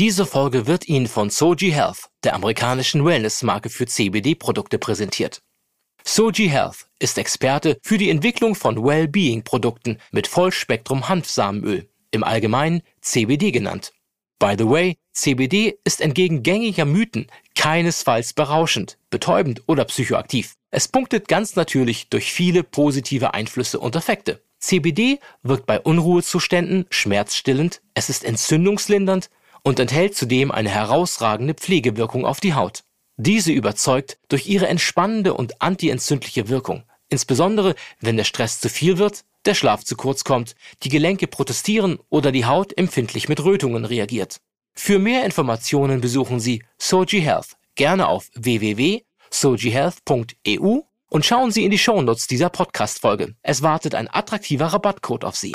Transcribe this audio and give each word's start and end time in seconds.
Diese 0.00 0.24
Folge 0.24 0.66
wird 0.66 0.88
Ihnen 0.88 1.08
von 1.08 1.28
Soji 1.28 1.72
Health, 1.72 2.08
der 2.24 2.34
amerikanischen 2.34 3.04
Wellness-Marke 3.04 3.68
für 3.68 3.84
CBD-Produkte, 3.84 4.78
präsentiert. 4.78 5.42
Soji 6.04 6.48
Health 6.48 6.86
ist 6.98 7.18
Experte 7.18 7.78
für 7.82 7.98
die 7.98 8.08
Entwicklung 8.08 8.54
von 8.54 8.82
Well-Being-Produkten 8.82 9.98
mit 10.10 10.26
Vollspektrum-Hanfsamenöl, 10.26 11.86
im 12.12 12.24
Allgemeinen 12.24 12.80
CBD 13.02 13.50
genannt. 13.50 13.92
By 14.38 14.54
the 14.56 14.66
way, 14.66 14.96
CBD 15.12 15.78
ist 15.84 16.00
entgegen 16.00 16.42
gängiger 16.42 16.86
Mythen 16.86 17.26
keinesfalls 17.54 18.32
berauschend, 18.32 18.96
betäubend 19.10 19.64
oder 19.66 19.84
psychoaktiv. 19.84 20.54
Es 20.70 20.88
punktet 20.88 21.28
ganz 21.28 21.56
natürlich 21.56 22.08
durch 22.08 22.32
viele 22.32 22.62
positive 22.62 23.34
Einflüsse 23.34 23.78
und 23.78 23.96
Effekte. 23.96 24.40
CBD 24.60 25.18
wirkt 25.42 25.66
bei 25.66 25.78
Unruhezuständen 25.78 26.86
schmerzstillend, 26.88 27.82
es 27.92 28.08
ist 28.08 28.24
entzündungslindernd 28.24 29.28
und 29.62 29.78
enthält 29.78 30.16
zudem 30.16 30.50
eine 30.50 30.70
herausragende 30.70 31.54
Pflegewirkung 31.54 32.24
auf 32.24 32.40
die 32.40 32.54
Haut. 32.54 32.84
Diese 33.16 33.52
überzeugt 33.52 34.18
durch 34.28 34.46
ihre 34.46 34.68
entspannende 34.68 35.34
und 35.34 35.60
antientzündliche 35.60 36.48
Wirkung, 36.48 36.84
insbesondere 37.08 37.74
wenn 38.00 38.16
der 38.16 38.24
Stress 38.24 38.60
zu 38.60 38.68
viel 38.68 38.98
wird, 38.98 39.24
der 39.44 39.54
Schlaf 39.54 39.84
zu 39.84 39.96
kurz 39.96 40.24
kommt, 40.24 40.54
die 40.82 40.88
Gelenke 40.88 41.26
protestieren 41.26 41.98
oder 42.08 42.32
die 42.32 42.46
Haut 42.46 42.76
empfindlich 42.76 43.28
mit 43.28 43.44
Rötungen 43.44 43.84
reagiert. 43.84 44.40
Für 44.74 44.98
mehr 44.98 45.24
Informationen 45.24 46.00
besuchen 46.00 46.40
Sie 46.40 46.64
Soji 46.78 47.20
Health 47.20 47.56
gerne 47.74 48.08
auf 48.08 48.30
www.sojihealth.eu 48.34 50.80
und 51.08 51.26
schauen 51.26 51.50
Sie 51.50 51.64
in 51.64 51.70
die 51.70 51.78
Shownotes 51.78 52.26
dieser 52.26 52.50
Podcast-Folge. 52.50 53.34
Es 53.42 53.62
wartet 53.62 53.94
ein 53.94 54.12
attraktiver 54.12 54.66
Rabattcode 54.66 55.24
auf 55.24 55.36
Sie. 55.36 55.54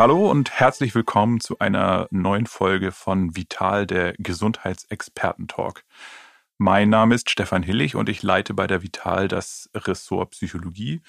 Hallo 0.00 0.30
und 0.30 0.50
herzlich 0.50 0.94
willkommen 0.94 1.40
zu 1.40 1.58
einer 1.58 2.08
neuen 2.10 2.46
Folge 2.46 2.90
von 2.90 3.36
Vital, 3.36 3.86
der 3.86 4.14
Gesundheitsexperten-Talk. 4.14 5.84
Mein 6.56 6.88
Name 6.88 7.14
ist 7.14 7.28
Stefan 7.28 7.62
Hillig 7.62 7.96
und 7.96 8.08
ich 8.08 8.22
leite 8.22 8.54
bei 8.54 8.66
der 8.66 8.82
Vital 8.82 9.28
das 9.28 9.68
Ressort 9.74 10.30
Psychologie 10.30 11.02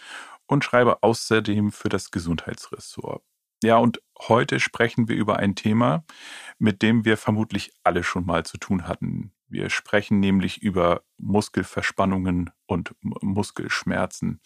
und 0.45 0.66
schreibe 0.66 1.03
außerdem 1.03 1.72
für 1.72 1.88
das 1.88 2.12
Gesundheitsressort. 2.12 3.23
Ja, 3.64 3.78
und 3.78 4.02
heute 4.28 4.59
sprechen 4.59 5.08
wir 5.08 5.16
über 5.16 5.38
ein 5.38 5.56
Thema, 5.56 6.03
mit 6.59 6.81
dem 6.81 7.06
wir 7.06 7.16
vermutlich 7.16 7.72
alle 7.86 8.03
schon 8.03 8.25
mal 8.25 8.45
zu 8.45 8.58
tun 8.58 8.89
hatten. 8.89 9.31
Wir 9.52 9.70
sprechen 9.70 10.20
nämlich 10.20 10.62
über 10.62 11.04
Muskelverspannungen 11.18 12.52
und 12.68 12.96
Muskelschmerzen. 13.02 14.40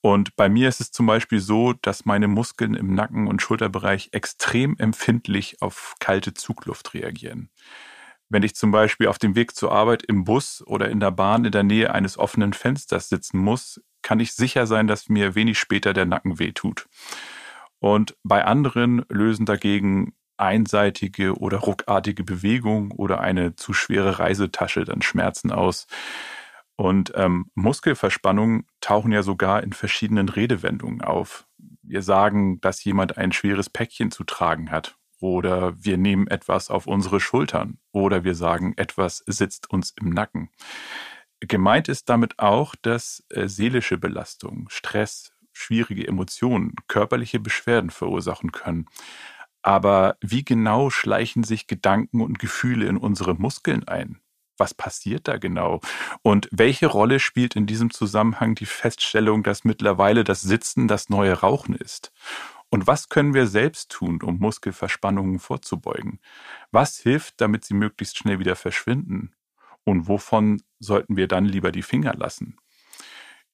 Und 0.00 0.34
bei 0.34 0.48
mir 0.48 0.68
ist 0.68 0.80
es 0.80 0.92
zum 0.92 1.06
Beispiel 1.06 1.40
so, 1.40 1.74
dass 1.74 2.06
meine 2.06 2.26
Muskeln 2.26 2.74
im 2.74 2.94
Nacken- 2.94 3.28
und 3.28 3.42
Schulterbereich 3.42 4.08
extrem 4.12 4.76
empfindlich 4.78 5.60
auf 5.60 5.94
kalte 6.00 6.32
Zugluft 6.32 6.94
reagieren. 6.94 7.50
Wenn 8.30 8.42
ich 8.42 8.54
zum 8.54 8.70
Beispiel 8.70 9.08
auf 9.08 9.18
dem 9.18 9.34
Weg 9.34 9.54
zur 9.54 9.72
Arbeit 9.72 10.04
im 10.04 10.24
Bus 10.24 10.62
oder 10.66 10.88
in 10.88 11.00
der 11.00 11.10
Bahn 11.10 11.44
in 11.44 11.52
der 11.52 11.64
Nähe 11.64 11.92
eines 11.92 12.16
offenen 12.16 12.52
Fensters 12.52 13.08
sitzen 13.08 13.38
muss, 13.38 13.80
kann 14.02 14.20
ich 14.20 14.32
sicher 14.32 14.66
sein, 14.66 14.86
dass 14.86 15.08
mir 15.08 15.34
wenig 15.34 15.58
später 15.58 15.92
der 15.92 16.06
Nacken 16.06 16.38
wehtut. 16.38 16.86
Und 17.80 18.16
bei 18.22 18.44
anderen 18.44 19.04
lösen 19.08 19.46
dagegen 19.46 20.14
einseitige 20.40 21.34
oder 21.38 21.58
ruckartige 21.58 22.24
Bewegung 22.24 22.90
oder 22.92 23.20
eine 23.20 23.56
zu 23.56 23.72
schwere 23.72 24.18
Reisetasche 24.18 24.84
dann 24.84 25.02
Schmerzen 25.02 25.52
aus. 25.52 25.86
Und 26.76 27.12
ähm, 27.14 27.50
Muskelverspannungen 27.54 28.66
tauchen 28.80 29.12
ja 29.12 29.22
sogar 29.22 29.62
in 29.62 29.72
verschiedenen 29.72 30.30
Redewendungen 30.30 31.02
auf. 31.02 31.46
Wir 31.82 32.02
sagen, 32.02 32.60
dass 32.60 32.82
jemand 32.84 33.18
ein 33.18 33.32
schweres 33.32 33.68
Päckchen 33.68 34.10
zu 34.10 34.24
tragen 34.24 34.70
hat. 34.70 34.96
Oder 35.20 35.74
wir 35.76 35.98
nehmen 35.98 36.26
etwas 36.28 36.70
auf 36.70 36.86
unsere 36.86 37.20
Schultern. 37.20 37.78
Oder 37.92 38.24
wir 38.24 38.34
sagen, 38.34 38.72
etwas 38.78 39.22
sitzt 39.26 39.68
uns 39.68 39.92
im 40.00 40.08
Nacken. 40.08 40.48
Gemeint 41.40 41.88
ist 41.88 42.08
damit 42.08 42.38
auch, 42.38 42.74
dass 42.80 43.24
äh, 43.28 43.46
seelische 43.46 43.98
Belastung, 43.98 44.68
Stress, 44.70 45.32
schwierige 45.52 46.06
Emotionen, 46.06 46.74
körperliche 46.88 47.40
Beschwerden 47.40 47.90
verursachen 47.90 48.52
können. 48.52 48.86
Aber 49.62 50.16
wie 50.20 50.44
genau 50.44 50.90
schleichen 50.90 51.44
sich 51.44 51.66
Gedanken 51.66 52.20
und 52.20 52.38
Gefühle 52.38 52.86
in 52.86 52.96
unsere 52.96 53.34
Muskeln 53.34 53.86
ein? 53.86 54.20
Was 54.56 54.74
passiert 54.74 55.26
da 55.26 55.38
genau? 55.38 55.80
Und 56.22 56.48
welche 56.52 56.86
Rolle 56.86 57.18
spielt 57.18 57.56
in 57.56 57.66
diesem 57.66 57.90
Zusammenhang 57.90 58.54
die 58.54 58.66
Feststellung, 58.66 59.42
dass 59.42 59.64
mittlerweile 59.64 60.22
das 60.22 60.42
Sitzen 60.42 60.86
das 60.86 61.08
neue 61.08 61.32
Rauchen 61.32 61.74
ist? 61.74 62.12
Und 62.68 62.86
was 62.86 63.08
können 63.08 63.34
wir 63.34 63.46
selbst 63.46 63.90
tun, 63.90 64.22
um 64.22 64.38
Muskelverspannungen 64.38 65.40
vorzubeugen? 65.40 66.20
Was 66.70 66.98
hilft, 66.98 67.40
damit 67.40 67.64
sie 67.64 67.74
möglichst 67.74 68.18
schnell 68.18 68.38
wieder 68.38 68.54
verschwinden? 68.54 69.34
Und 69.84 70.08
wovon 70.08 70.62
sollten 70.78 71.16
wir 71.16 71.26
dann 71.26 71.46
lieber 71.46 71.72
die 71.72 71.82
Finger 71.82 72.14
lassen? 72.14 72.56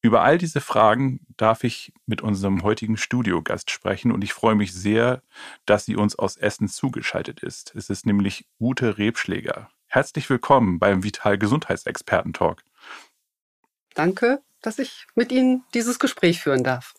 Über 0.06 0.22
all 0.22 0.39
diese 0.39 0.61
Fragen 0.61 1.19
darf 1.37 1.65
ich 1.65 1.93
mit 2.06 2.22
unserem 2.22 2.62
heutigen 2.62 2.97
Studiogast 2.97 3.72
sprechen 3.72 4.12
und 4.12 4.22
ich 4.22 4.33
freue 4.33 4.55
mich 4.55 4.72
sehr, 4.72 5.21
dass 5.65 5.84
sie 5.84 5.97
uns 5.97 6.17
aus 6.17 6.37
Essen 6.37 6.69
zugeschaltet 6.69 7.41
ist. 7.41 7.75
Es 7.75 7.91
ist 7.91 8.06
nämlich 8.06 8.47
Ute 8.61 8.99
Rebschläger. 8.99 9.69
Herzlich 9.89 10.31
willkommen 10.31 10.78
beim 10.78 11.03
Vital 11.03 11.39
Gesundheitsexperten 11.39 12.34
Talk. 12.34 12.62
Danke, 13.95 14.43
dass 14.62 14.78
ich 14.78 15.09
mit 15.16 15.33
Ihnen 15.33 15.65
dieses 15.75 15.99
Gespräch 15.99 16.41
führen 16.41 16.62
darf. 16.62 16.95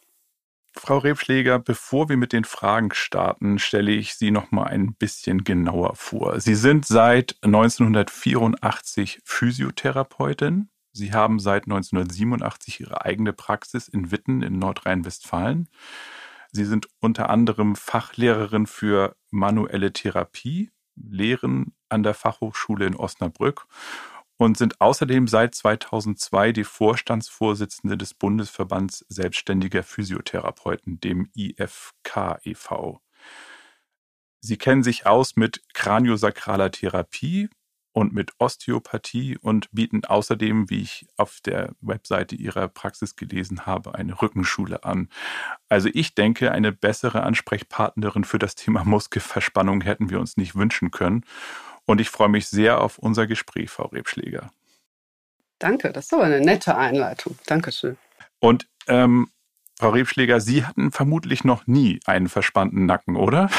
Frau 0.73 0.97
Rebschläger, 0.97 1.59
bevor 1.59 2.09
wir 2.09 2.17
mit 2.17 2.33
den 2.33 2.43
Fragen 2.43 2.93
starten, 2.93 3.57
stelle 3.57 3.91
ich 3.91 4.15
Sie 4.15 4.31
noch 4.31 4.51
mal 4.51 4.65
ein 4.65 4.95
bisschen 4.95 5.45
genauer 5.45 5.95
vor. 5.95 6.41
Sie 6.41 6.55
sind 6.55 6.85
seit 6.85 7.37
1984 7.41 9.21
Physiotherapeutin, 9.23 10.67
Sie 10.97 11.13
haben 11.13 11.39
seit 11.39 11.65
1987 11.65 12.79
Ihre 12.79 13.05
eigene 13.05 13.31
Praxis 13.31 13.87
in 13.87 14.11
Witten 14.11 14.41
in 14.41 14.57
Nordrhein-Westfalen. 14.57 15.69
Sie 16.51 16.65
sind 16.65 16.87
unter 16.99 17.29
anderem 17.29 17.75
Fachlehrerin 17.75 18.65
für 18.65 19.15
manuelle 19.29 19.93
Therapie, 19.93 20.71
lehren 20.95 21.75
an 21.89 22.01
der 22.01 22.15
Fachhochschule 22.15 22.87
in 22.87 22.95
Osnabrück 22.95 23.67
und 24.37 24.57
sind 24.57 24.81
außerdem 24.81 25.27
seit 25.27 25.53
2002 25.53 26.51
die 26.51 26.63
Vorstandsvorsitzende 26.63 27.95
des 27.95 28.15
Bundesverbands 28.15 29.05
Selbstständiger 29.07 29.83
Physiotherapeuten, 29.83 30.99
dem 30.99 31.29
IFK 31.35 32.39
e.V. 32.43 33.01
Sie 34.39 34.57
kennen 34.57 34.83
sich 34.83 35.05
aus 35.05 35.35
mit 35.35 35.61
kraniosakraler 35.73 36.71
Therapie, 36.71 37.49
und 37.97 38.13
mit 38.13 38.33
Osteopathie 38.37 39.39
und 39.41 39.71
bieten 39.71 40.05
außerdem, 40.05 40.69
wie 40.69 40.83
ich 40.83 41.07
auf 41.17 41.39
der 41.43 41.71
Webseite 41.81 42.35
ihrer 42.35 42.67
Praxis 42.67 43.15
gelesen 43.15 43.65
habe, 43.65 43.95
eine 43.95 44.21
Rückenschule 44.21 44.83
an. 44.83 45.09
Also 45.67 45.89
ich 45.91 46.13
denke, 46.13 46.51
eine 46.51 46.71
bessere 46.71 47.23
Ansprechpartnerin 47.23 48.23
für 48.23 48.37
das 48.37 48.53
Thema 48.53 48.83
Muskelverspannung 48.83 49.81
hätten 49.81 50.11
wir 50.11 50.19
uns 50.19 50.37
nicht 50.37 50.53
wünschen 50.53 50.91
können. 50.91 51.25
Und 51.85 51.99
ich 51.99 52.11
freue 52.11 52.29
mich 52.29 52.45
sehr 52.45 52.81
auf 52.81 52.99
unser 52.99 53.25
Gespräch, 53.25 53.71
Frau 53.71 53.87
Rebschläger. 53.87 54.51
Danke, 55.57 55.91
das 55.91 56.05
ist 56.05 56.13
aber 56.13 56.25
eine 56.25 56.39
nette 56.39 56.77
Einleitung. 56.77 57.35
Dankeschön. 57.47 57.97
Und 58.39 58.67
ähm, 58.87 59.31
Frau 59.79 59.89
Rebschläger, 59.89 60.39
Sie 60.39 60.63
hatten 60.63 60.91
vermutlich 60.91 61.43
noch 61.43 61.65
nie 61.65 61.99
einen 62.05 62.29
verspannten 62.29 62.85
Nacken, 62.85 63.15
oder? 63.15 63.49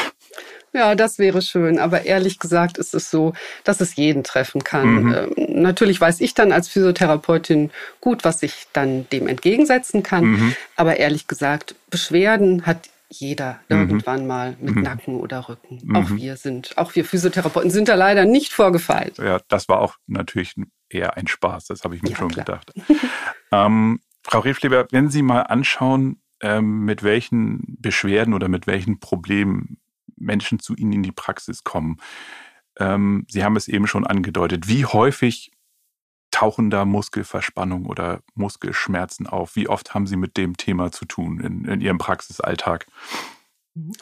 Ja, 0.73 0.95
das 0.95 1.19
wäre 1.19 1.43
schön. 1.43 1.79
Aber 1.79 2.05
ehrlich 2.05 2.39
gesagt 2.39 2.79
ist 2.79 2.95
es 2.95 3.11
so, 3.11 3.33
dass 3.65 3.81
es 3.81 3.97
jeden 3.97 4.25
treffen 4.25 4.65
kann. 4.65 5.05
Mhm. 5.05 5.15
Ähm, 5.15 5.63
natürlich 5.63 6.01
weiß 6.01 6.21
ich 6.21 6.35
dann 6.35 6.53
als 6.53 6.69
Physiotherapeutin 6.69 7.71
gut, 8.01 8.25
was 8.25 8.43
ich 8.43 8.67
dann 8.73 9.09
dem 9.11 9.29
entgegensetzen 9.29 10.03
kann. 10.03 10.25
Mhm. 10.25 10.57
Aber 10.77 10.97
ehrlich 10.97 11.27
gesagt, 11.27 11.75
Beschwerden 11.91 12.67
hat 12.67 12.89
jeder 13.11 13.61
mhm. 13.69 13.79
irgendwann 13.79 14.27
mal 14.27 14.57
mit 14.61 14.77
mhm. 14.77 14.83
Nacken 14.83 15.17
oder 15.17 15.49
Rücken. 15.49 15.81
Mhm. 15.83 15.97
Auch 15.97 16.11
wir 16.11 16.37
sind, 16.37 16.77
auch 16.77 16.95
wir 16.95 17.05
Physiotherapeuten 17.05 17.71
sind 17.71 17.89
da 17.89 17.95
leider 17.95 18.25
nicht 18.25 18.53
vorgefeilt. 18.53 19.19
Ja, 19.19 19.41
das 19.49 19.69
war 19.69 19.81
auch 19.81 19.97
natürlich 20.07 20.55
eher 20.91 21.17
ein 21.17 21.27
Spaß. 21.27 21.67
Das 21.67 21.85
habe 21.85 21.97
ich 21.97 22.03
mir 22.03 22.11
ja, 22.11 22.17
schon 22.17 22.31
klar. 22.31 22.45
gedacht. 22.45 22.73
ähm, 23.53 24.01
Frau 24.23 24.41
Riefleber, 24.41 24.87
wenn 24.91 25.11
Sie 25.11 25.23
mal 25.23 25.43
anschauen, 25.43 26.21
ähm, 26.41 26.85
mit 26.85 27.03
welchen 27.03 27.77
Beschwerden 27.81 28.35
oder 28.35 28.49
mit 28.49 28.67
welchen 28.67 29.01
Problemen 29.01 29.79
Menschen 30.21 30.59
zu 30.59 30.75
Ihnen 30.75 30.93
in 30.93 31.03
die 31.03 31.13
Praxis 31.13 31.65
kommen. 31.65 31.99
Ähm, 32.79 33.27
Sie 33.29 33.45
haben 33.45 33.57
es 33.57 33.69
eben 33.69 33.87
schon 33.87 34.07
angedeutet. 34.07 34.69
Wie 34.69 34.85
häufig 34.85 35.53
tauchen 36.31 36.71
da 36.71 36.85
Muskelverspannung 36.85 37.87
oder 37.87 38.21
Muskelschmerzen 38.35 39.27
auf? 39.27 39.57
Wie 39.57 39.69
oft 39.69 39.95
haben 39.95 40.07
Sie 40.07 40.17
mit 40.17 40.37
dem 40.37 40.57
Thema 40.57 40.93
zu 40.93 41.05
tun 41.05 41.41
in, 41.41 41.65
in 41.65 41.81
Ihrem 41.81 41.99
Praxisalltag? 41.99 42.87
Mhm. 43.79 43.93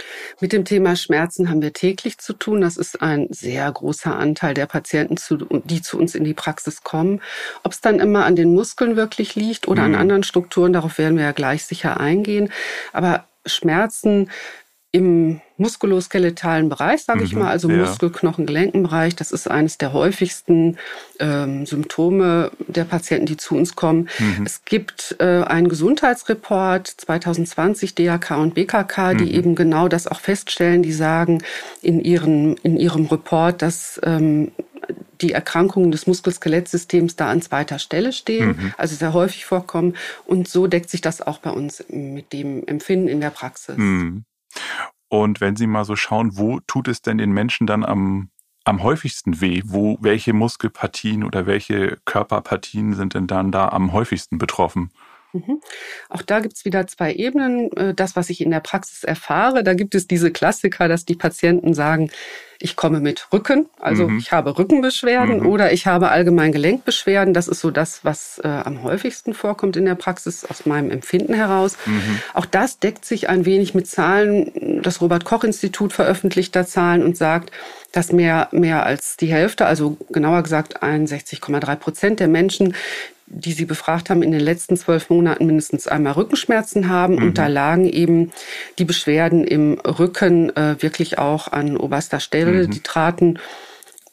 Mit 0.41 0.53
dem 0.53 0.65
Thema 0.65 0.97
Schmerzen 0.97 1.49
haben 1.49 1.63
wir 1.63 1.73
täglich 1.73 2.19
zu 2.19 2.33
tun. 2.33 2.61
Das 2.61 2.77
ist 2.77 3.01
ein 3.03 3.29
sehr 3.31 3.71
großer 3.71 4.17
Anteil 4.17 4.55
der 4.55 4.67
Patienten, 4.67 5.17
die 5.65 5.83
zu 5.83 5.99
uns 5.99 6.15
in 6.15 6.25
die 6.25 6.35
Praxis 6.35 6.83
kommen. 6.83 7.21
Ob 7.63 7.73
es 7.73 7.81
dann 7.81 8.01
immer 8.01 8.25
an 8.25 8.37
den 8.37 8.55
Muskeln 8.55 8.97
wirklich 8.97 9.35
liegt 9.35 9.69
oder 9.69 9.87
mhm. 9.87 9.95
an 9.95 10.01
anderen 10.01 10.23
Strukturen, 10.23 10.73
darauf 10.73 10.99
werden 10.99 11.17
wir 11.17 11.25
ja 11.25 11.33
gleich 11.33 11.65
sicher 11.65 12.01
eingehen. 12.01 12.51
Aber 12.93 13.29
Schmerzen 13.45 14.31
im 14.97 15.43
muskuloskeletalen 15.59 16.71
Bereich, 16.71 17.03
sage 17.03 17.23
ich 17.23 17.35
mhm, 17.35 17.41
mal, 17.41 17.51
also 17.51 17.69
ja. 17.69 17.77
Muskel-Knochen-Gelenkenbereich. 17.77 19.15
Das 19.15 19.31
ist 19.31 19.47
eines 19.47 19.77
der 19.77 19.93
häufigsten 19.93 20.79
ähm, 21.21 21.67
Symptome 21.67 22.51
der 22.67 22.85
Patienten, 22.85 23.27
die 23.27 23.37
zu 23.37 23.57
uns 23.57 23.77
kommen. 23.77 24.09
Mhm. 24.19 24.47
Es 24.47 24.65
gibt 24.65 25.17
äh, 25.19 25.43
einen 25.43 25.69
Gesundheitsreport 25.69 26.87
2020 26.87 27.95
DAK 27.95 28.39
und 28.39 28.55
BKK, 28.55 29.13
die 29.13 29.25
mhm. 29.25 29.31
eben 29.31 29.55
genau 29.55 29.89
das 29.89 30.07
auch 30.07 30.21
feststellen. 30.21 30.83
Die 30.83 30.93
sagen 30.93 31.43
in 31.83 32.01
ihren 32.01 32.57
in 32.59 32.79
ihrem 32.79 33.05
Report, 33.05 33.61
dass 33.61 34.01
ähm, 34.03 34.53
die 35.21 35.33
Erkrankungen 35.33 35.91
des 35.91 36.07
Muskel-Skelettsystems 36.07 37.17
da 37.17 37.31
an 37.31 37.43
zweiter 37.43 37.79
Stelle 37.79 38.15
stehen, 38.15 38.49
mhm. 38.49 38.75
also 38.79 38.97
sehr 38.97 39.13
häufig 39.13 39.45
vorkommen. 39.45 39.95
Und 40.25 40.49
so 40.49 40.67
deckt 40.67 40.89
sich 40.89 41.03
das 41.03 41.21
auch 41.21 41.39
bei 41.39 41.51
uns 41.51 41.85
mit 41.91 42.33
dem 42.33 42.67
Empfinden 42.67 43.09
in 43.09 43.21
der 43.21 43.31
Praxis. 43.31 43.77
Mhm. 43.77 44.25
Und 45.09 45.41
wenn 45.41 45.57
Sie 45.57 45.67
mal 45.67 45.85
so 45.85 45.97
schauen, 45.97 46.37
wo 46.37 46.61
tut 46.67 46.89
es 46.89 47.03
denn 47.03 47.19
den 47.19 47.33
Menschen 47.33 47.67
dann 47.67 47.85
am, 47.85 48.31
am 48.65 48.83
häufigsten 48.83 49.41
weh? 49.41 49.63
Wo, 49.65 49.99
welche 50.01 50.33
Muskelpartien 50.33 51.23
oder 51.25 51.47
welche 51.47 51.99
Körperpartien 52.05 52.95
sind 52.95 53.15
denn 53.15 53.27
dann 53.27 53.53
da 53.53 53.69
am 53.69 53.93
häufigsten 53.93 54.39
betroffen? 54.39 54.91
Mhm. 55.37 55.61
Auch 56.09 56.23
da 56.23 56.41
gibt 56.41 56.57
es 56.57 56.65
wieder 56.65 56.87
zwei 56.87 57.13
Ebenen. 57.13 57.73
Äh, 57.73 57.95
das, 57.95 58.17
was 58.17 58.31
ich 58.31 58.41
in 58.41 58.51
der 58.51 58.61
Praxis 58.61 59.05
erfahre, 59.05 59.65
da 59.65 59.75
gibt 59.75 59.95
es 59.95 60.07
diese 60.07 60.31
Klassiker, 60.31 60.89
dass 60.89 61.05
die 61.05 61.17
Patienten 61.17 61.75
sagen, 61.75 62.11
ich 62.59 62.77
komme 62.77 63.01
mit 63.01 63.29
Rücken, 63.33 63.67
also 63.79 64.09
mhm. 64.09 64.19
ich 64.19 64.33
habe 64.33 64.57
Rückenbeschwerden 64.57 65.41
mhm. 65.41 65.47
oder 65.47 65.73
ich 65.73 65.87
habe 65.87 66.09
allgemein 66.09 66.53
Gelenkbeschwerden. 66.53 67.35
Das 67.35 67.49
ist 67.49 67.61
so 67.61 67.71
das, 67.71 68.05
was 68.05 68.41
äh, 68.43 68.49
am 68.49 68.83
häufigsten 68.83 69.35
vorkommt 69.35 69.77
in 69.77 69.85
der 69.85 69.95
Praxis 69.95 70.45
aus 70.45 70.65
meinem 70.65 70.91
Empfinden 70.91 71.35
heraus. 71.35 71.77
Mhm. 71.85 72.21
Auch 72.35 72.47
das 72.47 72.79
deckt 72.79 73.05
sich 73.05 73.29
ein 73.29 73.45
wenig 73.45 73.75
mit 73.75 73.87
Zahlen. 73.87 74.81
Das 74.83 75.01
Robert 75.01 75.25
Koch 75.25 75.45
Institut 75.45 75.93
veröffentlicht 75.93 76.57
da 76.57 76.67
Zahlen 76.67 77.03
und 77.03 77.17
sagt, 77.17 77.51
dass 77.93 78.13
mehr, 78.13 78.49
mehr 78.53 78.85
als 78.85 79.17
die 79.17 79.29
Hälfte, 79.29 79.67
also 79.67 79.97
genauer 80.11 80.43
gesagt 80.43 80.83
61,3 80.83 81.77
Prozent 81.77 82.21
der 82.21 82.29
Menschen, 82.29 82.75
die 83.27 83.53
sie 83.53 83.65
befragt 83.65 84.09
haben, 84.09 84.23
in 84.23 84.33
den 84.33 84.41
letzten 84.41 84.77
zwölf 84.77 85.11
Monaten 85.11 85.47
mindestens 85.47 85.89
einmal 85.89 86.13
Rückenschmerzen 86.13 86.89
haben. 86.89 87.17
Mhm. 87.17 87.23
Und 87.23 87.39
da 87.39 87.49
lagen 87.49 87.89
eben 87.89 88.31
die 88.79 88.85
Beschwerden 88.85 89.45
im 89.45 89.79
Rücken 89.81 90.55
äh, 90.57 90.77
wirklich 90.81 91.19
auch 91.19 91.49
an 91.49 91.77
oberster 91.77 92.21
Stelle. 92.21 92.67
Mhm. 92.67 92.71
Die 92.71 92.81
traten 92.81 93.39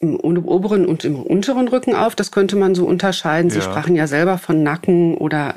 im 0.00 0.16
oberen 0.16 0.86
und 0.86 1.04
im 1.04 1.22
unteren 1.22 1.68
Rücken 1.68 1.94
auf. 1.94 2.14
Das 2.14 2.30
könnte 2.30 2.56
man 2.56 2.74
so 2.74 2.86
unterscheiden. 2.86 3.50
Sie 3.50 3.58
ja. 3.58 3.64
sprachen 3.64 3.96
ja 3.96 4.06
selber 4.06 4.38
von 4.38 4.62
Nacken 4.62 5.16
oder 5.16 5.54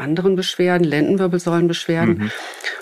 anderen 0.00 0.36
Beschwerden, 0.36 0.84
Lendenwirbelsäulenbeschwerden. 0.84 2.18
Mhm. 2.18 2.30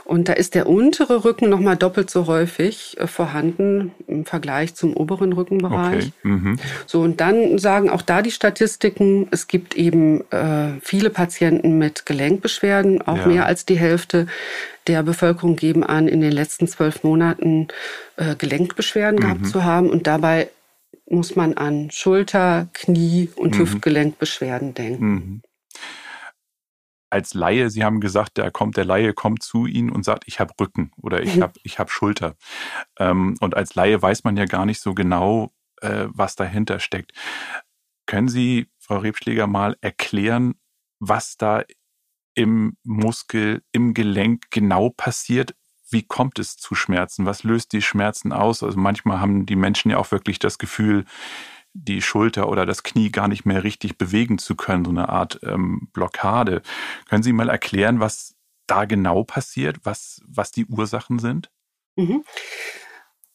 Und 0.04 0.28
da 0.28 0.32
ist 0.32 0.54
der 0.54 0.68
untere 0.68 1.24
Rücken 1.24 1.50
nochmal 1.50 1.76
doppelt 1.76 2.08
so 2.08 2.26
häufig 2.26 2.96
äh, 2.98 3.06
vorhanden 3.06 3.92
im 4.06 4.24
Vergleich 4.24 4.74
zum 4.74 4.96
oberen 4.96 5.32
Rückenbereich. 5.32 6.12
Okay. 6.22 6.28
Mhm. 6.28 6.58
So, 6.86 7.00
und 7.02 7.20
dann 7.20 7.58
sagen 7.58 7.90
auch 7.90 8.02
da 8.02 8.22
die 8.22 8.30
Statistiken, 8.30 9.28
es 9.30 9.48
gibt 9.48 9.76
eben 9.76 10.22
äh, 10.30 10.78
viele 10.80 11.10
Patienten 11.10 11.76
mit 11.78 12.06
Gelenkbeschwerden, 12.06 13.02
auch 13.02 13.18
ja. 13.18 13.26
mehr 13.26 13.46
als 13.46 13.66
die 13.66 13.78
Hälfte 13.78 14.26
der 14.86 15.02
Bevölkerung 15.02 15.56
geben 15.56 15.84
an, 15.84 16.08
in 16.08 16.20
den 16.20 16.32
letzten 16.32 16.66
zwölf 16.66 17.04
Monaten 17.04 17.68
äh, 18.16 18.34
Gelenkbeschwerden 18.34 19.18
mhm. 19.18 19.22
gehabt 19.22 19.46
zu 19.46 19.64
haben. 19.64 19.90
Und 19.90 20.06
dabei 20.06 20.48
muss 21.10 21.36
man 21.36 21.54
an 21.54 21.90
Schulter, 21.90 22.68
Knie 22.72 23.28
und 23.36 23.54
mhm. 23.54 23.60
Hüftgelenkbeschwerden 23.60 24.74
denken. 24.74 25.42
Als 27.10 27.34
Laie, 27.34 27.70
Sie 27.70 27.84
haben 27.84 28.00
gesagt, 28.00 28.36
der 28.36 28.50
kommt, 28.50 28.76
der 28.76 28.84
Laie 28.84 29.14
kommt 29.14 29.42
zu 29.42 29.66
Ihnen 29.66 29.90
und 29.90 30.04
sagt, 30.04 30.24
ich 30.26 30.40
habe 30.40 30.52
Rücken 30.60 30.92
oder 31.00 31.22
ich 31.22 31.36
mhm. 31.36 31.42
habe 31.42 31.52
ich 31.62 31.78
hab 31.78 31.90
Schulter. 31.90 32.36
Ähm, 32.98 33.36
und 33.40 33.56
als 33.56 33.74
Laie 33.74 34.00
weiß 34.00 34.24
man 34.24 34.36
ja 34.36 34.44
gar 34.44 34.66
nicht 34.66 34.80
so 34.80 34.94
genau, 34.94 35.52
äh, 35.80 36.06
was 36.08 36.36
dahinter 36.36 36.80
steckt. 36.80 37.12
Können 38.06 38.28
Sie, 38.28 38.68
Frau 38.78 38.98
Rebschläger, 38.98 39.46
mal 39.46 39.76
erklären, 39.80 40.54
was 40.98 41.36
da 41.36 41.64
im 42.34 42.76
Muskel, 42.84 43.62
im 43.72 43.94
Gelenk 43.94 44.50
genau 44.50 44.90
passiert? 44.90 45.54
Wie 45.90 46.02
kommt 46.02 46.38
es 46.38 46.56
zu 46.56 46.74
Schmerzen? 46.74 47.26
Was 47.26 47.42
löst 47.42 47.72
die 47.72 47.82
Schmerzen 47.82 48.32
aus? 48.32 48.62
Also 48.62 48.78
manchmal 48.78 49.20
haben 49.20 49.46
die 49.46 49.56
Menschen 49.56 49.90
ja 49.90 49.98
auch 49.98 50.10
wirklich 50.10 50.38
das 50.38 50.58
Gefühl, 50.58 51.04
die 51.84 52.02
Schulter 52.02 52.48
oder 52.48 52.66
das 52.66 52.82
Knie 52.82 53.10
gar 53.10 53.28
nicht 53.28 53.44
mehr 53.44 53.64
richtig 53.64 53.98
bewegen 53.98 54.38
zu 54.38 54.56
können, 54.56 54.84
so 54.84 54.90
eine 54.90 55.08
Art 55.08 55.40
ähm, 55.42 55.88
Blockade. 55.92 56.62
Können 57.08 57.22
Sie 57.22 57.32
mal 57.32 57.48
erklären, 57.48 58.00
was 58.00 58.34
da 58.66 58.84
genau 58.84 59.24
passiert, 59.24 59.78
was, 59.84 60.20
was 60.26 60.50
die 60.50 60.66
Ursachen 60.66 61.18
sind? 61.18 61.50
Mhm. 61.96 62.24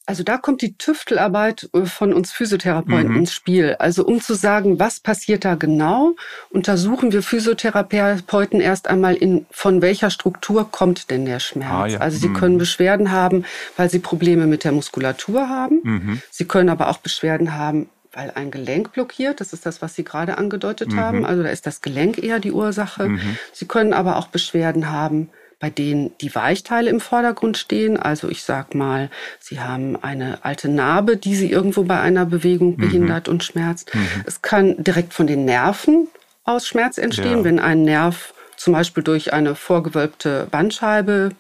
Also 0.06 0.24
da 0.24 0.38
kommt 0.38 0.62
die 0.62 0.78
Tüftelarbeit 0.78 1.70
äh, 1.74 1.86
von 1.86 2.14
uns 2.14 2.34
Physiotherapeuten 2.34 3.12
mhm. 3.12 3.20
ins 3.20 3.34
Spiel. 3.34 3.76
Also 3.80 4.06
um 4.06 4.20
zu 4.20 4.34
sagen, 4.34 4.78
was 4.78 5.00
passiert 5.00 5.46
da 5.46 5.56
genau, 5.56 6.16
untersuchen 6.50 7.14
wir 7.14 7.24
Physiotherapeuten 7.24 8.60
erst 8.60 8.90
einmal 8.90 9.16
in, 9.16 9.46
von 9.50 9.82
welcher 9.82 10.10
Struktur 10.10 10.70
kommt 10.70 11.10
denn 11.10 11.26
der 11.26 11.40
Schmerz. 11.40 11.72
Ah, 11.72 11.88
ja. 11.88 12.00
Also 12.00 12.18
sie 12.18 12.30
mhm. 12.30 12.34
können 12.34 12.58
Beschwerden 12.58 13.12
haben, 13.12 13.46
weil 13.78 13.90
sie 13.90 14.00
Probleme 14.00 14.46
mit 14.46 14.66
der 14.66 14.74
Muskulatur 14.74 15.48
haben. 15.48 15.80
Mhm. 15.84 16.22
Sie 16.30 16.46
können 16.46 16.70
aber 16.70 16.90
auch 16.90 16.98
Beschwerden 16.98 17.56
haben, 17.56 17.90
weil 18.14 18.32
ein 18.32 18.52
Gelenk 18.52 18.94
blockiert. 18.94 19.42
Das 19.42 19.54
ist 19.54 19.66
das, 19.66 19.82
was 19.82 19.96
Sie 19.96 20.04
gerade 20.04 20.38
angedeutet 20.38 20.94
mhm. 20.94 21.00
haben. 21.00 21.26
Also 21.26 21.44
da 21.44 21.50
ist 21.50 21.66
das 21.66 21.82
Gelenk 21.82 22.22
eher 22.22 22.40
die 22.40 22.52
Ursache. 22.52 23.10
Mhm. 23.10 23.38
Sie 23.52 23.66
können 23.66 23.94
aber 23.94 24.18
auch 24.18 24.28
Beschwerden 24.28 24.90
haben, 24.92 25.30
bei 25.60 25.70
denen 25.70 26.12
die 26.20 26.34
Weichteile 26.36 26.90
im 26.90 27.00
Vordergrund 27.00 27.58
stehen. 27.58 27.98
Also 27.98 28.30
ich 28.30 28.44
sag 28.44 28.76
mal, 28.76 29.10
Sie 29.40 29.60
haben 29.60 30.02
eine 30.02 30.40
alte 30.44 30.70
Narbe, 30.70 31.18
die 31.18 31.36
Sie 31.36 31.50
irgendwo 31.50 31.84
bei 31.84 32.00
einer 32.00 32.26
Bewegung 32.26 32.72
mhm. 32.72 32.78
behindert 32.78 33.28
mhm. 33.28 33.34
und 33.34 33.44
schmerzt. 33.44 33.94
Mhm. 33.94 34.08
Es 34.26 34.42
kann 34.42 34.82
direkt 34.84 35.14
von 35.14 35.28
den 35.28 35.46
Nerven 35.46 36.08
aus 36.44 36.68
Schmerz 36.68 36.98
entstehen, 36.98 37.40
ja. 37.40 37.44
wenn 37.46 37.60
ein 37.60 37.84
Nerv 37.84 38.34
zum 38.58 38.74
Beispiel 38.74 39.04
durch 39.04 39.34
eine 39.34 39.56
vorgewölbte 39.56 40.48
Bandscheibe 40.52 41.32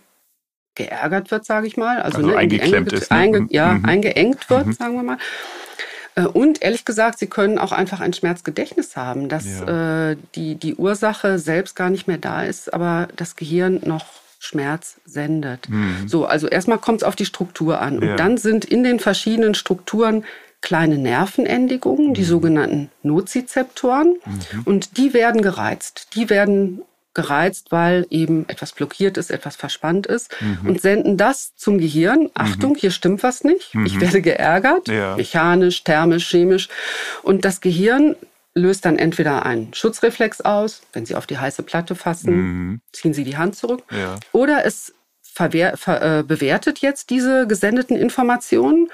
geärgert 0.75 1.29
wird, 1.29 1.45
sage 1.45 1.67
ich 1.67 1.77
mal. 1.77 2.01
Also, 2.01 2.17
also 2.17 2.29
ne, 2.29 2.37
eingeklemmt 2.37 2.91
ist. 2.93 3.11
Ne? 3.11 3.17
Einge, 3.17 3.47
ja, 3.49 3.73
mhm. 3.73 3.85
eingeengt 3.85 4.49
wird, 4.49 4.73
sagen 4.75 4.95
wir 4.95 5.03
mal. 5.03 5.17
Äh, 6.15 6.25
und 6.25 6.61
ehrlich 6.61 6.85
gesagt, 6.85 7.19
sie 7.19 7.27
können 7.27 7.57
auch 7.57 7.71
einfach 7.71 7.99
ein 7.99 8.13
Schmerzgedächtnis 8.13 8.95
haben, 8.95 9.29
dass 9.29 9.45
ja. 9.45 10.11
äh, 10.11 10.17
die, 10.35 10.55
die 10.55 10.75
Ursache 10.75 11.39
selbst 11.39 11.75
gar 11.75 11.89
nicht 11.89 12.07
mehr 12.07 12.17
da 12.17 12.43
ist, 12.43 12.73
aber 12.73 13.07
das 13.15 13.35
Gehirn 13.35 13.81
noch 13.85 14.05
Schmerz 14.39 14.97
sendet. 15.05 15.69
Mhm. 15.69 16.07
So, 16.07 16.25
also 16.25 16.47
erstmal 16.47 16.77
kommt 16.77 17.01
es 17.01 17.07
auf 17.07 17.15
die 17.15 17.25
Struktur 17.25 17.79
an. 17.81 18.01
Ja. 18.01 18.11
Und 18.11 18.19
dann 18.19 18.37
sind 18.37 18.65
in 18.65 18.83
den 18.83 18.99
verschiedenen 18.99 19.55
Strukturen 19.55 20.25
kleine 20.61 20.97
Nervenendigungen, 20.97 22.09
mhm. 22.09 22.13
die 22.13 22.23
sogenannten 22.23 22.89
Nozizeptoren. 23.03 24.15
Mhm. 24.25 24.61
Und 24.65 24.97
die 24.97 25.13
werden 25.13 25.41
gereizt. 25.41 26.09
Die 26.15 26.29
werden 26.29 26.81
gereizt, 27.13 27.71
weil 27.71 28.05
eben 28.09 28.47
etwas 28.49 28.71
blockiert 28.71 29.17
ist, 29.17 29.31
etwas 29.31 29.55
verspannt 29.55 30.07
ist 30.07 30.35
mhm. 30.41 30.69
und 30.69 30.81
senden 30.81 31.17
das 31.17 31.55
zum 31.55 31.77
Gehirn. 31.77 32.29
Achtung, 32.33 32.71
mhm. 32.71 32.75
hier 32.77 32.91
stimmt 32.91 33.23
was 33.23 33.43
nicht. 33.43 33.73
Mhm. 33.75 33.85
Ich 33.85 33.99
werde 33.99 34.21
geärgert, 34.21 34.87
ja. 34.87 35.15
mechanisch, 35.15 35.83
thermisch, 35.83 36.29
chemisch. 36.29 36.69
Und 37.21 37.45
das 37.45 37.61
Gehirn 37.61 38.15
löst 38.55 38.85
dann 38.85 38.97
entweder 38.97 39.45
einen 39.45 39.73
Schutzreflex 39.73 40.41
aus, 40.41 40.81
wenn 40.93 41.05
Sie 41.05 41.15
auf 41.15 41.25
die 41.25 41.37
heiße 41.37 41.63
Platte 41.63 41.95
fassen, 41.95 42.35
mhm. 42.35 42.81
ziehen 42.91 43.13
Sie 43.13 43.23
die 43.23 43.37
Hand 43.37 43.55
zurück, 43.55 43.83
ja. 43.91 44.15
oder 44.31 44.65
es 44.65 44.93
verwehr, 45.21 45.77
ver, 45.77 46.19
äh, 46.19 46.23
bewertet 46.23 46.79
jetzt 46.79 47.09
diese 47.09 47.47
gesendeten 47.47 47.97
Informationen 47.97 48.89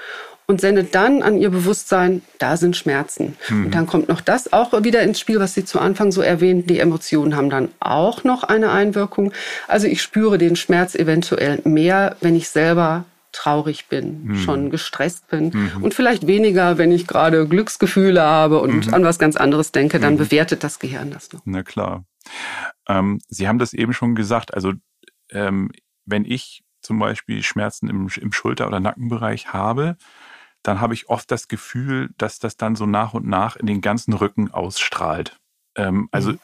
und 0.50 0.60
sendet 0.60 0.96
dann 0.96 1.22
an 1.22 1.38
ihr 1.38 1.48
Bewusstsein, 1.50 2.22
da 2.38 2.56
sind 2.56 2.76
Schmerzen. 2.76 3.36
Mhm. 3.48 3.66
Und 3.66 3.74
dann 3.74 3.86
kommt 3.86 4.08
noch 4.08 4.20
das 4.20 4.52
auch 4.52 4.72
wieder 4.82 5.00
ins 5.02 5.20
Spiel, 5.20 5.38
was 5.38 5.54
Sie 5.54 5.64
zu 5.64 5.78
Anfang 5.78 6.10
so 6.10 6.22
erwähnten. 6.22 6.66
Die 6.66 6.80
Emotionen 6.80 7.36
haben 7.36 7.50
dann 7.50 7.68
auch 7.78 8.24
noch 8.24 8.42
eine 8.42 8.72
Einwirkung. 8.72 9.32
Also 9.68 9.86
ich 9.86 10.02
spüre 10.02 10.38
den 10.38 10.56
Schmerz 10.56 10.96
eventuell 10.96 11.60
mehr, 11.64 12.16
wenn 12.20 12.34
ich 12.34 12.48
selber 12.48 13.04
traurig 13.30 13.86
bin, 13.86 14.24
mhm. 14.24 14.36
schon 14.38 14.70
gestresst 14.70 15.28
bin 15.28 15.52
mhm. 15.54 15.84
und 15.84 15.94
vielleicht 15.94 16.26
weniger, 16.26 16.78
wenn 16.78 16.90
ich 16.90 17.06
gerade 17.06 17.46
Glücksgefühle 17.46 18.20
habe 18.20 18.58
und 18.58 18.88
mhm. 18.88 18.94
an 18.94 19.04
was 19.04 19.20
ganz 19.20 19.36
anderes 19.36 19.70
denke, 19.70 20.00
dann 20.00 20.14
mhm. 20.14 20.18
bewertet 20.18 20.64
das 20.64 20.80
Gehirn 20.80 21.12
das 21.12 21.32
noch. 21.32 21.42
Na 21.44 21.62
klar. 21.62 22.04
Ähm, 22.88 23.20
Sie 23.28 23.46
haben 23.46 23.60
das 23.60 23.72
eben 23.72 23.92
schon 23.92 24.16
gesagt, 24.16 24.52
also 24.52 24.72
ähm, 25.30 25.70
wenn 26.06 26.24
ich 26.24 26.64
zum 26.80 26.98
Beispiel 26.98 27.42
Schmerzen 27.42 27.88
im, 27.88 28.08
im 28.20 28.32
Schulter- 28.32 28.66
oder 28.66 28.80
Nackenbereich 28.80 29.52
habe, 29.52 29.96
dann 30.62 30.80
habe 30.80 30.94
ich 30.94 31.08
oft 31.08 31.30
das 31.30 31.48
Gefühl, 31.48 32.10
dass 32.18 32.38
das 32.38 32.56
dann 32.56 32.76
so 32.76 32.86
nach 32.86 33.14
und 33.14 33.26
nach 33.26 33.56
in 33.56 33.66
den 33.66 33.80
ganzen 33.80 34.12
Rücken 34.12 34.50
ausstrahlt. 34.50 35.36
Ähm, 35.76 36.08
also 36.12 36.32
mhm. 36.32 36.38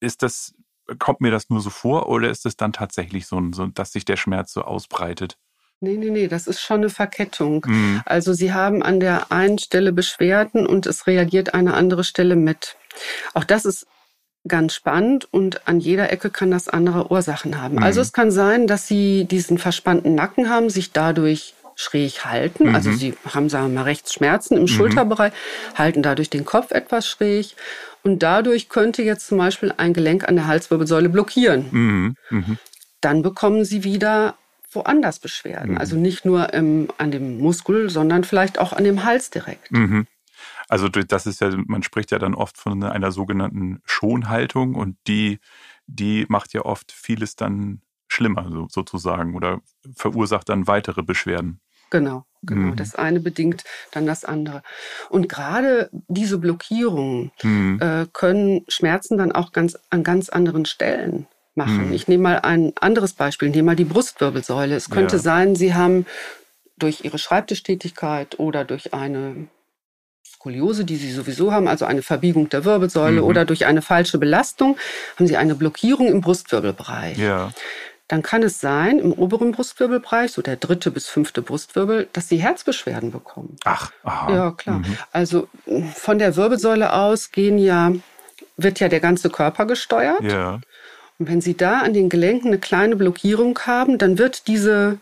ist 0.00 0.22
das, 0.22 0.54
kommt 0.98 1.20
mir 1.20 1.30
das 1.30 1.50
nur 1.50 1.60
so 1.60 1.70
vor 1.70 2.08
oder 2.08 2.30
ist 2.30 2.46
es 2.46 2.56
dann 2.56 2.72
tatsächlich 2.72 3.26
so, 3.26 3.40
so, 3.52 3.66
dass 3.66 3.92
sich 3.92 4.04
der 4.04 4.16
Schmerz 4.16 4.52
so 4.52 4.62
ausbreitet? 4.62 5.36
Nee, 5.82 5.96
nee, 5.96 6.10
nee, 6.10 6.28
das 6.28 6.46
ist 6.46 6.60
schon 6.60 6.80
eine 6.80 6.90
Verkettung. 6.90 7.64
Mhm. 7.66 8.02
Also 8.04 8.34
Sie 8.34 8.52
haben 8.52 8.82
an 8.82 9.00
der 9.00 9.32
einen 9.32 9.58
Stelle 9.58 9.92
Beschwerden 9.92 10.66
und 10.66 10.86
es 10.86 11.06
reagiert 11.06 11.54
eine 11.54 11.74
andere 11.74 12.04
Stelle 12.04 12.36
mit. 12.36 12.76
Auch 13.32 13.44
das 13.44 13.64
ist 13.64 13.86
ganz 14.46 14.74
spannend 14.74 15.26
und 15.32 15.66
an 15.68 15.80
jeder 15.80 16.12
Ecke 16.12 16.30
kann 16.30 16.50
das 16.50 16.68
andere 16.68 17.10
Ursachen 17.10 17.60
haben. 17.60 17.76
Mhm. 17.76 17.82
Also 17.82 18.00
es 18.00 18.12
kann 18.12 18.30
sein, 18.30 18.66
dass 18.66 18.86
Sie 18.86 19.24
diesen 19.24 19.56
verspannten 19.56 20.14
Nacken 20.14 20.50
haben, 20.50 20.70
sich 20.70 20.92
dadurch 20.92 21.54
schräg 21.80 22.24
halten. 22.24 22.68
Mhm. 22.68 22.74
Also 22.74 22.92
Sie 22.92 23.14
haben, 23.32 23.48
sagen 23.48 23.68
wir 23.68 23.80
mal, 23.80 23.84
rechts 23.84 24.12
Schmerzen 24.12 24.56
im 24.56 24.62
mhm. 24.62 24.68
Schulterbereich, 24.68 25.32
halten 25.74 26.02
dadurch 26.02 26.30
den 26.30 26.44
Kopf 26.44 26.70
etwas 26.70 27.08
schräg 27.08 27.54
und 28.02 28.22
dadurch 28.22 28.68
könnte 28.68 29.02
jetzt 29.02 29.26
zum 29.26 29.38
Beispiel 29.38 29.72
ein 29.76 29.92
Gelenk 29.92 30.28
an 30.28 30.36
der 30.36 30.46
Halswirbelsäule 30.46 31.08
blockieren. 31.08 31.66
Mhm. 31.70 32.16
mhm. 32.30 32.58
Dann 33.00 33.22
bekommen 33.22 33.64
Sie 33.64 33.82
wieder 33.82 34.34
woanders 34.72 35.18
Beschwerden. 35.18 35.72
Mhm. 35.72 35.78
Also 35.78 35.96
nicht 35.96 36.24
nur 36.24 36.52
ähm, 36.52 36.88
an 36.98 37.10
dem 37.10 37.38
Muskel, 37.38 37.88
sondern 37.88 38.24
vielleicht 38.24 38.58
auch 38.58 38.72
an 38.72 38.84
dem 38.84 39.04
Hals 39.04 39.30
direkt. 39.30 39.72
Mhm. 39.72 40.06
Also 40.68 40.88
das 40.88 41.26
ist 41.26 41.40
ja, 41.40 41.50
man 41.66 41.82
spricht 41.82 42.10
ja 42.10 42.18
dann 42.18 42.34
oft 42.34 42.56
von 42.56 42.84
einer 42.84 43.10
sogenannten 43.10 43.80
Schonhaltung 43.84 44.74
und 44.74 44.96
die, 45.08 45.40
die 45.86 46.26
macht 46.28 46.52
ja 46.52 46.62
oft 46.64 46.92
vieles 46.92 47.36
dann 47.36 47.80
schlimmer 48.06 48.48
so, 48.50 48.68
sozusagen 48.70 49.34
oder 49.34 49.60
verursacht 49.96 50.48
dann 50.48 50.66
weitere 50.66 51.02
Beschwerden. 51.02 51.60
Genau, 51.90 52.24
genau. 52.42 52.72
Mhm. 52.72 52.76
Das 52.76 52.94
eine 52.94 53.20
bedingt 53.20 53.64
dann 53.90 54.06
das 54.06 54.24
andere. 54.24 54.62
Und 55.08 55.28
gerade 55.28 55.90
diese 56.08 56.38
Blockierungen 56.38 57.32
mhm. 57.42 57.80
äh, 57.80 58.06
können 58.12 58.64
Schmerzen 58.68 59.18
dann 59.18 59.32
auch 59.32 59.52
ganz 59.52 59.78
an 59.90 60.02
ganz 60.02 60.28
anderen 60.28 60.64
Stellen 60.64 61.26
machen. 61.54 61.88
Mhm. 61.88 61.92
Ich 61.92 62.08
nehme 62.08 62.22
mal 62.22 62.38
ein 62.40 62.72
anderes 62.80 63.12
Beispiel, 63.12 63.48
ich 63.48 63.54
nehme 63.54 63.66
mal 63.66 63.76
die 63.76 63.84
Brustwirbelsäule. 63.84 64.74
Es 64.74 64.90
könnte 64.90 65.16
ja. 65.16 65.22
sein, 65.22 65.56
Sie 65.56 65.74
haben 65.74 66.06
durch 66.78 67.04
Ihre 67.04 67.18
Schreibtischtätigkeit 67.18 68.38
oder 68.38 68.64
durch 68.64 68.94
eine 68.94 69.48
Skoliose, 70.26 70.84
die 70.84 70.96
Sie 70.96 71.12
sowieso 71.12 71.52
haben, 71.52 71.68
also 71.68 71.84
eine 71.84 72.02
Verbiegung 72.02 72.48
der 72.48 72.64
Wirbelsäule 72.64 73.20
mhm. 73.20 73.26
oder 73.26 73.44
durch 73.44 73.66
eine 73.66 73.82
falsche 73.82 74.16
Belastung, 74.16 74.78
haben 75.16 75.26
Sie 75.26 75.36
eine 75.36 75.54
Blockierung 75.54 76.08
im 76.08 76.22
Brustwirbelbereich. 76.22 77.18
Ja. 77.18 77.52
Dann 78.10 78.22
kann 78.22 78.42
es 78.42 78.60
sein, 78.60 78.98
im 78.98 79.12
oberen 79.12 79.52
Brustwirbelbereich, 79.52 80.32
so 80.32 80.42
der 80.42 80.56
dritte 80.56 80.90
bis 80.90 81.06
fünfte 81.06 81.42
Brustwirbel, 81.42 82.08
dass 82.12 82.28
Sie 82.28 82.38
Herzbeschwerden 82.38 83.12
bekommen. 83.12 83.54
Ach, 83.62 83.92
aha. 84.02 84.34
Ja, 84.34 84.50
klar. 84.50 84.78
Mhm. 84.80 84.98
Also 85.12 85.46
von 85.94 86.18
der 86.18 86.34
Wirbelsäule 86.34 86.92
aus 86.92 87.30
gehen 87.30 87.56
ja, 87.56 87.92
wird 88.56 88.80
ja 88.80 88.88
der 88.88 88.98
ganze 88.98 89.30
Körper 89.30 89.64
gesteuert. 89.64 90.24
Ja. 90.24 90.60
Und 91.20 91.28
wenn 91.28 91.40
Sie 91.40 91.56
da 91.56 91.82
an 91.82 91.94
den 91.94 92.08
Gelenken 92.08 92.48
eine 92.48 92.58
kleine 92.58 92.96
Blockierung 92.96 93.56
haben, 93.60 93.96
dann 93.96 94.18
wird 94.18 94.48
diese, 94.48 94.98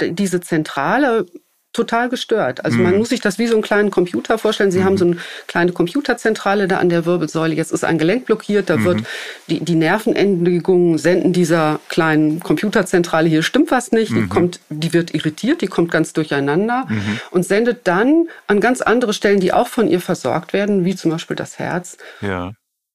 diese 0.00 0.40
Zentrale 0.40 1.26
total 1.72 2.08
gestört. 2.08 2.64
Also 2.64 2.76
mhm. 2.76 2.82
man 2.84 2.98
muss 2.98 3.08
sich 3.08 3.20
das 3.20 3.38
wie 3.38 3.46
so 3.46 3.54
einen 3.54 3.62
kleinen 3.62 3.90
Computer 3.90 4.36
vorstellen. 4.38 4.70
Sie 4.70 4.80
mhm. 4.80 4.84
haben 4.84 4.96
so 4.98 5.06
eine 5.06 5.16
kleine 5.46 5.72
Computerzentrale 5.72 6.68
da 6.68 6.78
an 6.78 6.88
der 6.88 7.06
Wirbelsäule. 7.06 7.54
Jetzt 7.54 7.72
ist 7.72 7.84
ein 7.84 7.98
Gelenk 7.98 8.26
blockiert. 8.26 8.68
Da 8.68 8.76
mhm. 8.76 8.84
wird 8.84 9.02
die, 9.48 9.60
die 9.60 9.74
Nervenendigungen 9.74 10.98
senden 10.98 11.32
dieser 11.32 11.80
kleinen 11.88 12.40
Computerzentrale 12.40 13.28
hier 13.28 13.42
stimmt 13.42 13.70
was 13.70 13.92
nicht. 13.92 14.10
Die 14.10 14.16
mhm. 14.16 14.28
kommt, 14.28 14.60
die 14.68 14.92
wird 14.92 15.14
irritiert, 15.14 15.62
die 15.62 15.66
kommt 15.66 15.90
ganz 15.90 16.12
durcheinander 16.12 16.86
mhm. 16.88 17.20
und 17.30 17.44
sendet 17.44 17.86
dann 17.86 18.28
an 18.46 18.60
ganz 18.60 18.82
andere 18.82 19.14
Stellen, 19.14 19.40
die 19.40 19.52
auch 19.52 19.68
von 19.68 19.88
ihr 19.88 20.00
versorgt 20.00 20.52
werden, 20.52 20.84
wie 20.84 20.94
zum 20.94 21.10
Beispiel 21.10 21.36
das 21.36 21.58
Herz. 21.58 21.96
Ja 22.20 22.52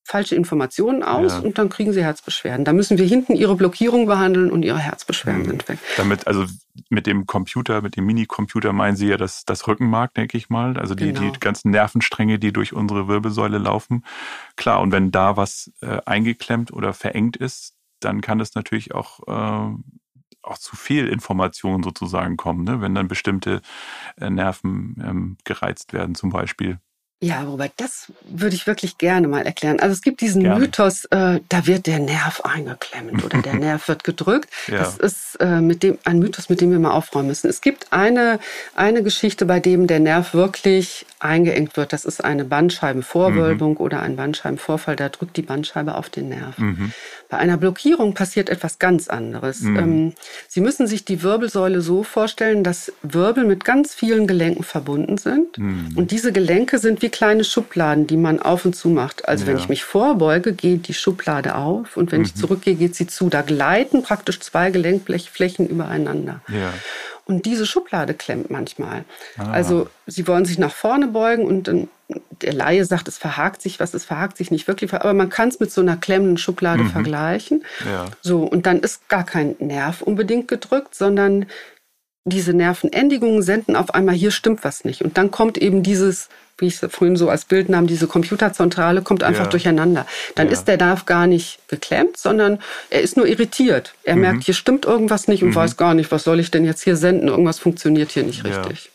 falsche 0.08 0.36
Informationen 0.36 1.04
aus 1.04 1.34
ja. 1.34 1.40
und 1.40 1.58
dann 1.58 1.68
kriegen 1.68 1.92
sie 1.92 2.02
Herzbeschwerden. 2.02 2.64
Da 2.64 2.72
müssen 2.72 2.98
wir 2.98 3.06
hinten 3.06 3.36
ihre 3.36 3.56
Blockierung 3.56 4.06
behandeln 4.06 4.52
und 4.52 4.64
ihre 4.64 4.80
Herzbeschwerden 4.80 5.44
mhm. 5.44 5.48
sind 5.48 5.70
weg. 5.70 5.80
Damit, 5.98 6.28
also 6.28 6.46
mit 6.90 7.08
dem 7.08 7.26
Computer, 7.26 7.82
mit 7.82 7.98
dem 7.98 8.06
Minicomputer 8.06 8.72
meinen 8.72 8.96
Sie 8.96 9.08
ja 9.08 9.18
das, 9.18 9.44
das 9.44 9.68
Rückenmark, 9.68 10.14
denke 10.14 10.38
ich 10.38 10.50
mal. 10.50 10.78
Also 10.78 10.96
die, 10.96 11.12
genau. 11.12 11.32
die 11.32 11.40
ganzen 11.40 11.72
Nervenstränge, 11.72 12.40
die 12.40 12.54
durch 12.54 12.72
unsere 12.72 13.10
Wirbelsäule 13.10 13.58
laufen. 13.58 14.06
Klar, 14.56 14.80
und 14.80 14.94
wenn 14.94 15.12
da 15.12 15.36
was 15.36 15.72
äh, 15.82 16.00
eingeklemmt 16.06 16.72
oder 16.72 16.94
verengt 16.94 17.36
ist, 17.36 17.76
dann 18.00 18.22
kann 18.22 18.40
es 18.40 18.56
natürlich 18.56 18.96
auch 18.96 19.28
äh, 19.28 19.76
auch 20.42 20.58
zu 20.58 20.78
viel 20.78 21.10
Informationen 21.10 21.84
sozusagen 21.84 22.38
kommen, 22.38 22.64
ne? 22.64 22.80
wenn 22.80 22.96
dann 22.96 23.10
bestimmte 23.10 23.62
äh, 24.16 24.30
Nerven 24.30 24.96
ähm, 25.06 25.38
gereizt 25.44 25.92
werden 25.92 26.16
zum 26.16 26.30
Beispiel. 26.30 26.80
Ja, 27.20 27.42
Robert, 27.42 27.72
das 27.78 28.12
würde 28.30 28.56
ich 28.56 28.68
wirklich 28.68 29.00
gerne 29.00 29.28
mal 29.28 29.44
erklären. 29.44 29.80
Also 29.80 29.94
es 29.94 30.04
gibt 30.04 30.22
diesen 30.22 30.44
gerne. 30.44 30.60
Mythos, 30.60 31.06
äh, 31.06 31.40
da 31.50 31.66
wird 31.66 31.88
der 31.88 31.98
Nerv 31.98 32.42
eingeklemmt 32.42 33.26
oder 33.26 33.42
der 33.42 33.54
Nerv 33.56 33.88
wird 33.88 34.04
gedrückt. 34.04 34.50
Ja. 34.68 34.78
Das 34.78 34.98
ist 34.98 35.36
äh, 35.40 35.60
mit 35.60 35.82
dem 35.82 35.98
ein 36.04 36.20
Mythos, 36.20 36.50
mit 36.50 36.62
dem 36.62 36.70
wir 36.70 36.78
mal 36.78 36.92
aufräumen 36.92 37.30
müssen. 37.30 37.50
Es 37.50 37.62
gibt 37.62 37.92
eine 37.92 38.40
eine 38.76 39.02
Geschichte, 39.02 39.48
bei 39.48 39.60
dem 39.60 39.88
der 39.88 40.00
Nerv 40.00 40.36
wirklich 40.36 41.08
eingeengt 41.20 41.76
wird. 41.76 41.92
Das 41.92 42.06
ist 42.06 42.24
eine 42.24 42.46
Bandscheibenvorwölbung 42.46 43.72
mhm. 43.72 43.78
oder 43.78 44.02
ein 44.04 44.16
Bandscheibenvorfall. 44.16 44.96
Da 44.96 45.10
drückt 45.10 45.38
die 45.38 45.42
Bandscheibe 45.42 45.96
auf 45.96 46.10
den 46.10 46.30
Nerv. 46.30 46.56
Mhm. 46.60 46.92
Bei 47.30 47.38
einer 47.38 47.58
Blockierung 47.58 48.14
passiert 48.14 48.50
etwas 48.50 48.80
ganz 48.80 49.10
anderes. 49.10 49.62
Mhm. 49.62 49.78
Ähm, 49.78 50.14
Sie 50.48 50.62
müssen 50.62 50.88
sich 50.88 51.04
die 51.04 51.24
Wirbelsäule 51.24 51.82
so 51.82 52.04
vorstellen, 52.04 52.64
dass 52.64 52.94
Wirbel 53.04 53.44
mit 53.44 53.66
ganz 53.66 53.94
vielen 53.94 54.28
Gelenken 54.28 54.64
verbunden 54.64 55.18
sind 55.18 55.58
mhm. 55.58 55.94
und 55.96 56.12
diese 56.12 56.32
Gelenke 56.32 56.80
sind 56.80 57.02
wie 57.02 57.10
kleine 57.10 57.44
Schubladen, 57.44 58.08
die 58.08 58.18
man 58.18 58.40
auf 58.40 58.66
und 58.66 58.76
zu 58.76 58.90
macht. 58.90 59.28
Also 59.28 59.44
ja. 59.44 59.50
wenn 59.50 59.58
ich 59.58 59.68
mich 59.68 59.84
vorbeuge, 59.84 60.54
geht 60.54 60.88
die 60.88 60.94
Schublade 60.94 61.56
auf 61.56 61.98
und 61.98 62.12
wenn 62.12 62.20
mhm. 62.20 62.26
ich 62.28 62.36
zurückgehe, 62.36 62.76
geht 62.76 62.96
sie 62.96 63.08
zu. 63.08 63.30
Da 63.30 63.42
gleiten 63.42 64.04
praktisch 64.04 64.40
zwei 64.40 64.72
Gelenkflächen 64.72 65.68
übereinander. 65.68 66.42
Ja. 66.48 66.74
Und 67.26 67.46
diese 67.46 67.66
Schublade 67.66 68.14
klemmt 68.14 68.50
manchmal. 68.50 69.04
Ah. 69.38 69.52
Also 69.52 69.90
sie 70.06 70.28
wollen 70.28 70.46
sich 70.46 70.58
nach 70.58 70.74
vorne 70.74 71.08
beugen 71.08 71.46
und 71.46 71.68
dann 71.68 71.90
der 72.42 72.54
Laie 72.54 72.86
sagt, 72.86 73.08
es 73.08 73.18
verhakt 73.18 73.62
sich 73.62 73.80
was, 73.80 73.94
es 73.94 74.06
verhakt 74.06 74.38
sich 74.38 74.52
nicht 74.52 74.68
wirklich, 74.68 74.94
aber 74.94 75.14
man 75.14 75.30
kann 75.30 75.50
es 75.50 75.60
mit 75.60 75.72
so 75.72 75.82
einer 75.82 75.98
klemmenden 75.98 76.38
Schublade 76.38 76.84
mhm. 76.84 76.90
vergleichen. 76.92 77.66
Ja. 77.86 78.06
So, 78.22 78.44
und 78.44 78.66
dann 78.66 78.80
ist 78.80 79.10
gar 79.10 79.26
kein 79.26 79.56
Nerv 79.60 80.02
unbedingt 80.02 80.48
gedrückt, 80.48 80.96
sondern 80.96 81.48
diese 82.24 82.54
Nervenendigungen 82.54 83.42
senden 83.42 83.76
auf 83.76 83.94
einmal, 83.94 84.16
hier 84.16 84.32
stimmt 84.32 84.64
was 84.64 84.86
nicht. 84.86 85.04
Und 85.04 85.18
dann 85.18 85.32
kommt 85.32 85.58
eben 85.58 85.84
dieses 85.84 86.30
wie 86.58 86.68
ich 86.68 86.82
es 86.82 86.92
vorhin 86.92 87.16
so 87.16 87.30
als 87.30 87.46
Bild 87.46 87.70
nahm, 87.70 87.88
diese 87.88 88.08
Computerzentrale 88.08 89.02
kommt 89.02 89.24
einfach 89.24 89.46
ja. 89.46 89.50
durcheinander. 89.50 90.08
Dann 90.36 90.48
ja. 90.48 90.54
ist 90.54 90.66
der 90.66 90.78
Nerv 90.78 91.06
gar 91.06 91.28
nicht 91.28 91.60
geklemmt, 91.68 92.18
sondern 92.18 92.60
er 92.90 93.02
ist 93.02 93.16
nur 93.16 93.28
irritiert. 93.28 93.94
Er 94.04 94.16
mhm. 94.16 94.22
merkt, 94.22 94.44
hier 94.46 94.54
stimmt 94.54 94.86
irgendwas 94.86 95.28
nicht 95.28 95.44
und 95.44 95.50
mhm. 95.50 95.56
weiß 95.56 95.78
gar 95.78 95.94
nicht, 95.94 96.12
was 96.12 96.24
soll 96.24 96.40
ich 96.40 96.50
denn 96.50 96.66
jetzt 96.66 96.84
hier 96.84 96.96
senden? 96.96 97.28
Irgendwas 97.28 97.60
funktioniert 97.60 98.12
hier 98.12 98.24
nicht 98.24 98.44
richtig. 98.44 98.92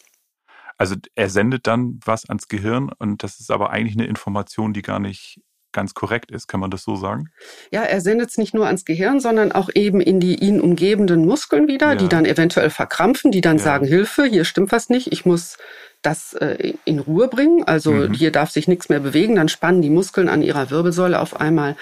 Also 0.82 0.96
er 1.14 1.30
sendet 1.30 1.68
dann 1.68 2.00
was 2.04 2.28
ans 2.28 2.48
Gehirn 2.48 2.90
und 2.98 3.22
das 3.22 3.38
ist 3.38 3.52
aber 3.52 3.70
eigentlich 3.70 3.96
eine 3.96 4.08
Information, 4.08 4.72
die 4.72 4.82
gar 4.82 4.98
nicht 4.98 5.40
ganz 5.70 5.94
korrekt 5.94 6.32
ist, 6.32 6.48
kann 6.48 6.58
man 6.58 6.72
das 6.72 6.82
so 6.82 6.96
sagen? 6.96 7.28
Ja, 7.70 7.82
er 7.82 8.00
sendet 8.00 8.30
es 8.30 8.36
nicht 8.36 8.52
nur 8.52 8.66
ans 8.66 8.84
Gehirn, 8.84 9.20
sondern 9.20 9.52
auch 9.52 9.70
eben 9.72 10.00
in 10.00 10.18
die 10.18 10.34
ihn 10.34 10.60
umgebenden 10.60 11.24
Muskeln 11.24 11.68
wieder, 11.68 11.90
ja. 11.90 11.94
die 11.94 12.08
dann 12.08 12.24
eventuell 12.24 12.68
verkrampfen, 12.68 13.30
die 13.30 13.40
dann 13.40 13.58
ja. 13.58 13.62
sagen, 13.62 13.86
Hilfe, 13.86 14.24
hier 14.24 14.44
stimmt 14.44 14.72
was 14.72 14.88
nicht, 14.88 15.12
ich 15.12 15.24
muss 15.24 15.56
das 16.02 16.34
äh, 16.34 16.74
in 16.84 16.98
Ruhe 16.98 17.28
bringen. 17.28 17.64
Also 17.64 17.92
mhm. 17.92 18.12
hier 18.12 18.32
darf 18.32 18.50
sich 18.50 18.68
nichts 18.68 18.88
mehr 18.88 19.00
bewegen. 19.00 19.36
Dann 19.36 19.48
spannen 19.48 19.82
die 19.82 19.90
Muskeln 19.90 20.28
an 20.28 20.42
ihrer 20.42 20.70
Wirbelsäule 20.70 21.20
auf 21.20 21.40
einmal 21.40 21.76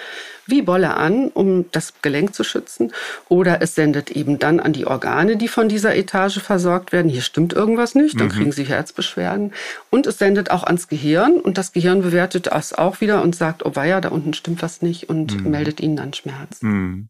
wie 0.47 0.61
Bolle 0.61 0.95
an, 0.95 1.29
um 1.29 1.71
das 1.71 2.01
Gelenk 2.01 2.33
zu 2.33 2.43
schützen. 2.43 2.91
Oder 3.29 3.61
es 3.61 3.75
sendet 3.75 4.11
eben 4.11 4.39
dann 4.39 4.59
an 4.59 4.73
die 4.73 4.85
Organe, 4.85 5.37
die 5.37 5.47
von 5.47 5.69
dieser 5.69 5.95
Etage 5.95 6.39
versorgt 6.39 6.91
werden. 6.91 7.09
Hier 7.09 7.21
stimmt 7.21 7.53
irgendwas 7.53 7.95
nicht, 7.95 8.19
dann 8.19 8.27
mhm. 8.27 8.31
kriegen 8.31 8.51
sie 8.51 8.63
Herzbeschwerden. 8.63 9.53
Und 9.89 10.07
es 10.07 10.17
sendet 10.17 10.51
auch 10.51 10.63
ans 10.63 10.87
Gehirn 10.87 11.39
und 11.39 11.57
das 11.57 11.71
Gehirn 11.71 12.01
bewertet 12.01 12.47
das 12.47 12.73
auch 12.73 13.01
wieder 13.01 13.21
und 13.21 13.35
sagt, 13.35 13.65
oh 13.65 13.75
weia, 13.75 14.01
da 14.01 14.09
unten 14.09 14.33
stimmt 14.33 14.61
was 14.61 14.81
nicht 14.81 15.09
und 15.09 15.43
mhm. 15.43 15.51
meldet 15.51 15.79
ihnen 15.79 15.95
dann 15.95 16.13
Schmerz. 16.13 16.61
Mhm. 16.61 17.09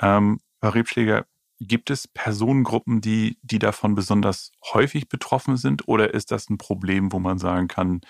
Ähm, 0.00 0.40
Frau 0.60 0.70
Rebschläger, 0.70 1.24
Gibt 1.60 1.90
es 1.90 2.08
Personengruppen, 2.08 3.02
die, 3.02 3.38
die 3.42 3.58
davon 3.58 3.94
besonders 3.94 4.52
häufig 4.72 5.08
betroffen 5.08 5.58
sind? 5.58 5.86
Oder 5.88 6.14
ist 6.14 6.30
das 6.30 6.48
ein 6.48 6.56
Problem, 6.56 7.12
wo 7.12 7.18
man 7.18 7.38
sagen 7.38 7.68
kann, 7.68 8.00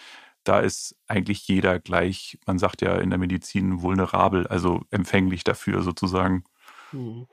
da 0.44 0.60
ist 0.60 0.96
eigentlich 1.08 1.46
jeder 1.48 1.80
gleich, 1.80 2.38
man 2.46 2.58
sagt 2.58 2.80
ja 2.80 2.96
in 2.96 3.10
der 3.10 3.18
Medizin 3.18 3.82
vulnerabel, 3.82 4.46
also 4.46 4.82
empfänglich 4.90 5.42
dafür 5.44 5.82
sozusagen? 5.82 6.44
Hm. 6.90 7.26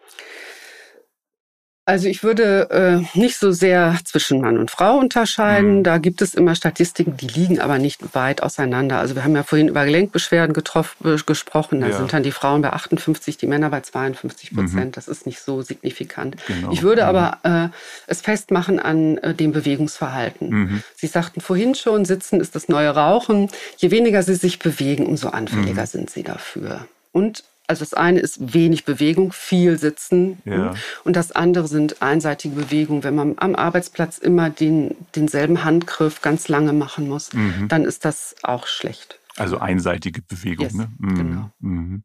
Also 1.88 2.10
ich 2.10 2.22
würde 2.22 2.70
äh, 2.70 3.18
nicht 3.18 3.38
so 3.38 3.54
sehr 3.54 3.98
zwischen 4.04 4.42
Mann 4.42 4.58
und 4.58 4.70
Frau 4.70 4.98
unterscheiden. 4.98 5.78
Mhm. 5.78 5.84
Da 5.84 6.00
gibt 6.00 6.22
es 6.22 6.34
immer 6.34 6.54
Statistiken, 6.54 7.16
die 7.16 7.28
liegen 7.28 7.62
aber 7.62 7.80
nicht 7.80 8.14
weit 8.14 8.44
auseinander. 8.44 9.00
Also 9.00 9.16
wir 9.16 9.24
haben 9.24 9.36
ja 9.38 9.44
vorhin 9.44 9.70
über 9.70 9.86
Gelenkbeschwerden 9.86 10.54
getroffen, 10.54 11.08
äh, 11.08 11.18
gesprochen. 11.26 11.80
Da 11.80 11.88
ja. 11.88 11.96
sind 11.96 12.12
dann 12.12 12.24
die 12.24 12.34
Frauen 12.34 12.62
bei 12.62 12.74
58, 12.74 13.38
die 13.38 13.48
Männer 13.48 13.70
bei 13.70 13.80
52 13.80 14.54
Prozent. 14.54 14.88
Mhm. 14.88 14.92
Das 14.92 15.08
ist 15.08 15.26
nicht 15.26 15.40
so 15.40 15.62
signifikant. 15.62 16.36
Genau. 16.48 16.74
Ich 16.74 16.82
würde 16.84 17.04
mhm. 17.04 17.08
aber 17.08 17.38
äh, 17.44 17.70
es 18.08 18.20
festmachen 18.20 18.80
an 18.80 19.18
äh, 19.20 19.34
dem 19.34 19.54
Bewegungsverhalten. 19.54 20.50
Mhm. 20.50 20.84
Sie 20.94 21.08
sagten 21.08 21.40
vorhin 21.40 21.74
schon, 21.74 22.04
Sitzen 22.04 22.42
ist 22.42 22.54
das 22.54 22.68
neue 22.68 22.90
Rauchen. 22.90 23.50
Je 23.78 23.92
weniger 23.92 24.24
Sie 24.24 24.36
sich 24.36 24.60
bewegen, 24.60 25.06
umso 25.06 25.30
anfälliger 25.30 25.84
mhm. 25.84 25.88
sind 25.88 26.10
Sie 26.10 26.24
dafür. 26.24 26.86
Und 27.14 27.46
also 27.68 27.82
das 27.82 27.94
eine 27.94 28.20
ist 28.20 28.54
wenig 28.54 28.86
Bewegung, 28.86 29.34
viel 29.34 29.78
Sitzen. 29.78 30.42
Ja. 30.46 30.74
Und 31.04 31.16
das 31.16 31.34
andere 31.34 31.68
sind 31.68 32.02
einseitige 32.02 32.56
Bewegungen. 32.56 33.04
Wenn 33.04 33.16
man 33.16 33.36
am 33.38 33.56
Arbeitsplatz 33.56 34.18
immer 34.18 34.50
den, 34.50 34.96
denselben 35.16 35.66
Handgriff 35.66 36.22
ganz 36.22 36.48
lange 36.48 36.72
machen 36.72 37.10
muss, 37.10 37.34
mhm. 37.34 37.68
dann 37.68 37.84
ist 37.84 38.06
das 38.06 38.36
auch 38.44 38.68
schlecht. 38.68 39.20
Also 39.36 39.60
einseitige 39.60 40.22
Bewegung. 40.22 40.66
Yes, 40.66 40.74
ne? 40.74 40.92
mhm. 40.98 41.16
Genau. 41.16 41.52
Mhm. 41.60 42.04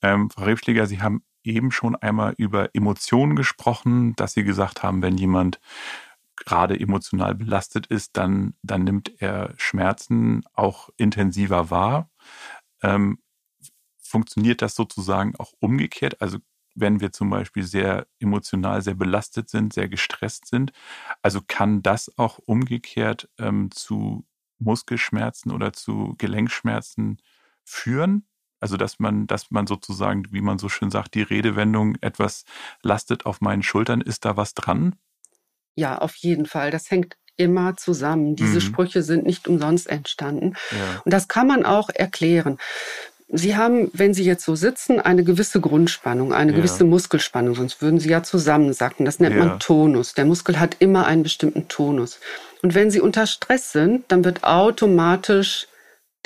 Ähm, 0.00 0.30
Frau 0.30 0.44
Rebschläger, 0.44 0.86
Sie 0.86 1.02
haben 1.02 1.22
eben 1.44 1.70
schon 1.70 1.94
einmal 1.94 2.34
über 2.38 2.70
Emotionen 2.74 3.36
gesprochen, 3.36 4.14
dass 4.16 4.32
Sie 4.32 4.44
gesagt 4.44 4.82
haben, 4.82 5.02
wenn 5.02 5.18
jemand 5.18 5.60
gerade 6.36 6.78
emotional 6.78 7.34
belastet 7.34 7.86
ist, 7.86 8.16
dann, 8.16 8.54
dann 8.62 8.84
nimmt 8.84 9.12
er 9.20 9.54
Schmerzen 9.58 10.44
auch 10.54 10.88
intensiver 10.96 11.70
wahr. 11.70 12.10
Ähm, 12.82 13.18
funktioniert 14.12 14.60
das 14.60 14.74
sozusagen 14.74 15.34
auch 15.36 15.54
umgekehrt? 15.58 16.20
Also 16.20 16.38
wenn 16.74 17.00
wir 17.00 17.12
zum 17.12 17.30
Beispiel 17.30 17.62
sehr 17.62 18.06
emotional, 18.18 18.82
sehr 18.82 18.94
belastet 18.94 19.48
sind, 19.48 19.72
sehr 19.72 19.88
gestresst 19.88 20.46
sind. 20.46 20.72
Also 21.22 21.40
kann 21.46 21.82
das 21.82 22.10
auch 22.18 22.38
umgekehrt 22.44 23.28
ähm, 23.38 23.70
zu 23.70 24.26
Muskelschmerzen 24.58 25.50
oder 25.50 25.72
zu 25.72 26.14
Gelenkschmerzen 26.18 27.22
führen? 27.64 28.26
Also 28.60 28.76
dass 28.76 28.98
man, 28.98 29.26
dass 29.26 29.50
man 29.50 29.66
sozusagen, 29.66 30.24
wie 30.30 30.42
man 30.42 30.58
so 30.58 30.68
schön 30.68 30.90
sagt, 30.90 31.14
die 31.14 31.22
Redewendung 31.22 31.96
etwas 32.00 32.44
lastet 32.82 33.26
auf 33.26 33.40
meinen 33.40 33.62
Schultern, 33.62 34.02
ist 34.02 34.26
da 34.26 34.36
was 34.36 34.54
dran? 34.54 34.94
Ja, 35.74 35.98
auf 35.98 36.16
jeden 36.16 36.46
Fall. 36.46 36.70
Das 36.70 36.90
hängt 36.90 37.16
immer 37.36 37.76
zusammen. 37.76 38.36
Diese 38.36 38.56
mhm. 38.56 38.60
Sprüche 38.60 39.02
sind 39.02 39.24
nicht 39.24 39.48
umsonst 39.48 39.88
entstanden. 39.88 40.54
Ja. 40.70 41.02
Und 41.04 41.12
das 41.12 41.28
kann 41.28 41.46
man 41.46 41.64
auch 41.64 41.88
erklären. 41.88 42.58
Sie 43.34 43.56
haben, 43.56 43.90
wenn 43.94 44.12
Sie 44.12 44.24
jetzt 44.24 44.44
so 44.44 44.54
sitzen, 44.54 45.00
eine 45.00 45.24
gewisse 45.24 45.60
Grundspannung, 45.60 46.34
eine 46.34 46.52
ja. 46.52 46.58
gewisse 46.58 46.84
Muskelspannung, 46.84 47.54
sonst 47.54 47.80
würden 47.80 47.98
Sie 47.98 48.10
ja 48.10 48.22
zusammensacken. 48.22 49.06
Das 49.06 49.20
nennt 49.20 49.34
ja. 49.34 49.44
man 49.44 49.58
Tonus. 49.58 50.12
Der 50.12 50.26
Muskel 50.26 50.60
hat 50.60 50.76
immer 50.80 51.06
einen 51.06 51.22
bestimmten 51.22 51.66
Tonus. 51.66 52.20
Und 52.62 52.74
wenn 52.74 52.90
Sie 52.90 53.00
unter 53.00 53.26
Stress 53.26 53.72
sind, 53.72 54.04
dann 54.08 54.24
wird 54.24 54.44
automatisch 54.44 55.66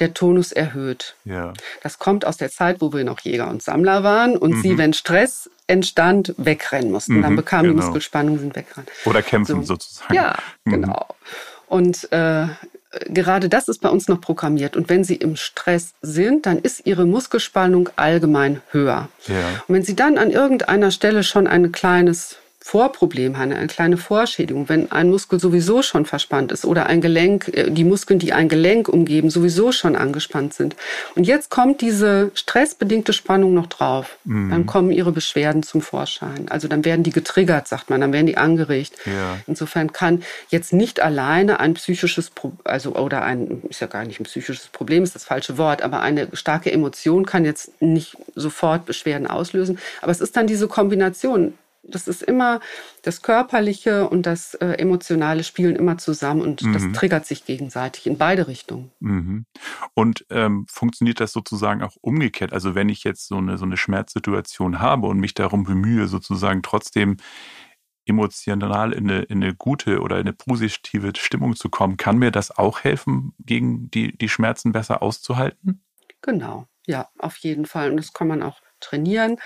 der 0.01 0.15
Tonus 0.15 0.51
erhöht. 0.51 1.15
Ja. 1.25 1.53
Das 1.83 1.99
kommt 1.99 2.27
aus 2.27 2.37
der 2.37 2.51
Zeit, 2.51 2.81
wo 2.81 2.93
wir 2.93 3.05
noch 3.05 3.21
Jäger 3.21 3.49
und 3.49 3.63
Sammler 3.63 4.03
waren 4.03 4.37
und 4.37 4.57
mhm. 4.57 4.63
Sie, 4.63 4.77
wenn 4.77 4.93
Stress 4.93 5.49
entstand, 5.69 6.35
wegrennen 6.37 6.91
mussten. 6.91 7.19
Mhm, 7.19 7.23
dann 7.23 7.37
bekamen 7.37 7.71
genau. 7.71 7.81
die 7.81 7.87
Muskelspannung, 7.87 8.39
sind 8.39 8.57
weggerannt. 8.57 8.91
Oder 9.05 9.23
kämpfen 9.23 9.63
so. 9.63 9.75
sozusagen. 9.75 10.13
Ja, 10.13 10.37
mhm. 10.65 10.71
genau. 10.73 11.07
Und 11.69 12.13
äh, 12.13 12.47
gerade 13.07 13.49
das 13.49 13.69
ist 13.69 13.81
bei 13.81 13.89
uns 13.89 14.09
noch 14.09 14.21
programmiert. 14.21 14.77
Und 14.77 14.89
wenn 14.89 15.05
Sie 15.05 15.17
im 15.17 15.37
Stress 15.37 15.93
sind, 16.03 16.47
dann 16.47 16.59
ist 16.59 16.87
Ihre 16.87 17.07
Muskelspannung 17.07 17.89
allgemein 17.97 18.63
höher. 18.71 19.09
Ja. 19.27 19.63
Und 19.67 19.75
wenn 19.75 19.83
Sie 19.83 19.97
dann 19.97 20.19
an 20.19 20.31
irgendeiner 20.31 20.91
Stelle 20.91 21.23
schon 21.23 21.47
ein 21.47 21.73
kleines 21.73 22.37
Vorproblem 22.67 23.37
eine 23.37 23.65
kleine 23.69 23.97
Vorschädigung, 23.97 24.69
wenn 24.69 24.91
ein 24.91 25.09
Muskel 25.09 25.39
sowieso 25.39 25.83
schon 25.83 26.05
verspannt 26.05 26.51
ist 26.51 26.65
oder 26.65 26.87
ein 26.87 27.01
Gelenk, 27.01 27.47
äh, 27.55 27.71
die 27.71 27.85
Muskeln, 27.85 28.19
die 28.19 28.33
ein 28.33 28.49
Gelenk 28.49 28.89
umgeben, 28.89 29.31
sowieso 29.31 29.71
schon 29.71 29.95
angespannt 29.95 30.53
sind. 30.53 30.75
Und 31.15 31.29
jetzt 31.29 31.49
kommt 31.49 31.81
diese 31.81 32.33
stressbedingte 32.35 33.13
Spannung 33.13 33.55
noch 33.55 33.69
drauf. 33.69 34.19
Mhm. 34.25 34.51
Dann 34.51 34.67
kommen 34.67 34.91
ihre 34.91 35.13
Beschwerden 35.13 35.63
zum 35.63 35.81
Vorschein. 35.81 36.49
Also 36.49 36.67
dann 36.67 36.85
werden 36.85 37.05
die 37.05 37.13
getriggert, 37.13 37.69
sagt 37.69 37.89
man, 37.89 38.01
dann 38.01 38.13
werden 38.13 38.27
die 38.27 38.37
angeregt. 38.37 38.95
Ja. 39.05 39.39
Insofern 39.47 39.93
kann 39.93 40.25
jetzt 40.49 40.73
nicht 40.73 40.99
alleine 40.99 41.61
ein 41.61 41.75
psychisches, 41.75 42.33
also 42.65 42.97
oder 42.97 43.23
ein, 43.23 43.63
ist 43.71 43.81
ja 43.81 43.87
gar 43.87 44.05
nicht 44.05 44.19
ein 44.19 44.25
psychisches 44.25 44.67
Problem, 44.67 45.05
ist 45.05 45.15
das 45.15 45.23
falsche 45.23 45.57
Wort, 45.57 45.83
aber 45.83 46.01
eine 46.01 46.31
starke 46.33 46.73
Emotion 46.73 47.27
kann 47.27 47.45
jetzt 47.45 47.81
nicht 47.81 48.17
sofort 48.35 48.87
Beschwerden 48.87 49.29
auslösen. 49.29 49.79
Aber 50.03 50.11
es 50.11 50.21
ist 50.21 50.37
dann 50.37 50.49
diese 50.49 50.67
Kombination 50.67 51.55
das 51.89 52.09
ist 52.09 52.23
immer 52.23 52.61
das 53.03 53.23
Körperliche 53.23 54.09
und 54.09 54.27
das 54.27 54.55
äh, 54.55 54.73
Emotionale 54.73 55.45
spielen 55.45 55.77
immer 55.77 55.99
zusammen 55.99 56.43
und 56.43 56.63
mhm. 56.63 56.73
das 56.73 56.93
triggert 56.93 57.27
sich 57.27 57.45
gegenseitig 57.45 58.07
in 58.07 58.19
beide 58.19 58.49
Richtungen. 58.49 58.91
Mhm. 59.01 59.47
Und 59.95 60.27
ähm, 60.31 60.67
funktioniert 60.69 61.21
das 61.21 61.33
sozusagen 61.33 61.83
auch 61.83 61.97
umgekehrt? 62.01 62.53
Also 62.53 62.75
wenn 62.75 62.89
ich 62.89 63.05
jetzt 63.05 63.27
so 63.27 63.37
eine, 63.37 63.59
so 63.59 63.65
eine 63.65 63.77
Schmerzsituation 63.77 64.81
habe 64.81 65.07
und 65.07 65.19
mich 65.19 65.35
darum 65.35 65.65
bemühe, 65.65 66.07
sozusagen 66.07 66.63
trotzdem 66.63 67.17
emotional 68.07 68.93
in 68.93 69.11
eine, 69.11 69.23
in 69.23 69.43
eine 69.43 69.55
gute 69.55 70.01
oder 70.01 70.17
in 70.17 70.23
eine 70.23 70.33
positive 70.33 71.13
Stimmung 71.17 71.57
zu 71.57 71.69
kommen, 71.69 71.97
kann 71.97 72.19
mir 72.19 72.31
das 72.31 72.57
auch 72.57 72.85
helfen, 72.85 73.35
gegen 73.41 73.91
die, 73.91 74.17
die 74.17 74.29
Schmerzen 74.29 74.73
besser 74.73 75.03
auszuhalten? 75.03 75.83
Genau, 76.23 76.67
ja, 76.87 77.09
auf 77.19 77.37
jeden 77.39 77.67
Fall. 77.67 77.91
Und 77.91 77.97
das 77.97 78.13
kann 78.13 78.29
man 78.29 78.43
auch 78.43 78.61
trainieren. 78.87 79.39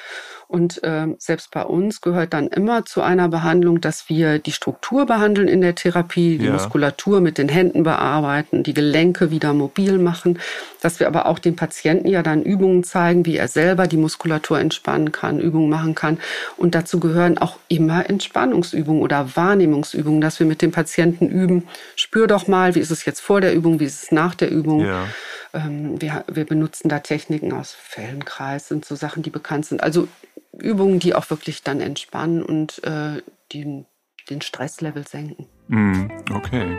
Und 0.51 0.83
äh, 0.83 1.07
selbst 1.19 1.53
bei 1.53 1.63
uns 1.63 2.01
gehört 2.01 2.33
dann 2.33 2.49
immer 2.49 2.85
zu 2.85 3.03
einer 3.03 3.29
Behandlung, 3.29 3.81
dass 3.81 4.09
wir 4.09 4.41
die 4.41 4.51
Struktur 4.51 5.07
behandeln 5.07 5.47
in 5.47 5.61
der 5.61 5.77
Therapie, 5.77 6.39
die 6.39 6.47
ja. 6.47 6.53
Muskulatur 6.53 7.21
mit 7.21 7.39
den 7.39 7.49
Händen 7.49 7.85
bearbeiten, 7.85 8.65
die 8.65 8.75
Gelenke 8.75 9.31
wieder 9.31 9.55
mobil 9.55 9.99
machen, 9.99 10.41
dass 10.81 10.99
wir 10.99 11.07
aber 11.07 11.27
auch 11.27 11.39
dem 11.39 11.55
Patienten 11.55 12.09
ja 12.09 12.25
dann 12.25 12.43
Übungen 12.43 12.83
zeigen, 12.83 13.27
wie 13.27 13.37
er 13.37 13.47
selber 13.47 13.87
die 13.87 13.97
Muskulatur 13.97 14.59
entspannen 14.59 15.13
kann, 15.13 15.39
Übungen 15.39 15.71
machen 15.71 15.95
kann. 15.95 16.19
Und 16.57 16.75
dazu 16.75 16.99
gehören 16.99 17.39
auch 17.39 17.59
immer 17.69 18.11
Entspannungsübungen 18.11 19.03
oder 19.03 19.37
Wahrnehmungsübungen, 19.37 20.21
dass 20.21 20.41
wir 20.41 20.47
mit 20.47 20.63
dem 20.63 20.73
Patienten 20.73 21.29
üben, 21.29 21.69
spür 21.95 22.27
doch 22.27 22.49
mal, 22.49 22.75
wie 22.75 22.81
ist 22.81 22.91
es 22.91 23.05
jetzt 23.05 23.21
vor 23.21 23.41
der 23.41 23.55
Übung, 23.55 23.79
wie 23.79 23.85
ist 23.85 24.03
es 24.03 24.11
nach 24.11 24.35
der 24.35 24.51
Übung. 24.51 24.85
Ja. 24.85 25.07
Ähm, 25.53 26.01
wir, 26.01 26.25
wir 26.31 26.45
benutzen 26.45 26.89
da 26.89 27.01
Techniken 27.01 27.53
aus 27.53 27.73
Fellenkreis, 27.73 28.69
sind 28.69 28.85
so 28.85 28.95
Sachen, 28.95 29.23
die 29.23 29.31
bekannt 29.31 29.67
sind. 29.67 29.83
Also 29.83 30.09
Übungen, 30.53 30.99
die 30.99 31.15
auch 31.15 31.29
wirklich 31.31 31.63
dann 31.63 31.81
entspannen 31.81 32.43
und 32.43 32.83
äh, 32.85 33.23
den, 33.53 33.87
den 34.29 34.41
Stresslevel 34.41 35.07
senken. 35.07 35.47
Mm, 35.69 36.09
okay. 36.33 36.79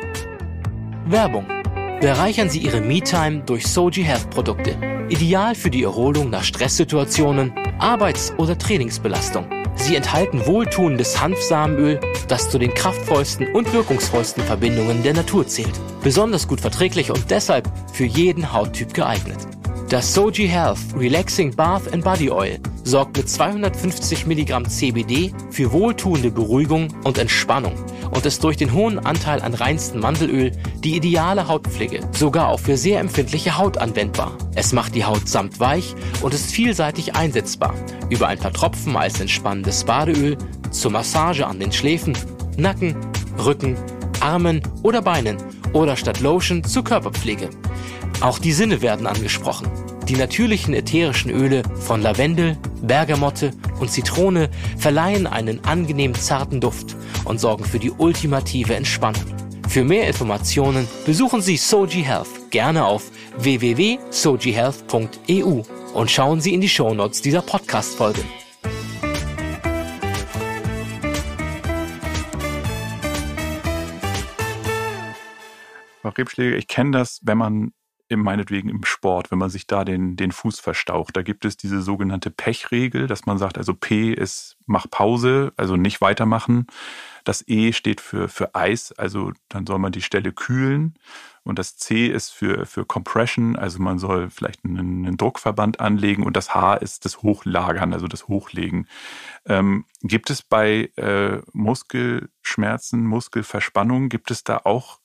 Werbung. 1.05 1.60
Bereichern 2.01 2.49
Sie 2.49 2.57
Ihre 2.57 2.81
Me-Time 2.81 3.43
durch 3.45 3.67
Soji 3.67 4.03
Health 4.03 4.31
Produkte. 4.31 4.75
Ideal 5.09 5.53
für 5.53 5.69
die 5.69 5.83
Erholung 5.83 6.31
nach 6.31 6.43
Stresssituationen, 6.43 7.53
Arbeits- 7.77 8.33
oder 8.39 8.57
Trainingsbelastung. 8.57 9.45
Sie 9.75 9.95
enthalten 9.95 10.47
wohltuendes 10.47 11.21
Hanfsamenöl, 11.21 11.99
das 12.27 12.49
zu 12.49 12.57
den 12.57 12.73
kraftvollsten 12.73 13.53
und 13.53 13.71
wirkungsvollsten 13.71 14.43
Verbindungen 14.43 15.03
der 15.03 15.13
Natur 15.13 15.45
zählt. 15.45 15.79
Besonders 16.01 16.47
gut 16.47 16.59
verträglich 16.59 17.11
und 17.11 17.29
deshalb 17.29 17.71
für 17.93 18.05
jeden 18.05 18.51
Hauttyp 18.51 18.95
geeignet. 18.95 19.37
Das 19.91 20.13
Soji 20.13 20.47
Health 20.47 20.79
Relaxing 20.95 21.53
Bath 21.53 21.91
and 21.91 22.01
Body 22.05 22.31
Oil 22.31 22.61
sorgt 22.85 23.17
mit 23.17 23.29
250 23.29 24.25
Milligramm 24.25 24.63
CBD 24.63 25.33
für 25.49 25.73
wohltuende 25.73 26.31
Beruhigung 26.31 26.87
und 27.03 27.17
Entspannung 27.17 27.73
und 28.09 28.25
ist 28.25 28.41
durch 28.41 28.55
den 28.55 28.71
hohen 28.71 28.99
Anteil 28.99 29.41
an 29.41 29.53
reinstem 29.53 29.99
Mandelöl 29.99 30.53
die 30.81 30.95
ideale 30.95 31.49
Hautpflege, 31.49 32.07
sogar 32.13 32.47
auch 32.47 32.61
für 32.61 32.77
sehr 32.77 33.01
empfindliche 33.01 33.57
Haut 33.57 33.79
anwendbar. 33.79 34.37
Es 34.55 34.71
macht 34.71 34.95
die 34.95 35.03
Haut 35.03 35.27
samt 35.27 35.59
weich 35.59 35.93
und 36.21 36.33
ist 36.33 36.53
vielseitig 36.53 37.17
einsetzbar, 37.17 37.75
über 38.09 38.29
ein 38.29 38.39
paar 38.39 38.53
Tropfen 38.53 38.95
als 38.95 39.19
entspannendes 39.19 39.83
Badeöl, 39.83 40.37
zur 40.69 40.91
Massage 40.91 41.45
an 41.45 41.59
den 41.59 41.73
Schläfen, 41.73 42.17
Nacken, 42.55 42.95
Rücken, 43.43 43.75
Armen 44.21 44.61
oder 44.83 45.01
Beinen 45.01 45.35
oder 45.73 45.97
statt 45.97 46.21
Lotion 46.21 46.63
zur 46.63 46.85
Körperpflege. 46.85 47.49
Auch 48.21 48.37
die 48.37 48.53
Sinne 48.53 48.83
werden 48.83 49.07
angesprochen. 49.07 49.67
Die 50.07 50.15
natürlichen 50.15 50.75
ätherischen 50.75 51.31
Öle 51.31 51.63
von 51.79 52.01
Lavendel, 52.01 52.55
Bergamotte 52.83 53.49
und 53.79 53.91
Zitrone 53.91 54.51
verleihen 54.77 55.25
einen 55.25 55.65
angenehm 55.65 56.13
zarten 56.13 56.61
Duft 56.61 56.95
und 57.25 57.39
sorgen 57.39 57.65
für 57.65 57.79
die 57.79 57.89
ultimative 57.89 58.75
Entspannung. 58.75 59.23
Für 59.67 59.83
mehr 59.83 60.07
Informationen 60.07 60.87
besuchen 61.05 61.41
Sie 61.41 61.57
Soji 61.57 62.03
Health 62.03 62.51
gerne 62.51 62.85
auf 62.85 63.09
www.sojihealth.eu 63.37 65.63
und 65.93 66.11
schauen 66.11 66.41
Sie 66.41 66.53
in 66.53 66.61
die 66.61 66.69
Shownotes 66.69 67.23
dieser 67.23 67.41
Podcast-Folge. 67.41 68.21
Ich 76.37 76.67
kenne 76.67 76.91
das, 76.91 77.21
wenn 77.23 77.37
man 77.37 77.71
meinetwegen 78.17 78.69
im 78.69 78.83
Sport, 78.83 79.31
wenn 79.31 79.39
man 79.39 79.49
sich 79.49 79.67
da 79.67 79.85
den, 79.85 80.15
den 80.15 80.31
Fuß 80.31 80.59
verstaucht, 80.59 81.15
da 81.15 81.21
gibt 81.21 81.45
es 81.45 81.57
diese 81.57 81.81
sogenannte 81.81 82.31
Pechregel, 82.31 83.07
dass 83.07 83.25
man 83.25 83.37
sagt, 83.37 83.57
also 83.57 83.73
P 83.73 84.11
ist 84.13 84.57
mach 84.65 84.89
Pause, 84.89 85.53
also 85.57 85.75
nicht 85.75 86.01
weitermachen. 86.01 86.67
Das 87.23 87.47
E 87.47 87.73
steht 87.73 88.01
für, 88.01 88.27
für 88.27 88.55
Eis, 88.55 88.91
also 88.93 89.31
dann 89.49 89.67
soll 89.67 89.77
man 89.77 89.91
die 89.91 90.01
Stelle 90.01 90.31
kühlen. 90.31 90.95
Und 91.43 91.57
das 91.57 91.75
C 91.75 92.07
ist 92.07 92.29
für, 92.29 92.65
für 92.65 92.85
Compression, 92.85 93.55
also 93.55 93.81
man 93.81 93.97
soll 93.97 94.29
vielleicht 94.29 94.63
einen, 94.63 95.05
einen 95.05 95.17
Druckverband 95.17 95.79
anlegen. 95.79 96.23
Und 96.23 96.37
das 96.37 96.53
H 96.53 96.75
ist 96.75 97.05
das 97.05 97.21
Hochlagern, 97.21 97.93
also 97.93 98.07
das 98.07 98.27
Hochlegen. 98.27 98.87
Ähm, 99.45 99.85
gibt 100.01 100.29
es 100.29 100.43
bei 100.43 100.91
äh, 100.97 101.41
Muskelschmerzen, 101.51 103.05
Muskelverspannungen, 103.05 104.09
gibt 104.09 104.31
es 104.31 104.43
da 104.43 104.61
auch 104.63 105.00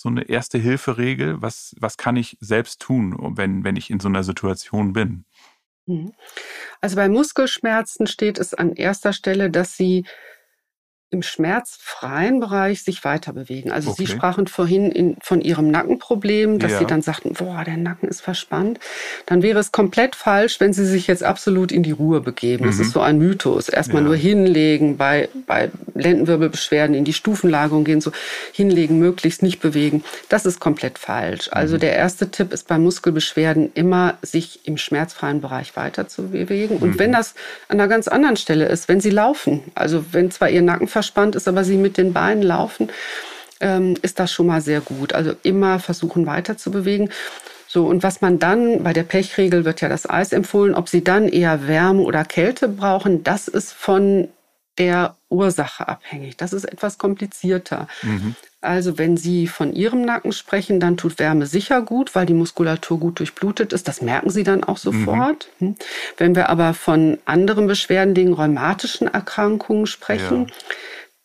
so 0.00 0.08
eine 0.08 0.28
Erste-Hilfe-Regel? 0.28 1.42
Was, 1.42 1.74
was 1.78 1.96
kann 1.96 2.16
ich 2.16 2.36
selbst 2.40 2.80
tun, 2.80 3.16
wenn, 3.36 3.64
wenn 3.64 3.76
ich 3.76 3.90
in 3.90 4.00
so 4.00 4.08
einer 4.08 4.24
Situation 4.24 4.92
bin? 4.92 5.24
Mhm. 5.86 6.12
Also 6.80 6.96
bei 6.96 7.08
Muskelschmerzen 7.08 8.06
steht 8.06 8.38
es 8.38 8.54
an 8.54 8.72
erster 8.74 9.12
Stelle, 9.12 9.50
dass 9.50 9.76
Sie 9.76 10.04
im 11.12 11.22
schmerzfreien 11.22 12.38
Bereich 12.38 12.84
sich 12.84 13.04
weiter 13.04 13.32
bewegen. 13.32 13.72
Also 13.72 13.90
okay. 13.90 14.04
Sie 14.04 14.12
sprachen 14.12 14.46
vorhin 14.46 14.92
in, 14.92 15.16
von 15.20 15.40
Ihrem 15.40 15.68
Nackenproblem, 15.68 16.60
dass 16.60 16.72
ja. 16.72 16.78
Sie 16.78 16.86
dann 16.86 17.02
sagten, 17.02 17.32
boah, 17.32 17.64
der 17.64 17.76
Nacken 17.76 18.08
ist 18.08 18.20
verspannt. 18.20 18.78
Dann 19.26 19.42
wäre 19.42 19.58
es 19.58 19.72
komplett 19.72 20.14
falsch, 20.14 20.60
wenn 20.60 20.72
Sie 20.72 20.86
sich 20.86 21.08
jetzt 21.08 21.24
absolut 21.24 21.72
in 21.72 21.82
die 21.82 21.90
Ruhe 21.90 22.20
begeben. 22.20 22.64
Mhm. 22.64 22.68
Das 22.68 22.78
ist 22.78 22.92
so 22.92 23.00
ein 23.00 23.18
Mythos. 23.18 23.68
Erstmal 23.68 24.02
ja. 24.02 24.08
nur 24.08 24.16
hinlegen, 24.16 24.96
bei, 24.96 25.28
bei 25.46 25.70
Lendenwirbelbeschwerden 25.94 26.94
in 26.94 27.04
die 27.04 27.12
Stufenlagerung 27.12 27.84
gehen, 27.84 28.00
so 28.00 28.12
hinlegen, 28.52 28.98
möglichst 28.98 29.42
nicht 29.42 29.60
bewegen. 29.60 30.04
Das 30.28 30.46
ist 30.46 30.60
komplett 30.60 30.98
falsch. 30.98 31.48
Also 31.52 31.76
mhm. 31.76 31.80
der 31.80 31.96
erste 31.96 32.30
Tipp 32.30 32.52
ist 32.52 32.68
bei 32.68 32.78
Muskelbeschwerden 32.78 33.70
immer, 33.74 34.18
sich 34.22 34.60
im 34.64 34.76
schmerzfreien 34.76 35.40
Bereich 35.40 35.76
weiter 35.76 36.08
zu 36.08 36.28
bewegen. 36.28 36.76
Und 36.76 36.94
mhm. 36.94 36.98
wenn 36.98 37.12
das 37.12 37.34
an 37.68 37.80
einer 37.80 37.88
ganz 37.88 38.08
anderen 38.08 38.36
Stelle 38.36 38.66
ist, 38.66 38.88
wenn 38.88 39.00
Sie 39.00 39.10
laufen, 39.10 39.62
also 39.74 40.04
wenn 40.12 40.30
zwar 40.30 40.50
Ihr 40.50 40.62
Nacken 40.62 40.88
verspannt 40.88 41.36
ist, 41.36 41.48
aber 41.48 41.64
sie 41.64 41.76
mit 41.76 41.96
den 41.96 42.12
Beinen 42.12 42.42
laufen, 42.42 42.88
ähm, 43.60 43.94
ist 44.02 44.18
das 44.18 44.32
schon 44.32 44.46
mal 44.46 44.60
sehr 44.60 44.80
gut. 44.80 45.12
Also 45.12 45.32
immer 45.42 45.78
versuchen 45.78 46.26
weiter 46.26 46.56
zu 46.56 46.70
bewegen. 46.70 47.10
So, 47.66 47.86
und 47.86 48.02
was 48.02 48.20
man 48.20 48.40
dann, 48.40 48.82
bei 48.82 48.92
der 48.92 49.04
Pechregel 49.04 49.64
wird 49.64 49.80
ja 49.80 49.88
das 49.88 50.08
Eis 50.08 50.32
empfohlen, 50.32 50.74
ob 50.74 50.88
sie 50.88 51.04
dann 51.04 51.28
eher 51.28 51.68
Wärme 51.68 52.02
oder 52.02 52.24
Kälte 52.24 52.66
brauchen, 52.66 53.22
das 53.22 53.46
ist 53.46 53.72
von 53.72 54.28
der 54.80 55.16
Ursache 55.28 55.86
abhängig. 55.86 56.38
Das 56.38 56.54
ist 56.54 56.64
etwas 56.64 56.96
komplizierter. 56.96 57.86
Mhm. 58.02 58.34
Also 58.62 58.98
wenn 58.98 59.18
Sie 59.18 59.46
von 59.46 59.72
Ihrem 59.74 60.02
Nacken 60.02 60.32
sprechen, 60.32 60.80
dann 60.80 60.96
tut 60.96 61.18
Wärme 61.18 61.46
sicher 61.46 61.82
gut, 61.82 62.14
weil 62.14 62.26
die 62.26 62.34
Muskulatur 62.34 62.98
gut 62.98 63.18
durchblutet 63.18 63.74
ist. 63.74 63.86
Das 63.88 64.00
merken 64.00 64.30
Sie 64.30 64.42
dann 64.42 64.64
auch 64.64 64.78
sofort. 64.78 65.48
Mhm. 65.60 65.76
Wenn 66.16 66.34
wir 66.34 66.48
aber 66.48 66.74
von 66.74 67.18
anderen 67.26 67.66
Beschwerden, 67.66 68.14
den 68.14 68.32
rheumatischen 68.32 69.06
Erkrankungen 69.06 69.86
sprechen, 69.86 70.46
ja 70.48 70.54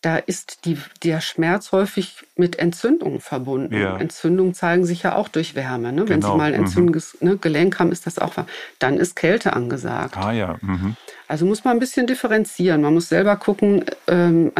da 0.05 0.17
ist 0.17 0.65
die, 0.65 0.77
der 1.03 1.19
Schmerz 1.19 1.71
häufig 1.71 2.27
mit 2.35 2.59
Entzündungen 2.59 3.21
verbunden. 3.21 3.73
Ja. 3.75 3.97
Entzündungen 3.97 4.53
zeigen 4.53 4.85
sich 4.85 5.01
ja 5.01 5.15
auch 5.15 5.29
durch 5.29 5.55
Wärme. 5.55 5.91
Ne? 5.91 6.07
Wenn 6.07 6.21
Sie 6.21 6.27
genau. 6.27 6.37
mal 6.37 6.53
ein 6.53 6.53
entzündendes 6.53 7.17
mhm. 7.19 7.29
ne, 7.29 7.37
Gelenk 7.37 7.79
haben, 7.79 7.91
ist 7.91 8.05
das 8.05 8.19
auch 8.19 8.37
warm. 8.37 8.45
Dann 8.77 8.97
ist 8.97 9.15
Kälte 9.15 9.53
angesagt. 9.53 10.15
Ah 10.15 10.31
ja. 10.31 10.57
Mhm. 10.61 10.95
Also 11.27 11.47
muss 11.47 11.63
man 11.63 11.77
ein 11.77 11.79
bisschen 11.79 12.05
differenzieren. 12.05 12.81
Man 12.81 12.93
muss 12.93 13.09
selber 13.09 13.35
gucken, 13.35 13.83
ähm, 14.05 14.51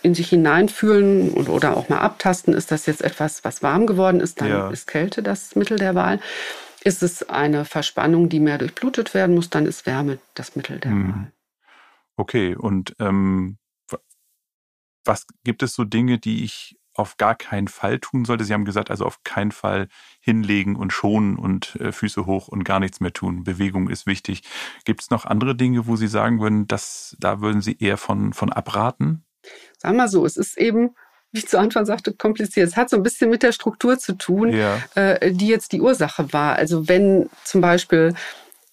in 0.00 0.14
sich 0.14 0.30
hineinfühlen 0.30 1.28
und, 1.28 1.50
oder 1.50 1.76
auch 1.76 1.90
mal 1.90 1.98
abtasten. 1.98 2.54
Ist 2.54 2.72
das 2.72 2.86
jetzt 2.86 3.02
etwas, 3.02 3.44
was 3.44 3.62
warm 3.62 3.86
geworden 3.86 4.20
ist? 4.20 4.40
Dann 4.40 4.48
ja. 4.48 4.70
ist 4.70 4.86
Kälte 4.86 5.22
das 5.22 5.56
Mittel 5.56 5.78
der 5.78 5.94
Wahl. 5.94 6.20
Ist 6.84 7.02
es 7.02 7.28
eine 7.28 7.66
Verspannung, 7.66 8.30
die 8.30 8.40
mehr 8.40 8.56
durchblutet 8.56 9.12
werden 9.12 9.34
muss, 9.34 9.50
dann 9.50 9.66
ist 9.66 9.84
Wärme 9.84 10.20
das 10.32 10.56
Mittel 10.56 10.78
der 10.78 10.90
mhm. 10.90 11.08
Wahl. 11.12 11.32
Okay, 12.16 12.56
und 12.56 12.96
ähm 12.98 13.58
was 15.06 15.26
gibt 15.44 15.62
es 15.62 15.74
so 15.74 15.84
Dinge, 15.84 16.18
die 16.18 16.44
ich 16.44 16.76
auf 16.94 17.16
gar 17.16 17.34
keinen 17.34 17.68
Fall 17.68 17.98
tun 17.98 18.24
sollte? 18.24 18.44
Sie 18.44 18.54
haben 18.54 18.64
gesagt, 18.64 18.90
also 18.90 19.04
auf 19.04 19.22
keinen 19.22 19.52
Fall 19.52 19.88
hinlegen 20.20 20.76
und 20.76 20.92
schonen 20.92 21.36
und 21.36 21.76
äh, 21.76 21.92
Füße 21.92 22.26
hoch 22.26 22.48
und 22.48 22.64
gar 22.64 22.80
nichts 22.80 23.00
mehr 23.00 23.12
tun. 23.12 23.44
Bewegung 23.44 23.88
ist 23.88 24.06
wichtig. 24.06 24.42
Gibt 24.84 25.02
es 25.02 25.10
noch 25.10 25.24
andere 25.24 25.54
Dinge, 25.54 25.86
wo 25.86 25.96
Sie 25.96 26.08
sagen 26.08 26.40
würden, 26.40 26.66
dass 26.66 27.16
da 27.20 27.40
würden 27.40 27.60
Sie 27.60 27.76
eher 27.78 27.96
von, 27.96 28.32
von 28.32 28.52
abraten? 28.52 29.24
Sagen 29.78 29.96
wir 29.96 30.08
so, 30.08 30.24
es 30.24 30.36
ist 30.36 30.58
eben 30.58 30.94
wie 31.32 31.40
ich 31.40 31.48
zu 31.48 31.58
Anfang 31.58 31.84
sagte, 31.84 32.14
kompliziert. 32.14 32.68
Es 32.68 32.76
hat 32.76 32.88
so 32.88 32.96
ein 32.96 33.02
bisschen 33.02 33.30
mit 33.30 33.42
der 33.42 33.52
Struktur 33.52 33.98
zu 33.98 34.14
tun, 34.16 34.52
ja. 34.52 34.78
äh, 34.94 35.32
die 35.32 35.48
jetzt 35.48 35.72
die 35.72 35.80
Ursache 35.80 36.32
war. 36.32 36.56
Also 36.56 36.88
wenn 36.88 37.28
zum 37.44 37.60
Beispiel 37.60 38.14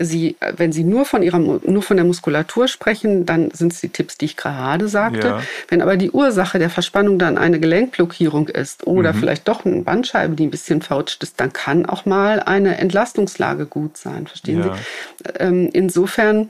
Sie, 0.06 0.36
wenn 0.56 0.72
Sie 0.72 0.84
nur 0.84 1.06
von, 1.06 1.24
ihrer, 1.24 1.40
nur 1.40 1.82
von 1.82 1.98
der 1.98 2.06
Muskulatur 2.06 2.68
sprechen, 2.68 3.26
dann 3.26 3.52
sind 3.52 3.74
es 3.74 3.82
die 3.82 3.90
Tipps, 3.90 4.18
die 4.18 4.26
ich 4.26 4.38
gerade 4.38 4.88
sagte. 4.88 5.28
Ja. 5.28 5.44
Wenn 5.68 5.82
aber 5.82 5.98
die 5.98 6.12
Ursache 6.12 6.60
der 6.60 6.70
Verspannung 6.70 7.20
dann 7.20 7.38
eine 7.38 7.60
Gelenkblockierung 7.60 8.48
ist 8.48 8.86
oder 8.88 9.14
mhm. 9.14 9.18
vielleicht 9.18 9.48
doch 9.48 9.66
eine 9.66 9.82
Bandscheibe, 9.82 10.36
die 10.36 10.46
ein 10.46 10.52
bisschen 10.52 10.82
verrutscht 10.82 11.24
ist, 11.24 11.40
dann 11.40 11.54
kann 11.54 11.86
auch 11.86 12.06
mal 12.06 12.40
eine 12.40 12.78
Entlastungslage 12.78 13.66
gut 13.66 13.98
sein. 13.98 14.28
Verstehen 14.28 14.60
ja. 14.60 14.76
Sie? 14.76 15.32
Ähm, 15.40 15.70
insofern 15.74 16.50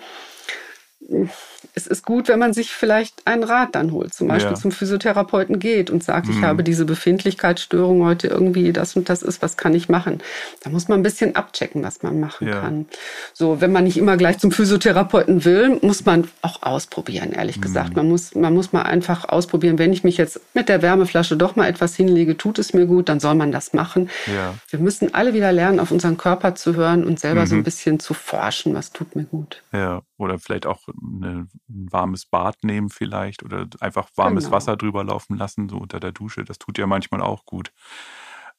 es 1.76 1.88
ist 1.88 2.06
gut, 2.06 2.28
wenn 2.28 2.38
man 2.38 2.54
sich 2.54 2.72
vielleicht 2.72 3.26
einen 3.26 3.44
Rat 3.44 3.74
dann 3.74 3.92
holt, 3.92 4.14
zum 4.14 4.28
Beispiel 4.28 4.52
ja. 4.52 4.60
zum 4.60 4.72
Physiotherapeuten 4.72 5.58
geht 5.58 5.90
und 5.90 6.04
sagt, 6.04 6.28
mhm. 6.28 6.34
ich 6.34 6.42
habe 6.44 6.64
diese 6.64 6.86
Befindlichkeitsstörung 6.86 8.04
heute 8.04 8.28
irgendwie, 8.28 8.72
das 8.72 8.96
und 8.96 9.10
das 9.10 9.24
ist, 9.24 9.42
was 9.42 9.58
kann 9.58 9.74
ich 9.74 9.90
machen? 9.90 10.22
Da 10.64 10.70
muss 10.70 10.88
man 10.88 11.00
ein 11.00 11.04
bisschen 11.04 11.36
abchecken, 11.36 11.82
was 11.82 12.04
man 12.04 12.20
machen 12.20 12.48
ja. 12.48 12.62
kann. 12.62 12.86
So, 13.34 13.60
wenn 13.60 13.72
man 13.72 13.86
nicht 13.86 13.98
immer 13.98 14.18
gleich 14.18 14.38
zum 14.38 14.52
Physiotherapeuten 14.52 15.46
will, 15.46 15.80
muss 15.82 16.06
man 16.06 16.28
auch 16.44 16.62
ausprobieren, 16.62 17.32
ehrlich 17.32 17.58
mhm. 17.58 17.62
gesagt. 17.62 17.96
Man 17.96 18.08
muss, 18.08 18.36
man 18.36 18.54
muss 18.54 18.72
mal 18.72 18.84
einfach 18.84 19.28
ausprobieren, 19.28 19.80
wenn 19.80 19.94
ich 19.94 20.04
mich 20.04 20.18
jetzt 20.18 20.42
mit 20.54 20.70
der 20.70 20.84
Wärmeflasche 20.84 21.38
doch 21.38 21.56
mal 21.56 21.68
etwas 21.68 21.96
hinlege, 21.96 22.38
tut 22.38 22.60
es 22.60 22.74
mir 22.74 22.86
gut, 22.86 23.10
dann 23.10 23.20
soll 23.20 23.34
man 23.34 23.52
das 23.52 23.74
machen. 23.74 24.12
Ja. 24.28 24.54
Wir 24.70 24.78
müssen 24.78 25.16
alle 25.16 25.34
wieder 25.34 25.52
lernen, 25.52 25.80
auf 25.80 25.90
unseren 25.90 26.18
Körper 26.18 26.54
zu 26.54 26.76
hören 26.76 27.04
und 27.04 27.20
selber 27.20 27.42
mhm. 27.42 27.48
so 27.48 27.56
ein 27.56 27.64
bisschen 27.64 28.00
zu 28.00 28.14
forschen, 28.14 28.76
was 28.76 28.92
tut 28.92 29.16
mir 29.16 29.24
gut. 29.24 29.64
Ja, 29.72 30.04
oder 30.18 30.38
vielleicht 30.38 30.68
auch 30.68 30.82
eine 30.88 31.48
ein 31.70 31.92
warmes 31.92 32.26
Bad 32.26 32.64
nehmen 32.64 32.90
vielleicht 32.90 33.44
oder 33.44 33.68
einfach 33.80 34.10
warmes 34.16 34.46
genau. 34.46 34.56
Wasser 34.56 34.78
drüber 34.78 35.04
laufen 35.04 35.38
lassen, 35.38 35.70
so 35.70 35.78
unter 35.78 36.00
der 36.00 36.12
Dusche. 36.12 36.44
Das 36.44 36.60
tut 36.60 36.78
ja 36.78 36.88
manchmal 36.88 37.22
auch 37.22 37.46
gut. 37.46 37.72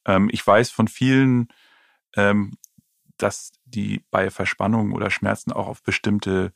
Ähm, 0.06 0.28
ich 0.32 0.46
weiß 0.46 0.70
von 0.70 0.88
vielen, 0.88 1.48
ähm, 2.16 2.56
dass 3.16 3.52
die 3.64 4.04
bei 4.10 4.30
Verspannungen 4.30 4.92
oder 4.92 5.10
Schmerzen 5.10 5.52
auch 5.52 5.68
auf 5.68 5.82
bestimmte 5.82 6.52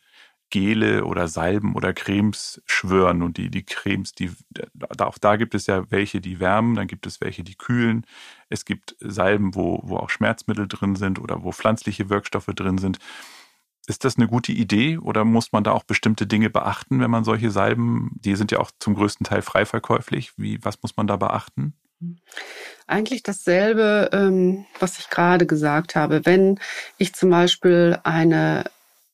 Gele 0.50 1.04
oder 1.04 1.28
Salben 1.28 1.74
oder 1.74 1.92
Cremes 1.92 2.62
schwören. 2.64 3.22
Und 3.22 3.36
die, 3.36 3.50
die 3.50 3.64
Cremes, 3.64 4.12
die, 4.12 4.30
da, 4.50 5.06
auch 5.06 5.18
da 5.18 5.36
gibt 5.36 5.54
es 5.54 5.66
ja 5.66 5.90
welche, 5.90 6.20
die 6.20 6.40
wärmen, 6.40 6.74
dann 6.74 6.86
gibt 6.86 7.06
es 7.06 7.20
welche, 7.20 7.44
die 7.44 7.54
kühlen. 7.54 8.06
Es 8.48 8.64
gibt 8.64 8.96
Salben, 9.00 9.54
wo, 9.54 9.80
wo 9.84 9.96
auch 9.98 10.10
Schmerzmittel 10.10 10.66
drin 10.66 10.96
sind 10.96 11.18
oder 11.18 11.42
wo 11.42 11.52
pflanzliche 11.52 12.08
Wirkstoffe 12.08 12.46
drin 12.46 12.78
sind. 12.78 12.98
Ist 13.88 14.04
das 14.04 14.18
eine 14.18 14.28
gute 14.28 14.52
Idee 14.52 14.98
oder 14.98 15.24
muss 15.24 15.50
man 15.50 15.64
da 15.64 15.72
auch 15.72 15.82
bestimmte 15.82 16.26
Dinge 16.26 16.50
beachten, 16.50 17.00
wenn 17.00 17.10
man 17.10 17.24
solche 17.24 17.50
Salben, 17.50 18.10
die 18.20 18.36
sind 18.36 18.52
ja 18.52 18.58
auch 18.58 18.70
zum 18.78 18.94
größten 18.94 19.24
Teil 19.24 19.40
frei 19.40 19.64
verkäuflich, 19.64 20.32
wie, 20.36 20.62
was 20.62 20.82
muss 20.82 20.98
man 20.98 21.06
da 21.06 21.16
beachten? 21.16 21.72
Eigentlich 22.86 23.22
dasselbe, 23.22 24.10
ähm, 24.12 24.66
was 24.78 24.98
ich 24.98 25.08
gerade 25.08 25.46
gesagt 25.46 25.96
habe. 25.96 26.26
Wenn 26.26 26.60
ich 26.98 27.14
zum 27.14 27.30
Beispiel 27.30 27.98
eine, 28.04 28.64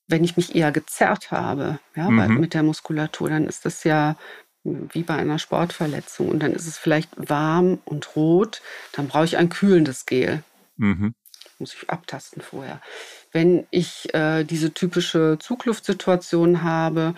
wenn 0.08 0.24
ich 0.24 0.36
mich 0.36 0.56
eher 0.56 0.72
gezerrt 0.72 1.30
habe, 1.30 1.78
ja, 1.94 2.10
mhm. 2.10 2.40
mit 2.40 2.52
der 2.52 2.64
Muskulatur, 2.64 3.30
dann 3.30 3.46
ist 3.46 3.64
das 3.64 3.84
ja 3.84 4.16
wie 4.64 5.04
bei 5.04 5.14
einer 5.14 5.38
Sportverletzung 5.38 6.28
und 6.30 6.40
dann 6.40 6.52
ist 6.52 6.66
es 6.66 6.78
vielleicht 6.78 7.10
warm 7.16 7.78
und 7.84 8.16
rot, 8.16 8.60
dann 8.92 9.06
brauche 9.06 9.26
ich 9.26 9.36
ein 9.36 9.50
kühlendes 9.50 10.04
Gel. 10.04 10.42
Mhm. 10.76 11.14
Muss 11.60 11.74
ich 11.74 11.88
abtasten 11.88 12.42
vorher. 12.42 12.80
Wenn 13.34 13.66
ich 13.70 14.14
äh, 14.14 14.44
diese 14.44 14.72
typische 14.72 15.38
Zugluftsituation 15.40 16.62
habe, 16.62 17.14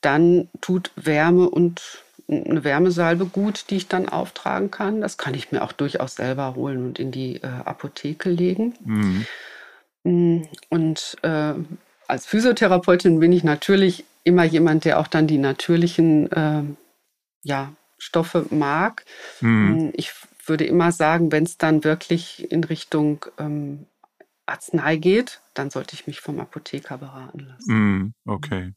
dann 0.00 0.48
tut 0.62 0.90
Wärme 0.96 1.48
und 1.48 2.02
eine 2.26 2.64
Wärmesalbe 2.64 3.26
gut, 3.26 3.66
die 3.68 3.76
ich 3.76 3.86
dann 3.86 4.08
auftragen 4.08 4.70
kann. 4.70 5.02
Das 5.02 5.18
kann 5.18 5.34
ich 5.34 5.52
mir 5.52 5.62
auch 5.62 5.72
durchaus 5.72 6.16
selber 6.16 6.54
holen 6.54 6.84
und 6.84 6.98
in 6.98 7.10
die 7.10 7.36
äh, 7.36 7.46
Apotheke 7.46 8.30
legen. 8.30 8.74
Mhm. 8.84 9.26
Mm, 10.04 10.42
und 10.70 11.16
äh, 11.20 11.52
als 12.06 12.24
Physiotherapeutin 12.24 13.20
bin 13.20 13.32
ich 13.32 13.44
natürlich 13.44 14.04
immer 14.24 14.44
jemand, 14.44 14.86
der 14.86 14.98
auch 14.98 15.06
dann 15.06 15.26
die 15.26 15.38
natürlichen 15.38 16.32
äh, 16.32 16.62
ja, 17.42 17.72
Stoffe 17.98 18.46
mag. 18.48 19.04
Mhm. 19.42 19.88
Mm, 19.88 19.92
ich 19.94 20.12
würde 20.46 20.64
immer 20.64 20.92
sagen, 20.92 21.30
wenn 21.30 21.44
es 21.44 21.58
dann 21.58 21.84
wirklich 21.84 22.50
in 22.50 22.64
Richtung 22.64 23.26
ähm, 23.38 23.86
Arznei 24.48 24.96
geht, 24.96 25.40
dann 25.54 25.70
sollte 25.70 25.94
ich 25.94 26.06
mich 26.06 26.20
vom 26.20 26.40
Apotheker 26.40 26.98
beraten 26.98 27.40
lassen. 27.40 27.74
Mm, 27.74 28.14
okay. 28.26 28.72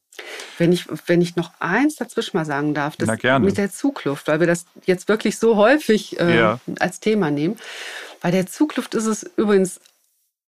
Wenn 0.57 0.71
ich, 0.71 0.87
wenn 1.07 1.21
ich 1.21 1.35
noch 1.35 1.51
eins 1.59 1.95
dazwischen 1.95 2.37
mal 2.37 2.45
sagen 2.45 2.73
darf, 2.73 2.95
das 2.97 3.07
mit 3.39 3.57
der 3.57 3.71
Zugluft, 3.71 4.27
weil 4.27 4.39
wir 4.39 4.47
das 4.47 4.65
jetzt 4.85 5.07
wirklich 5.07 5.37
so 5.37 5.55
häufig 5.55 6.19
äh, 6.19 6.37
ja. 6.37 6.59
als 6.79 6.99
Thema 6.99 7.31
nehmen. 7.31 7.57
Bei 8.21 8.31
der 8.31 8.45
Zugluft 8.45 8.93
ist 8.93 9.05
es 9.05 9.23
übrigens 9.37 9.79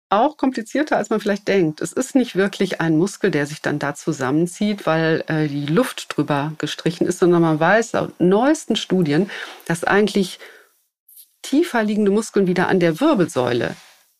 auch 0.10 0.38
komplizierter, 0.38 0.96
als 0.96 1.10
man 1.10 1.20
vielleicht 1.20 1.48
denkt. 1.48 1.82
Es 1.82 1.92
ist 1.92 2.16
nicht 2.16 2.36
wirklich 2.36 2.80
ein 2.80 2.98
Muskel, 2.98 3.30
der 3.30 3.46
sich 3.46 3.62
dann 3.62 3.80
da 3.80 3.94
zusammenzieht, 3.94 4.86
weil 4.86 5.24
äh, 5.28 5.48
die 5.48 5.66
Luft 5.66 6.16
drüber 6.16 6.54
gestrichen 6.60 7.08
ist, 7.08 7.20
sondern 7.20 7.42
man 7.42 7.60
weiß 7.60 7.96
aus 7.96 8.12
neuesten 8.20 8.78
Studien, 8.78 9.30
dass 9.66 9.84
eigentlich 9.84 10.40
tiefer 11.42 11.84
liegende 11.84 12.12
Muskeln 12.12 12.48
wieder 12.48 12.68
an 12.70 12.80
der 12.80 13.00
Wirbelsäule 13.00 13.76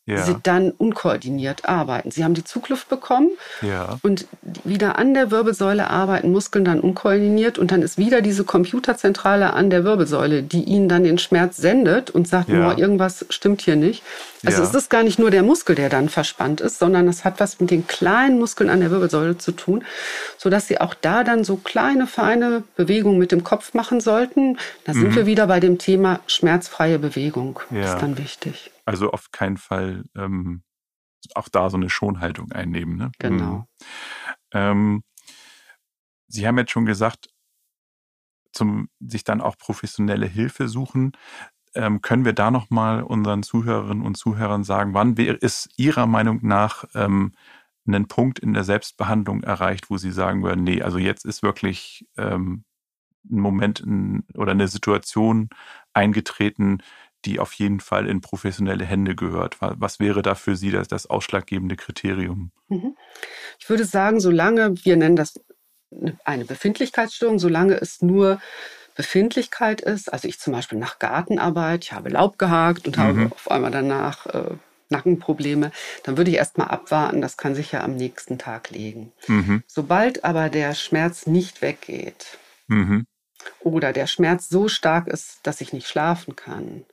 ja. 0.08 0.22
sie 0.22 0.36
dann 0.42 0.70
unkoordiniert 0.70 1.68
arbeiten. 1.68 2.10
Sie 2.10 2.24
haben 2.24 2.34
die 2.34 2.44
Zugluft 2.44 2.88
bekommen 2.88 3.30
ja. 3.62 3.98
und 4.02 4.26
wieder 4.64 4.98
an 4.98 5.14
der 5.14 5.30
Wirbelsäule 5.30 5.90
arbeiten 5.90 6.32
Muskeln 6.32 6.64
dann 6.64 6.80
unkoordiniert 6.80 7.58
und 7.58 7.70
dann 7.70 7.82
ist 7.82 7.98
wieder 7.98 8.22
diese 8.22 8.44
Computerzentrale 8.44 9.52
an 9.52 9.70
der 9.70 9.84
Wirbelsäule, 9.84 10.42
die 10.42 10.64
ihnen 10.64 10.88
dann 10.88 11.04
den 11.04 11.18
Schmerz 11.18 11.56
sendet 11.56 12.10
und 12.10 12.26
sagt, 12.26 12.48
ja. 12.48 12.76
irgendwas 12.76 13.26
stimmt 13.30 13.62
hier 13.62 13.76
nicht. 13.76 14.02
Also 14.46 14.62
es 14.62 14.74
ist 14.74 14.88
gar 14.88 15.02
nicht 15.02 15.18
nur 15.18 15.30
der 15.30 15.42
Muskel, 15.42 15.74
der 15.74 15.88
dann 15.88 16.08
verspannt 16.08 16.60
ist, 16.60 16.78
sondern 16.78 17.08
es 17.08 17.24
hat 17.24 17.40
was 17.40 17.60
mit 17.60 17.70
den 17.70 17.86
kleinen 17.86 18.38
Muskeln 18.38 18.70
an 18.70 18.80
der 18.80 18.90
Wirbelsäule 18.90 19.38
zu 19.38 19.52
tun, 19.52 19.84
sodass 20.36 20.68
sie 20.68 20.80
auch 20.80 20.94
da 20.94 21.24
dann 21.24 21.44
so 21.44 21.56
kleine, 21.56 22.06
feine 22.06 22.62
Bewegungen 22.76 23.18
mit 23.18 23.32
dem 23.32 23.42
Kopf 23.42 23.74
machen 23.74 24.00
sollten. 24.00 24.58
Da 24.84 24.94
mhm. 24.94 25.00
sind 25.00 25.16
wir 25.16 25.26
wieder 25.26 25.46
bei 25.46 25.60
dem 25.60 25.78
Thema 25.78 26.20
schmerzfreie 26.26 26.98
Bewegung. 26.98 27.60
Das 27.70 27.94
ist 27.94 28.02
dann 28.02 28.18
wichtig. 28.18 28.70
Also 28.84 29.10
auf 29.10 29.30
keinen 29.32 29.56
Fall 29.56 30.04
ähm, 30.16 30.62
auch 31.34 31.48
da 31.48 31.68
so 31.70 31.76
eine 31.76 31.90
Schonhaltung 31.90 32.52
einnehmen. 32.52 32.96
Ne? 32.96 33.10
Genau. 33.18 33.52
Mhm. 33.52 33.64
Ähm, 34.52 35.02
Sie 36.30 36.46
haben 36.46 36.58
jetzt 36.58 36.70
schon 36.70 36.84
gesagt, 36.84 37.30
zum 38.52 38.88
sich 39.00 39.24
dann 39.24 39.40
auch 39.40 39.56
professionelle 39.56 40.26
Hilfe 40.26 40.68
suchen. 40.68 41.12
Ähm, 41.74 42.02
können 42.02 42.24
wir 42.24 42.32
da 42.32 42.50
nochmal 42.50 43.02
unseren 43.02 43.42
Zuhörerinnen 43.42 44.04
und 44.04 44.16
Zuhörern 44.16 44.64
sagen, 44.64 44.94
wann 44.94 45.16
ist 45.16 45.70
Ihrer 45.76 46.06
Meinung 46.06 46.40
nach 46.42 46.84
ähm, 46.94 47.32
ein 47.86 48.08
Punkt 48.08 48.38
in 48.38 48.52
der 48.52 48.64
Selbstbehandlung 48.64 49.42
erreicht, 49.42 49.90
wo 49.90 49.96
Sie 49.96 50.12
sagen 50.12 50.42
würden, 50.42 50.64
nee, 50.64 50.82
also 50.82 50.98
jetzt 50.98 51.24
ist 51.24 51.42
wirklich 51.42 52.06
ähm, 52.16 52.64
ein 53.30 53.40
Moment 53.40 53.80
in, 53.80 54.24
oder 54.34 54.52
eine 54.52 54.68
Situation 54.68 55.48
eingetreten, 55.92 56.82
die 57.24 57.40
auf 57.40 57.52
jeden 57.54 57.80
Fall 57.80 58.06
in 58.06 58.20
professionelle 58.20 58.84
Hände 58.84 59.16
gehört. 59.16 59.56
Was 59.60 59.98
wäre 59.98 60.22
da 60.22 60.34
für 60.34 60.54
Sie 60.54 60.70
das, 60.70 60.86
das 60.88 61.06
ausschlaggebende 61.06 61.76
Kriterium? 61.76 62.52
Mhm. 62.68 62.96
Ich 63.58 63.68
würde 63.68 63.84
sagen, 63.84 64.20
solange 64.20 64.74
wir 64.84 64.96
nennen 64.96 65.16
das 65.16 65.40
eine 66.24 66.44
Befindlichkeitsstörung, 66.44 67.38
solange 67.38 67.74
es 67.74 68.02
nur 68.02 68.40
Befindlichkeit 68.98 69.80
ist, 69.80 70.12
also 70.12 70.26
ich 70.26 70.40
zum 70.40 70.52
Beispiel 70.52 70.76
nach 70.76 70.98
Gartenarbeit, 70.98 71.84
ich 71.84 71.92
habe 71.92 72.08
Laub 72.08 72.36
gehakt 72.36 72.88
und 72.88 72.96
mhm. 72.96 73.00
habe 73.00 73.26
auf 73.30 73.48
einmal 73.48 73.70
danach 73.70 74.26
äh, 74.26 74.56
Nackenprobleme, 74.88 75.70
dann 76.02 76.16
würde 76.16 76.32
ich 76.32 76.36
erstmal 76.36 76.66
abwarten, 76.66 77.20
das 77.20 77.36
kann 77.36 77.54
sich 77.54 77.70
ja 77.70 77.84
am 77.84 77.94
nächsten 77.94 78.38
Tag 78.38 78.70
legen. 78.70 79.12
Mhm. 79.28 79.62
Sobald 79.68 80.24
aber 80.24 80.48
der 80.48 80.74
Schmerz 80.74 81.28
nicht 81.28 81.62
weggeht 81.62 82.38
mhm. 82.66 83.06
oder 83.60 83.92
der 83.92 84.08
Schmerz 84.08 84.48
so 84.48 84.66
stark 84.66 85.06
ist, 85.06 85.38
dass 85.44 85.60
ich 85.60 85.72
nicht 85.72 85.86
schlafen 85.86 86.34
kann 86.34 86.84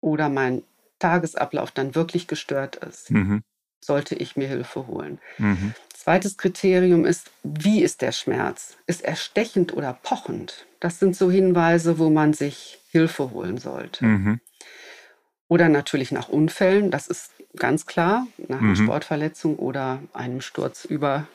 oder 0.00 0.30
mein 0.30 0.62
Tagesablauf 0.98 1.72
dann 1.72 1.94
wirklich 1.94 2.26
gestört 2.26 2.76
ist, 2.76 3.10
mhm. 3.10 3.42
sollte 3.84 4.14
ich 4.14 4.34
mir 4.34 4.48
Hilfe 4.48 4.86
holen. 4.86 5.20
Mhm. 5.36 5.74
Zweites 5.92 6.38
Kriterium 6.38 7.04
ist, 7.04 7.30
wie 7.42 7.82
ist 7.82 8.00
der 8.00 8.12
Schmerz? 8.12 8.78
Ist 8.86 9.04
er 9.04 9.16
stechend 9.16 9.74
oder 9.74 9.92
pochend? 9.92 10.64
Das 10.84 10.98
sind 10.98 11.16
so 11.16 11.30
Hinweise, 11.30 11.98
wo 11.98 12.10
man 12.10 12.34
sich 12.34 12.78
Hilfe 12.90 13.30
holen 13.30 13.56
sollte. 13.56 14.04
Mhm. 14.04 14.40
Oder 15.48 15.70
natürlich 15.70 16.12
nach 16.12 16.28
Unfällen, 16.28 16.90
das 16.90 17.06
ist 17.06 17.30
ganz 17.56 17.86
klar, 17.86 18.26
nach 18.48 18.58
einer 18.58 18.68
mhm. 18.68 18.84
Sportverletzung 18.84 19.56
oder 19.56 20.02
einem 20.12 20.42
Sturz 20.42 20.84
über 20.84 21.26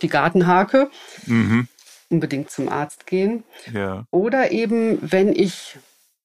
die 0.00 0.08
Gartenhake. 0.08 0.90
Mhm. 1.26 1.68
Unbedingt 2.08 2.50
zum 2.50 2.70
Arzt 2.70 3.06
gehen. 3.06 3.44
Ja. 3.70 4.06
Oder 4.10 4.50
eben, 4.50 4.96
wenn 5.02 5.36
ich 5.36 5.76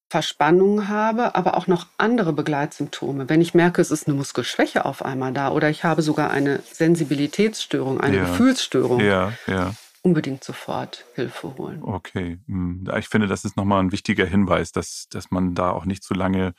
Verspannung 0.10 0.88
habe, 0.88 1.36
aber 1.36 1.58
auch 1.58 1.68
noch 1.68 1.88
andere 1.98 2.32
Begleitsymptome. 2.32 3.28
Wenn 3.28 3.42
ich 3.42 3.54
merke, 3.54 3.82
es 3.82 3.92
ist 3.92 4.08
eine 4.08 4.16
Muskelschwäche 4.16 4.86
auf 4.86 5.04
einmal 5.04 5.34
da 5.34 5.52
oder 5.52 5.70
ich 5.70 5.84
habe 5.84 6.02
sogar 6.04 6.32
eine 6.32 6.62
Sensibilitätsstörung, 6.72 8.00
eine 8.00 8.16
ja. 8.16 8.24
Gefühlsstörung, 8.24 9.02
ja, 9.02 9.34
ja. 9.46 9.74
Unbedingt 10.02 10.44
sofort 10.44 11.06
Hilfe 11.16 11.58
holen. 11.58 11.84
Okay, 11.84 12.40
hm. 12.48 12.90
ich 12.98 13.08
finde, 13.08 13.28
das 13.28 13.46
ist 13.46 13.58
nochmal 13.58 13.82
ein 13.82 13.92
wichtiger 13.92 14.26
Hinweis, 14.26 14.72
dass, 14.72 15.08
dass 15.10 15.32
man 15.32 15.56
da 15.56 15.72
auch 15.72 15.86
nicht 15.86 16.04
zu 16.04 16.14
lange 16.14 16.54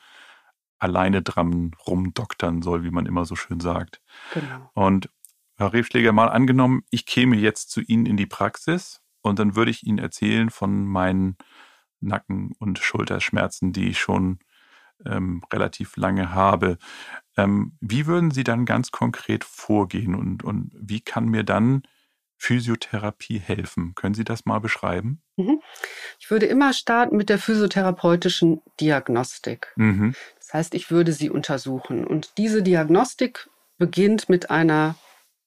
alleine 0.79 1.21
dran 1.21 1.71
rumdoktern 1.85 2.61
soll, 2.61 2.83
wie 2.83 2.91
man 2.91 3.05
immer 3.05 3.25
so 3.25 3.35
schön 3.35 3.59
sagt. 3.59 4.01
Genau. 4.33 4.69
Und 4.73 5.09
Herr 5.57 5.73
Rebschläger, 5.73 6.11
mal 6.11 6.29
angenommen, 6.29 6.83
ich 6.89 7.05
käme 7.05 7.35
jetzt 7.35 7.69
zu 7.69 7.81
Ihnen 7.81 8.07
in 8.07 8.17
die 8.17 8.25
Praxis 8.25 9.01
und 9.21 9.37
dann 9.37 9.55
würde 9.55 9.69
ich 9.69 9.85
Ihnen 9.85 9.99
erzählen 9.99 10.49
von 10.49 10.85
meinen 10.85 11.37
Nacken- 11.99 12.53
und 12.57 12.79
Schulterschmerzen, 12.79 13.73
die 13.73 13.89
ich 13.89 13.99
schon 13.99 14.39
ähm, 15.05 15.43
relativ 15.53 15.97
lange 15.97 16.33
habe. 16.33 16.79
Ähm, 17.37 17.77
wie 17.79 18.07
würden 18.07 18.31
Sie 18.31 18.43
dann 18.43 18.65
ganz 18.65 18.91
konkret 18.91 19.43
vorgehen 19.43 20.15
und, 20.15 20.43
und 20.43 20.71
wie 20.73 21.01
kann 21.01 21.25
mir 21.25 21.43
dann 21.43 21.83
Physiotherapie 22.41 23.39
helfen? 23.39 23.93
Können 23.93 24.15
Sie 24.15 24.23
das 24.23 24.45
mal 24.45 24.57
beschreiben? 24.57 25.21
Mhm. 25.37 25.61
Ich 26.19 26.31
würde 26.31 26.47
immer 26.47 26.73
starten 26.73 27.15
mit 27.15 27.29
der 27.29 27.37
physiotherapeutischen 27.37 28.63
Diagnostik. 28.79 29.67
Mhm. 29.75 30.15
Das 30.39 30.51
heißt, 30.51 30.73
ich 30.73 30.89
würde 30.89 31.13
sie 31.13 31.29
untersuchen. 31.29 32.03
Und 32.03 32.39
diese 32.39 32.63
Diagnostik 32.63 33.47
beginnt 33.77 34.27
mit 34.27 34.49
einer, 34.49 34.95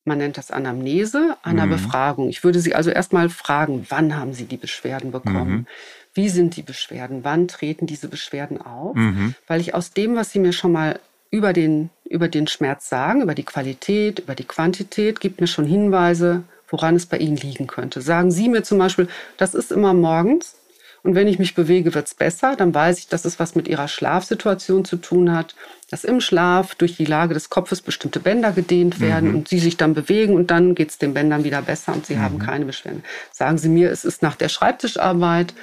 man 0.04 0.18
nennt 0.18 0.38
das 0.38 0.52
Anamnese, 0.52 1.36
einer 1.42 1.66
mhm. 1.66 1.70
Befragung. 1.70 2.28
Ich 2.28 2.44
würde 2.44 2.60
sie 2.60 2.76
also 2.76 2.90
erstmal 2.90 3.28
fragen, 3.28 3.84
wann 3.88 4.14
haben 4.14 4.32
Sie 4.32 4.44
die 4.44 4.56
Beschwerden 4.56 5.10
bekommen? 5.10 5.50
Mhm. 5.50 5.66
Wie 6.14 6.28
sind 6.28 6.54
die 6.54 6.62
Beschwerden? 6.62 7.24
Wann 7.24 7.48
treten 7.48 7.88
diese 7.88 8.06
Beschwerden 8.06 8.62
auf? 8.62 8.94
Mhm. 8.94 9.34
Weil 9.48 9.60
ich 9.60 9.74
aus 9.74 9.94
dem, 9.94 10.14
was 10.14 10.30
Sie 10.30 10.38
mir 10.38 10.52
schon 10.52 10.70
mal 10.70 11.00
über 11.32 11.52
den, 11.52 11.90
über 12.04 12.28
den 12.28 12.46
Schmerz 12.46 12.88
sagen, 12.88 13.20
über 13.20 13.34
die 13.34 13.42
Qualität, 13.42 14.20
über 14.20 14.36
die 14.36 14.44
Quantität, 14.44 15.18
gibt 15.18 15.40
mir 15.40 15.48
schon 15.48 15.64
Hinweise, 15.64 16.44
woran 16.68 16.96
es 16.96 17.06
bei 17.06 17.18
Ihnen 17.18 17.36
liegen 17.36 17.66
könnte. 17.66 18.00
Sagen 18.00 18.30
Sie 18.30 18.48
mir 18.48 18.62
zum 18.62 18.78
Beispiel, 18.78 19.08
das 19.36 19.54
ist 19.54 19.72
immer 19.72 19.94
morgens 19.94 20.56
und 21.04 21.14
wenn 21.14 21.28
ich 21.28 21.38
mich 21.38 21.54
bewege, 21.54 21.92
wird 21.94 22.06
es 22.06 22.14
besser, 22.14 22.56
dann 22.56 22.72
weiß 22.72 22.98
ich, 22.98 23.08
dass 23.08 23.26
es 23.26 23.38
was 23.38 23.54
mit 23.54 23.68
Ihrer 23.68 23.88
Schlafsituation 23.88 24.86
zu 24.86 24.96
tun 24.96 25.36
hat, 25.36 25.54
dass 25.90 26.02
im 26.02 26.22
Schlaf 26.22 26.74
durch 26.74 26.96
die 26.96 27.04
Lage 27.04 27.34
des 27.34 27.50
Kopfes 27.50 27.82
bestimmte 27.82 28.20
Bänder 28.20 28.52
gedehnt 28.52 29.00
werden 29.00 29.28
mhm. 29.28 29.34
und 29.36 29.48
Sie 29.48 29.58
sich 29.58 29.76
dann 29.76 29.92
bewegen 29.92 30.34
und 30.34 30.50
dann 30.50 30.74
geht 30.74 30.90
es 30.90 30.98
den 30.98 31.12
Bändern 31.12 31.44
wieder 31.44 31.60
besser 31.60 31.92
und 31.92 32.06
Sie 32.06 32.16
mhm. 32.16 32.22
haben 32.22 32.38
keine 32.38 32.64
Beschwerden. 32.64 33.04
Sagen 33.32 33.58
Sie 33.58 33.68
mir, 33.68 33.90
es 33.90 34.06
ist 34.06 34.22
nach 34.22 34.34
der 34.34 34.48
Schreibtischarbeit 34.48 35.54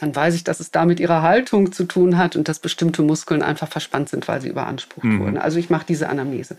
dann 0.00 0.14
weiß 0.14 0.36
ich, 0.36 0.44
dass 0.44 0.60
es 0.60 0.70
da 0.70 0.84
mit 0.84 1.00
ihrer 1.00 1.22
Haltung 1.22 1.72
zu 1.72 1.84
tun 1.84 2.18
hat 2.18 2.36
und 2.36 2.48
dass 2.48 2.60
bestimmte 2.60 3.02
Muskeln 3.02 3.42
einfach 3.42 3.66
verspannt 3.66 4.08
sind, 4.08 4.28
weil 4.28 4.40
sie 4.40 4.48
überansprucht 4.48 5.04
mhm. 5.04 5.20
wurden. 5.20 5.38
Also 5.38 5.58
ich 5.58 5.70
mache 5.70 5.86
diese 5.88 6.08
Anamnese. 6.08 6.56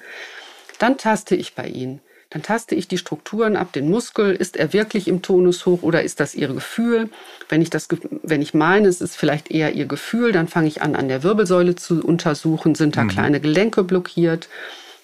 Dann 0.78 0.98
taste 0.98 1.36
ich 1.36 1.56
bei 1.56 1.68
ihnen. 1.68 2.02
Dann 2.32 2.44
taste 2.44 2.76
ich 2.76 2.88
die 2.88 3.00
Strukturen 3.00 3.56
ab, 3.56 3.74
den 3.74 3.90
Muskel. 3.90 4.36
Ist 4.36 4.56
er 4.56 4.72
wirklich 4.72 5.08
im 5.08 5.24
Tonus 5.24 5.66
hoch 5.66 5.82
oder 5.82 6.04
ist 6.04 6.20
das 6.20 6.36
ihr 6.36 6.48
Gefühl? 6.48 7.10
Wenn 7.48 7.62
ich, 7.62 7.72
das, 7.72 7.88
wenn 8.22 8.42
ich 8.42 8.54
meine, 8.54 8.88
es 8.88 9.02
ist 9.02 9.16
vielleicht 9.16 9.50
eher 9.50 9.74
ihr 9.74 9.88
Gefühl, 9.88 10.32
dann 10.32 10.48
fange 10.48 10.68
ich 10.68 10.84
an, 10.84 10.96
an 10.96 11.08
der 11.08 11.24
Wirbelsäule 11.24 11.76
zu 11.76 12.04
untersuchen. 12.06 12.76
Sind 12.76 12.98
da 12.98 13.04
mhm. 13.04 13.10
kleine 13.10 13.40
Gelenke 13.40 13.84
blockiert? 13.84 14.48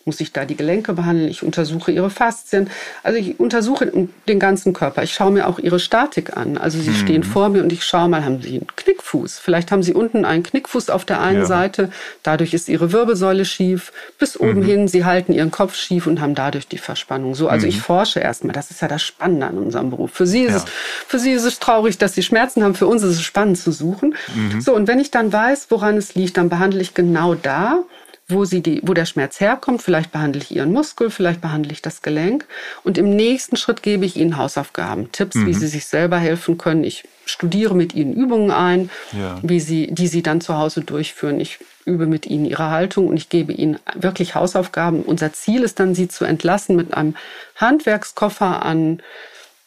Muss 0.05 0.19
ich 0.19 0.31
da 0.31 0.45
die 0.45 0.55
Gelenke 0.55 0.93
behandeln, 0.93 1.29
ich 1.29 1.41
untersuche 1.41 1.91
ihre 1.91 2.11
Faszien, 2.11 2.69
also 3.01 3.17
ich 3.17 3.39
untersuche 3.39 3.91
den 4.27 4.39
ganzen 4.39 4.71
Körper. 4.71 5.01
Ich 5.01 5.13
schaue 5.13 5.31
mir 5.31 5.47
auch 5.47 5.57
ihre 5.57 5.79
Statik 5.79 6.37
an. 6.37 6.59
Also 6.59 6.79
sie 6.79 6.91
mhm. 6.91 6.95
stehen 6.95 7.23
vor 7.23 7.49
mir 7.49 7.63
und 7.63 7.73
ich 7.73 7.83
schaue 7.83 8.07
mal, 8.07 8.23
haben 8.23 8.39
sie 8.39 8.57
einen 8.57 8.67
Knickfuß? 8.75 9.39
Vielleicht 9.39 9.71
haben 9.71 9.81
sie 9.81 9.95
unten 9.95 10.23
einen 10.23 10.43
Knickfuß 10.43 10.91
auf 10.91 11.05
der 11.05 11.21
einen 11.21 11.39
ja. 11.39 11.45
Seite, 11.45 11.89
dadurch 12.21 12.53
ist 12.53 12.69
ihre 12.69 12.91
Wirbelsäule 12.91 13.45
schief, 13.45 13.91
bis 14.19 14.39
oben 14.39 14.59
mhm. 14.59 14.65
hin, 14.65 14.87
sie 14.87 15.05
halten 15.05 15.33
ihren 15.33 15.49
Kopf 15.49 15.75
schief 15.75 16.05
und 16.05 16.21
haben 16.21 16.35
dadurch 16.35 16.67
die 16.67 16.77
Verspannung. 16.77 17.33
So, 17.33 17.47
also 17.47 17.65
mhm. 17.65 17.69
ich 17.69 17.81
forsche 17.81 18.19
erstmal. 18.19 18.53
Das 18.53 18.69
ist 18.69 18.83
ja 18.83 18.87
das 18.87 19.01
Spannende 19.01 19.47
an 19.47 19.57
unserem 19.57 19.89
Beruf. 19.89 20.11
Für 20.11 20.27
sie 20.27 20.43
ist 20.43 20.51
ja. 20.51 20.57
es, 20.57 20.65
für 21.07 21.17
sie 21.17 21.31
ist 21.31 21.45
es 21.45 21.57
traurig, 21.57 21.97
dass 21.97 22.13
sie 22.13 22.21
Schmerzen 22.21 22.63
haben. 22.63 22.75
Für 22.75 22.85
uns 22.85 23.01
ist 23.01 23.15
es 23.15 23.21
spannend 23.23 23.57
zu 23.57 23.71
suchen. 23.71 24.13
Mhm. 24.35 24.61
So, 24.61 24.75
und 24.75 24.87
wenn 24.87 24.99
ich 24.99 25.09
dann 25.09 25.33
weiß, 25.33 25.67
woran 25.69 25.97
es 25.97 26.13
liegt, 26.13 26.37
dann 26.37 26.49
behandle 26.49 26.79
ich 26.81 26.93
genau 26.93 27.33
da 27.33 27.83
wo, 28.27 28.43
sie 28.45 28.61
die, 28.61 28.81
wo 28.83 28.93
der 28.93 29.05
Schmerz 29.05 29.39
herkommt. 29.39 29.81
Vielleicht 29.81 30.11
behandle 30.11 30.41
ich 30.41 30.55
ihren 30.55 30.71
Muskel, 30.71 31.11
vielleicht 31.11 31.41
behandle 31.41 31.71
ich 31.71 31.81
das 31.81 32.01
Gelenk. 32.01 32.45
Und 32.83 32.97
im 32.97 33.15
nächsten 33.15 33.55
Schritt 33.55 33.83
gebe 33.83 34.05
ich 34.05 34.15
ihnen 34.15 34.37
Hausaufgaben, 34.37 35.11
Tipps, 35.11 35.35
mhm. 35.35 35.47
wie 35.47 35.53
sie 35.53 35.67
sich 35.67 35.85
selber 35.85 36.17
helfen 36.17 36.57
können. 36.57 36.83
Ich 36.83 37.07
studiere 37.25 37.75
mit 37.75 37.93
ihnen 37.93 38.13
Übungen 38.13 38.51
ein, 38.51 38.89
ja. 39.11 39.39
wie 39.41 39.59
sie, 39.59 39.87
die 39.91 40.07
sie 40.07 40.23
dann 40.23 40.41
zu 40.41 40.57
Hause 40.57 40.81
durchführen. 40.81 41.39
Ich 41.39 41.59
übe 41.85 42.07
mit 42.07 42.25
ihnen 42.25 42.45
ihre 42.45 42.71
Haltung 42.71 43.07
und 43.07 43.17
ich 43.17 43.29
gebe 43.29 43.53
ihnen 43.53 43.79
wirklich 43.93 44.33
Hausaufgaben. 44.33 45.03
Unser 45.03 45.33
Ziel 45.33 45.63
ist 45.63 45.79
dann, 45.79 45.93
sie 45.93 46.07
zu 46.07 46.25
entlassen 46.25 46.75
mit 46.75 46.93
einem 46.95 47.15
Handwerkskoffer 47.55 48.65
an 48.65 49.01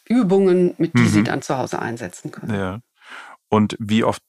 Übungen, 0.04 0.74
mit 0.78 0.94
die 0.94 1.02
mhm. 1.02 1.08
sie 1.08 1.22
dann 1.22 1.42
zu 1.42 1.58
Hause 1.58 1.78
einsetzen 1.80 2.32
können. 2.32 2.54
Ja. 2.54 2.80
Und 3.48 3.76
wie 3.78 4.04
oft 4.04 4.22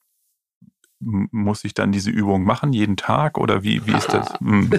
muss 1.00 1.64
ich 1.64 1.72
dann 1.72 1.92
diese 1.92 2.10
Übung 2.10 2.44
machen, 2.44 2.72
jeden 2.72 2.96
Tag 2.96 3.38
oder 3.38 3.62
wie, 3.62 3.86
wie 3.86 3.92
ist 3.92 4.12
das? 4.12 4.30
Hm. 4.40 4.70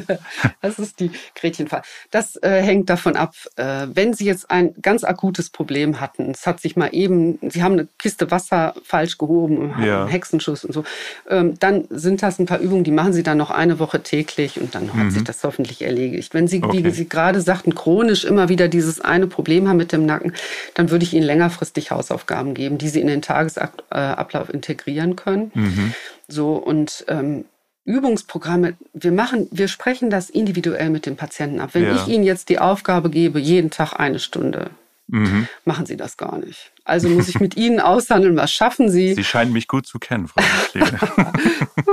das 0.62 0.80
ist 0.80 1.00
die 1.00 1.12
Gretchenfrage. 1.36 1.84
Das 2.10 2.36
äh, 2.38 2.62
hängt 2.62 2.90
davon 2.90 3.16
ab, 3.16 3.36
äh, 3.58 3.88
wenn 3.94 4.14
Sie 4.14 4.26
jetzt 4.26 4.50
ein 4.50 4.74
ganz 4.82 5.04
akutes 5.04 5.50
Problem 5.50 6.00
hatten, 6.00 6.32
es 6.32 6.48
hat 6.48 6.60
sich 6.60 6.76
mal 6.76 6.90
eben, 6.92 7.38
Sie 7.50 7.62
haben 7.62 7.74
eine 7.74 7.88
Kiste 8.00 8.32
Wasser 8.32 8.74
falsch 8.84 9.18
gehoben, 9.18 9.74
ja. 9.84 10.02
einen 10.02 10.10
Hexenschuss 10.10 10.66
und 10.66 10.74
so, 10.74 10.84
ähm, 11.30 11.60
dann 11.60 11.86
sind 11.90 12.24
das 12.24 12.40
ein 12.40 12.46
paar 12.46 12.60
Übungen, 12.60 12.84
die 12.84 12.92
machen 12.92 13.14
Sie 13.14 13.24
dann 13.24 13.38
noch 13.38 13.52
eine 13.52 13.80
Woche 13.80 14.02
täglich 14.02 14.60
und 14.60 14.74
dann 14.74 14.94
hat 14.94 15.06
mhm. 15.06 15.12
sich 15.12 15.24
das 15.24 15.44
hoffentlich 15.44 15.82
erledigt. 15.82 16.34
Wenn 16.34 16.48
Sie, 16.48 16.64
okay. 16.64 16.84
wie 16.84 16.92
Sie 16.92 17.08
gerade 17.08 17.42
sagten, 17.42 17.76
chronisch 17.76 18.26
immer 18.26 18.50
wieder 18.50 18.68
dieses 18.68 19.00
eine 19.00 19.28
Problem 19.28 19.68
haben 19.68 19.78
mit 19.78 19.92
dem 19.92 20.06
Nacken, 20.06 20.34
dann 20.74 20.90
würde 20.90 21.04
ich 21.04 21.14
Ihnen 21.14 21.26
längerfristig 21.26 21.92
Hausaufgaben 21.92 22.54
geben, 22.54 22.78
die 22.78 22.90
Sie 22.90 23.02
in 23.02 23.08
den 23.08 23.22
Tagesablauf 23.22 24.54
integrieren 24.54 25.16
können. 25.16 25.52
Mhm. 25.54 25.94
So 26.32 26.56
und 26.56 27.06
ähm, 27.08 27.46
Übungsprogramme, 27.84 28.76
wir 28.94 29.12
machen, 29.12 29.48
wir 29.52 29.68
sprechen 29.68 30.10
das 30.10 30.30
individuell 30.30 30.90
mit 30.90 31.06
dem 31.06 31.16
Patienten 31.16 31.60
ab. 31.60 31.72
Wenn 31.74 31.84
ja. 31.84 31.96
ich 31.96 32.08
Ihnen 32.08 32.24
jetzt 32.24 32.50
die 32.50 32.60
Aufgabe 32.60 33.10
gebe, 33.10 33.40
jeden 33.40 33.72
Tag 33.72 33.94
eine 34.00 34.20
Stunde, 34.20 34.70
mhm. 35.08 35.48
machen 35.66 35.86
Sie 35.86 35.98
das 35.98 36.18
gar 36.18 36.38
nicht. 36.38 36.72
Also 36.84 37.10
muss 37.10 37.30
ich 37.30 37.40
mit 37.40 37.58
Ihnen 37.58 37.80
aushandeln, 37.80 38.36
was 38.36 38.52
schaffen 38.52 38.90
Sie? 38.90 39.14
Sie 39.14 39.24
scheinen 39.24 39.54
mich 39.54 39.68
gut 39.68 39.86
zu 39.86 40.00
kennen, 40.00 40.28
Frau 40.28 40.42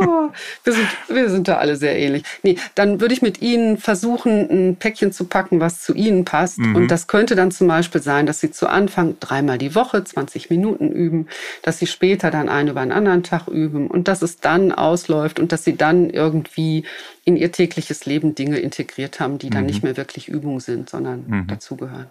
oh, 0.01 0.31
wir, 0.64 0.72
sind, 0.72 0.88
wir 1.09 1.29
sind 1.29 1.46
da 1.46 1.57
alle 1.59 1.77
sehr 1.77 1.98
ähnlich. 1.98 2.22
Nee, 2.42 2.57
dann 2.74 2.98
würde 3.01 3.12
ich 3.12 3.20
mit 3.20 3.42
Ihnen 3.42 3.77
versuchen, 3.77 4.48
ein 4.51 4.77
Päckchen 4.77 5.12
zu 5.12 5.27
packen, 5.27 5.61
was 5.61 5.83
zu 5.83 5.92
Ihnen 5.92 6.24
passt. 6.24 6.59
Mhm. 6.59 6.74
Und 6.74 6.90
das 6.90 7.07
könnte 7.07 7.37
dann 7.37 7.51
zum 7.51 7.68
Beispiel 7.68 8.01
sein, 8.01 8.24
dass 8.24 8.40
Sie 8.40 8.51
zu 8.51 8.66
Anfang 8.66 9.16
dreimal 9.20 9.59
die 9.59 9.74
Woche 9.74 10.03
20 10.03 10.48
Minuten 10.48 10.90
üben, 10.90 11.29
dass 11.62 11.79
Sie 11.79 11.87
später 11.87 12.31
dann 12.31 12.48
einen 12.48 12.68
über 12.68 12.81
einen 12.81 12.92
anderen 12.92 13.22
Tag 13.22 13.46
üben 13.46 13.88
und 13.88 14.09
dass 14.09 14.22
es 14.22 14.38
dann 14.38 14.72
ausläuft 14.72 15.38
und 15.38 15.53
dass 15.53 15.64
Sie 15.64 15.77
dann 15.77 16.09
irgendwie 16.09 16.85
in 17.24 17.37
Ihr 17.37 17.53
tägliches 17.53 18.07
Leben 18.07 18.35
Dinge 18.35 18.59
integriert 18.59 19.20
haben, 19.20 19.37
die 19.38 19.51
dann 19.51 19.62
mhm. 19.62 19.66
nicht 19.66 19.83
mehr 19.83 19.98
wirklich 19.98 20.29
Übung 20.29 20.61
sind, 20.61 20.88
sondern 20.88 21.24
mhm. 21.27 21.46
dazugehören. 21.46 22.07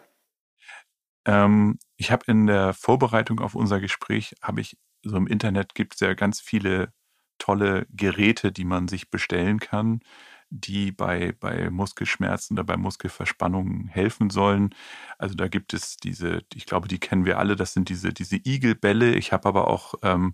Ähm, 1.28 1.80
ich 1.98 2.12
habe 2.12 2.26
in 2.28 2.48
der 2.48 2.74
Vorbereitung 2.74 3.40
auf 3.42 3.54
unser 3.56 3.80
Gespräch, 3.80 4.36
habe 4.42 4.62
ich 4.62 4.78
so 5.04 5.18
im 5.18 5.28
Internet 5.28 5.76
gibt 5.76 5.96
es 5.96 6.00
ja 6.02 6.14
ganz 6.16 6.42
viele 6.42 6.94
tolle 7.40 7.86
Geräte, 7.92 8.52
die 8.52 8.66
man 8.66 8.88
sich 8.88 9.12
bestellen 9.12 9.60
kann, 9.60 10.02
die 10.50 10.92
bei, 10.92 11.34
bei 11.40 11.70
Muskelschmerzen 11.70 12.56
oder 12.58 12.64
bei 12.64 12.78
Muskelverspannungen 12.78 13.88
helfen 13.88 14.30
sollen. 14.30 14.74
Also 15.20 15.36
da 15.36 15.48
gibt 15.50 15.74
es 15.74 15.98
diese, 15.98 16.44
ich 16.54 16.66
glaube, 16.66 16.88
die 16.88 17.00
kennen 17.00 17.26
wir 17.26 17.38
alle, 17.40 17.56
das 17.56 17.74
sind 17.74 17.90
diese, 17.90 18.14
diese 18.14 18.38
Igelbälle. 18.38 19.16
Ich 19.16 19.34
habe 19.34 19.48
aber 19.50 19.68
auch 19.68 19.96
ähm, 20.04 20.34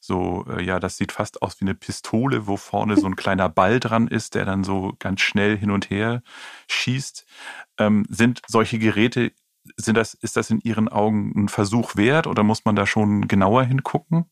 so, 0.00 0.44
äh, 0.48 0.62
ja, 0.64 0.80
das 0.80 0.96
sieht 0.96 1.12
fast 1.12 1.42
aus 1.42 1.60
wie 1.60 1.64
eine 1.64 1.74
Pistole, 1.76 2.46
wo 2.48 2.56
vorne 2.56 2.96
so 2.96 3.06
ein 3.06 3.16
kleiner 3.16 3.48
Ball 3.48 3.80
dran 3.80 4.08
ist, 4.08 4.34
der 4.34 4.44
dann 4.44 4.64
so 4.64 4.94
ganz 4.98 5.20
schnell 5.20 5.56
hin 5.56 5.70
und 5.70 5.90
her 5.90 6.22
schießt. 6.68 7.24
Ähm, 7.78 8.04
sind 8.08 8.42
solche 8.48 8.78
Geräte 8.78 9.32
sind 9.76 9.96
das, 9.96 10.14
ist 10.14 10.36
das 10.36 10.50
in 10.50 10.60
Ihren 10.60 10.88
Augen 10.88 11.32
ein 11.36 11.48
Versuch 11.48 11.96
wert 11.96 12.26
oder 12.26 12.42
muss 12.42 12.64
man 12.64 12.76
da 12.76 12.86
schon 12.86 13.28
genauer 13.28 13.64
hingucken? 13.64 14.26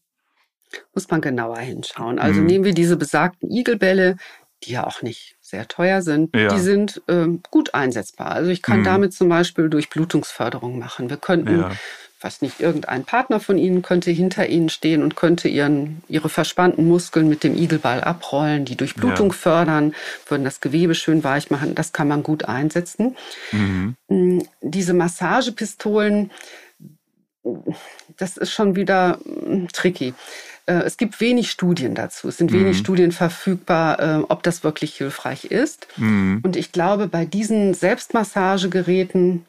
Muss 0.94 1.10
man 1.10 1.20
genauer 1.20 1.58
hinschauen. 1.58 2.18
Also 2.18 2.40
mhm. 2.40 2.46
nehmen 2.46 2.64
wir 2.64 2.74
diese 2.74 2.96
besagten 2.96 3.50
Igelbälle, 3.50 4.16
die 4.62 4.72
ja 4.72 4.86
auch 4.86 5.02
nicht 5.02 5.36
sehr 5.40 5.66
teuer 5.66 6.02
sind, 6.02 6.36
ja. 6.36 6.52
die 6.54 6.60
sind 6.60 7.02
ähm, 7.08 7.40
gut 7.50 7.74
einsetzbar. 7.74 8.30
Also 8.30 8.50
ich 8.50 8.62
kann 8.62 8.80
mhm. 8.80 8.84
damit 8.84 9.14
zum 9.14 9.28
Beispiel 9.28 9.68
Durchblutungsförderung 9.68 10.78
machen. 10.78 11.10
Wir 11.10 11.16
könnten 11.16 11.60
ja 11.60 11.72
weiß 12.20 12.42
nicht, 12.42 12.60
irgendein 12.60 13.04
Partner 13.04 13.40
von 13.40 13.56
Ihnen 13.56 13.82
könnte 13.82 14.10
hinter 14.10 14.46
Ihnen 14.46 14.68
stehen 14.68 15.02
und 15.02 15.16
könnte 15.16 15.48
ihren, 15.48 16.02
Ihre 16.08 16.28
verspannten 16.28 16.86
Muskeln 16.86 17.28
mit 17.28 17.44
dem 17.44 17.56
Igelball 17.56 18.02
abrollen, 18.02 18.64
die 18.64 18.76
Durchblutung 18.76 19.28
ja. 19.28 19.34
fördern, 19.34 19.94
würden 20.28 20.44
das 20.44 20.60
Gewebe 20.60 20.94
schön 20.94 21.24
weich 21.24 21.50
machen. 21.50 21.74
Das 21.74 21.92
kann 21.92 22.08
man 22.08 22.22
gut 22.22 22.44
einsetzen. 22.44 23.16
Mhm. 23.52 23.96
Mm, 24.08 24.38
diese 24.60 24.92
Massagepistolen, 24.92 26.30
das 28.18 28.36
ist 28.36 28.52
schon 28.52 28.76
wieder 28.76 29.18
mm, 29.24 29.68
tricky. 29.72 30.12
Äh, 30.66 30.82
es 30.84 30.96
gibt 30.96 31.20
wenig 31.20 31.50
Studien 31.50 31.94
dazu. 31.94 32.28
Es 32.28 32.36
sind 32.36 32.52
wenig 32.52 32.76
mhm. 32.76 32.80
Studien 32.80 33.12
verfügbar, 33.12 33.98
äh, 33.98 34.24
ob 34.28 34.42
das 34.42 34.62
wirklich 34.62 34.94
hilfreich 34.96 35.46
ist. 35.46 35.88
Mhm. 35.96 36.40
Und 36.42 36.56
ich 36.56 36.70
glaube, 36.70 37.08
bei 37.08 37.24
diesen 37.24 37.72
Selbstmassagegeräten 37.74 39.46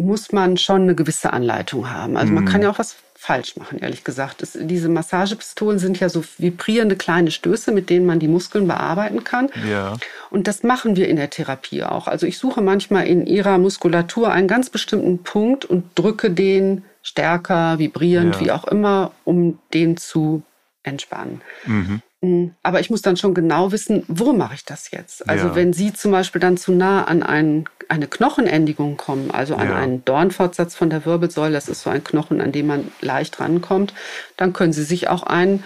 muss 0.00 0.32
man 0.32 0.56
schon 0.56 0.82
eine 0.82 0.94
gewisse 0.94 1.32
Anleitung 1.32 1.90
haben. 1.90 2.16
Also 2.16 2.32
man 2.32 2.44
kann 2.44 2.60
mhm. 2.60 2.64
ja 2.64 2.70
auch 2.70 2.78
was 2.78 2.96
falsch 3.14 3.56
machen, 3.56 3.78
ehrlich 3.80 4.02
gesagt. 4.02 4.42
Es, 4.42 4.56
diese 4.58 4.88
Massagepistolen 4.88 5.78
sind 5.78 6.00
ja 6.00 6.08
so 6.08 6.24
vibrierende 6.38 6.96
kleine 6.96 7.30
Stöße, 7.30 7.70
mit 7.70 7.90
denen 7.90 8.06
man 8.06 8.18
die 8.18 8.28
Muskeln 8.28 8.66
bearbeiten 8.66 9.24
kann. 9.24 9.50
Ja. 9.68 9.98
Und 10.30 10.48
das 10.48 10.62
machen 10.62 10.96
wir 10.96 11.06
in 11.06 11.16
der 11.16 11.28
Therapie 11.28 11.82
auch. 11.84 12.08
Also 12.08 12.26
ich 12.26 12.38
suche 12.38 12.62
manchmal 12.62 13.06
in 13.06 13.26
ihrer 13.26 13.58
Muskulatur 13.58 14.32
einen 14.32 14.48
ganz 14.48 14.70
bestimmten 14.70 15.22
Punkt 15.22 15.66
und 15.66 15.84
drücke 15.96 16.30
den 16.30 16.82
stärker, 17.02 17.78
vibrierend, 17.78 18.36
ja. 18.36 18.40
wie 18.40 18.50
auch 18.52 18.64
immer, 18.64 19.12
um 19.24 19.58
den 19.74 19.96
zu 19.98 20.42
entspannen. 20.82 21.42
Mhm. 21.66 22.02
Mm, 22.22 22.46
aber 22.62 22.80
ich 22.80 22.90
muss 22.90 23.02
dann 23.02 23.16
schon 23.16 23.34
genau 23.34 23.72
wissen, 23.72 24.04
wo 24.08 24.32
mache 24.32 24.54
ich 24.54 24.64
das 24.64 24.90
jetzt? 24.90 25.28
Also 25.28 25.48
ja. 25.48 25.54
wenn 25.54 25.72
Sie 25.72 25.92
zum 25.92 26.10
Beispiel 26.10 26.40
dann 26.40 26.56
zu 26.56 26.72
nah 26.72 27.04
an 27.04 27.22
ein, 27.22 27.64
eine 27.90 28.06
Knochenendigung 28.06 28.96
kommen, 28.96 29.30
also 29.30 29.56
an 29.56 29.68
ja. 29.68 29.76
einen 29.76 30.04
Dornfortsatz 30.04 30.74
von 30.74 30.90
der 30.90 31.04
Wirbelsäule, 31.04 31.52
das 31.52 31.68
ist 31.68 31.82
so 31.82 31.90
ein 31.90 32.04
Knochen, 32.04 32.40
an 32.40 32.52
dem 32.52 32.66
man 32.68 32.92
leicht 33.00 33.40
rankommt, 33.40 33.94
dann 34.36 34.52
können 34.52 34.72
Sie 34.72 34.84
sich 34.84 35.08
auch 35.08 35.22
einen 35.24 35.64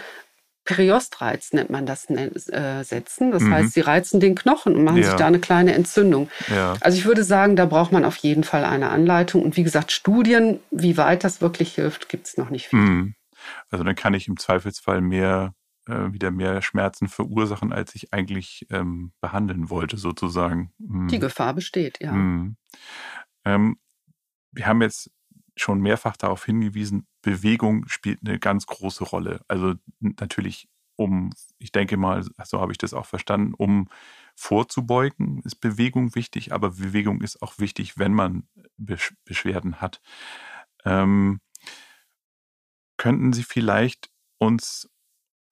Periostreiz, 0.64 1.52
nennt 1.52 1.68
man 1.68 1.84
das, 1.84 2.08
äh, 2.08 2.82
setzen. 2.82 3.30
Das 3.30 3.42
mhm. 3.42 3.52
heißt, 3.52 3.74
Sie 3.74 3.80
reizen 3.80 4.18
den 4.18 4.34
Knochen 4.34 4.74
und 4.74 4.84
machen 4.84 4.96
ja. 4.96 5.04
sich 5.04 5.14
da 5.14 5.26
eine 5.26 5.38
kleine 5.38 5.74
Entzündung. 5.74 6.30
Also 6.80 6.96
ich 6.96 7.04
würde 7.04 7.22
sagen, 7.22 7.54
da 7.54 7.66
braucht 7.66 7.92
man 7.92 8.04
auf 8.04 8.16
jeden 8.16 8.44
Fall 8.44 8.64
eine 8.64 8.88
Anleitung. 8.88 9.42
Und 9.42 9.58
wie 9.58 9.62
gesagt, 9.62 9.92
Studien, 9.92 10.60
wie 10.70 10.96
weit 10.96 11.22
das 11.22 11.42
wirklich 11.42 11.74
hilft, 11.74 12.08
gibt 12.08 12.26
es 12.28 12.38
noch 12.38 12.48
nicht 12.48 12.68
viel. 12.68 12.78
Mhm. 12.78 13.14
Also 13.70 13.84
dann 13.84 13.94
kann 13.94 14.14
ich 14.14 14.26
im 14.26 14.38
Zweifelsfall 14.38 15.02
mehr 15.02 15.52
äh, 15.86 16.12
wieder 16.12 16.30
mehr 16.30 16.62
Schmerzen 16.62 17.08
verursachen, 17.08 17.72
als 17.72 17.94
ich 17.94 18.12
eigentlich 18.12 18.66
ähm, 18.70 19.12
behandeln 19.20 19.70
wollte, 19.70 19.96
sozusagen. 19.96 20.72
Mhm. 20.78 21.08
Die 21.08 21.18
Gefahr 21.18 21.54
besteht, 21.54 21.98
ja. 22.00 22.12
Mhm. 22.12 22.56
Ähm, 23.44 23.78
wir 24.52 24.66
haben 24.66 24.82
jetzt 24.82 25.10
schon 25.56 25.80
mehrfach 25.80 26.16
darauf 26.16 26.44
hingewiesen, 26.44 27.06
Bewegung 27.22 27.86
spielt 27.88 28.20
eine 28.24 28.38
ganz 28.38 28.66
große 28.66 29.04
Rolle. 29.04 29.40
Also 29.48 29.74
natürlich, 30.00 30.68
um, 30.96 31.30
ich 31.58 31.72
denke 31.72 31.96
mal, 31.96 32.24
so 32.44 32.60
habe 32.60 32.72
ich 32.72 32.78
das 32.78 32.94
auch 32.94 33.06
verstanden, 33.06 33.54
um 33.54 33.88
vorzubeugen, 34.34 35.42
ist 35.44 35.56
Bewegung 35.56 36.14
wichtig, 36.14 36.52
aber 36.52 36.70
Bewegung 36.70 37.20
ist 37.20 37.40
auch 37.42 37.58
wichtig, 37.58 37.98
wenn 37.98 38.12
man 38.12 38.48
Beschwerden 38.76 39.80
hat. 39.80 40.00
Ähm, 40.84 41.40
könnten 42.96 43.32
Sie 43.32 43.44
vielleicht 43.44 44.10
uns 44.38 44.88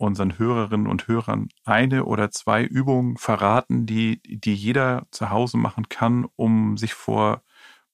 unseren 0.03 0.39
Hörerinnen 0.39 0.87
und 0.87 1.07
Hörern 1.07 1.49
eine 1.65 2.05
oder 2.05 2.31
zwei 2.31 2.65
Übungen 2.65 3.17
verraten, 3.17 3.87
die, 3.87 4.21
die 4.25 4.55
jeder 4.55 5.07
zu 5.11 5.31
Hause 5.31 5.57
machen 5.57 5.89
kann, 5.89 6.27
um 6.37 6.77
sich 6.77 6.95
vor 6.95 7.43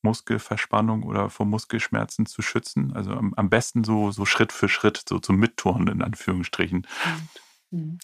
Muskelverspannung 0.02 1.02
oder 1.02 1.28
vor 1.28 1.44
Muskelschmerzen 1.46 2.26
zu 2.26 2.40
schützen? 2.40 2.92
Also 2.94 3.12
am, 3.12 3.34
am 3.36 3.50
besten 3.50 3.84
so, 3.84 4.10
so 4.10 4.24
Schritt 4.24 4.52
für 4.52 4.68
Schritt, 4.68 5.02
so 5.08 5.18
zum 5.18 5.36
Mitturnen 5.36 5.88
in 5.88 6.02
Anführungsstrichen. 6.02 6.86
Mhm. 7.70 7.98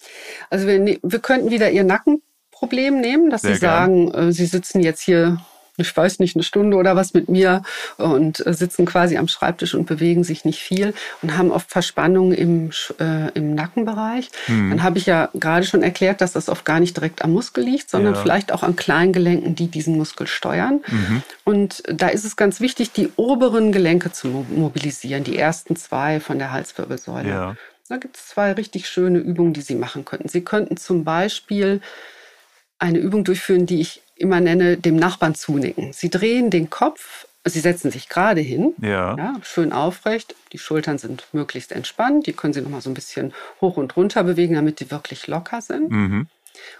Also 0.50 0.66
wir, 0.66 0.78
ne-, 0.78 1.00
wir 1.02 1.20
könnten 1.20 1.50
wieder 1.50 1.70
Ihr 1.70 1.84
Nackenproblem 1.84 3.00
nehmen, 3.00 3.30
dass 3.30 3.42
Sehr 3.42 3.54
Sie 3.54 3.60
sagen, 3.60 4.10
gern. 4.10 4.28
Äh, 4.28 4.32
Sie 4.32 4.46
sitzen 4.46 4.80
jetzt 4.80 5.00
hier 5.00 5.40
ich 5.76 5.96
weiß 5.96 6.20
nicht, 6.20 6.36
eine 6.36 6.44
Stunde 6.44 6.76
oder 6.76 6.94
was 6.94 7.14
mit 7.14 7.28
mir 7.28 7.62
und 7.96 8.46
äh, 8.46 8.54
sitzen 8.54 8.86
quasi 8.86 9.16
am 9.16 9.26
Schreibtisch 9.26 9.74
und 9.74 9.86
bewegen 9.86 10.22
sich 10.22 10.44
nicht 10.44 10.60
viel 10.60 10.94
und 11.22 11.36
haben 11.36 11.50
oft 11.50 11.70
Verspannungen 11.70 12.32
im, 12.32 12.70
äh, 13.00 13.30
im 13.34 13.54
Nackenbereich. 13.54 14.30
Mhm. 14.46 14.70
Dann 14.70 14.82
habe 14.82 14.98
ich 14.98 15.06
ja 15.06 15.30
gerade 15.34 15.66
schon 15.66 15.82
erklärt, 15.82 16.20
dass 16.20 16.32
das 16.32 16.48
oft 16.48 16.64
gar 16.64 16.78
nicht 16.78 16.96
direkt 16.96 17.22
am 17.22 17.32
Muskel 17.32 17.64
liegt, 17.64 17.90
sondern 17.90 18.14
ja. 18.14 18.20
vielleicht 18.20 18.52
auch 18.52 18.62
an 18.62 18.76
Kleingelenken, 18.76 19.54
die 19.56 19.66
diesen 19.66 19.96
Muskel 19.96 20.26
steuern. 20.26 20.80
Mhm. 20.86 21.22
Und 21.44 21.82
da 21.88 22.08
ist 22.08 22.24
es 22.24 22.36
ganz 22.36 22.60
wichtig, 22.60 22.92
die 22.92 23.10
oberen 23.16 23.72
Gelenke 23.72 24.12
zu 24.12 24.28
mobilisieren, 24.28 25.24
die 25.24 25.36
ersten 25.36 25.74
zwei 25.74 26.20
von 26.20 26.38
der 26.38 26.52
Halswirbelsäule. 26.52 27.28
Ja. 27.28 27.56
Da 27.88 27.96
gibt 27.98 28.16
es 28.16 28.28
zwei 28.28 28.52
richtig 28.52 28.88
schöne 28.88 29.18
Übungen, 29.18 29.52
die 29.52 29.60
Sie 29.60 29.74
machen 29.74 30.04
könnten. 30.04 30.28
Sie 30.28 30.42
könnten 30.42 30.76
zum 30.76 31.04
Beispiel 31.04 31.80
eine 32.78 32.98
Übung 32.98 33.24
durchführen, 33.24 33.66
die 33.66 33.80
ich 33.80 34.02
immer 34.16 34.40
nenne, 34.40 34.76
dem 34.76 34.96
Nachbarn 34.96 35.34
zunicken. 35.34 35.92
Sie 35.92 36.10
drehen 36.10 36.50
den 36.50 36.70
Kopf, 36.70 37.26
Sie 37.46 37.60
setzen 37.60 37.90
sich 37.90 38.08
gerade 38.08 38.40
hin, 38.40 38.74
ja. 38.80 39.16
ja. 39.16 39.34
schön 39.42 39.72
aufrecht. 39.72 40.34
Die 40.52 40.58
Schultern 40.58 40.96
sind 40.96 41.26
möglichst 41.32 41.72
entspannt. 41.72 42.26
Die 42.26 42.32
können 42.32 42.54
Sie 42.54 42.62
noch 42.62 42.70
mal 42.70 42.80
so 42.80 42.88
ein 42.88 42.94
bisschen 42.94 43.34
hoch 43.60 43.76
und 43.76 43.94
runter 43.98 44.24
bewegen, 44.24 44.54
damit 44.54 44.80
die 44.80 44.90
wirklich 44.90 45.26
locker 45.26 45.60
sind. 45.60 45.90
Mhm. 45.90 46.26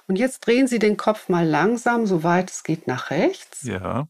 Und 0.06 0.16
jetzt 0.16 0.40
drehen 0.40 0.66
Sie 0.66 0.78
den 0.78 0.96
Kopf 0.96 1.28
mal 1.28 1.46
langsam, 1.46 2.06
soweit 2.06 2.50
es 2.50 2.62
geht, 2.62 2.86
nach 2.86 3.10
rechts. 3.10 3.64
Ja. 3.64 4.08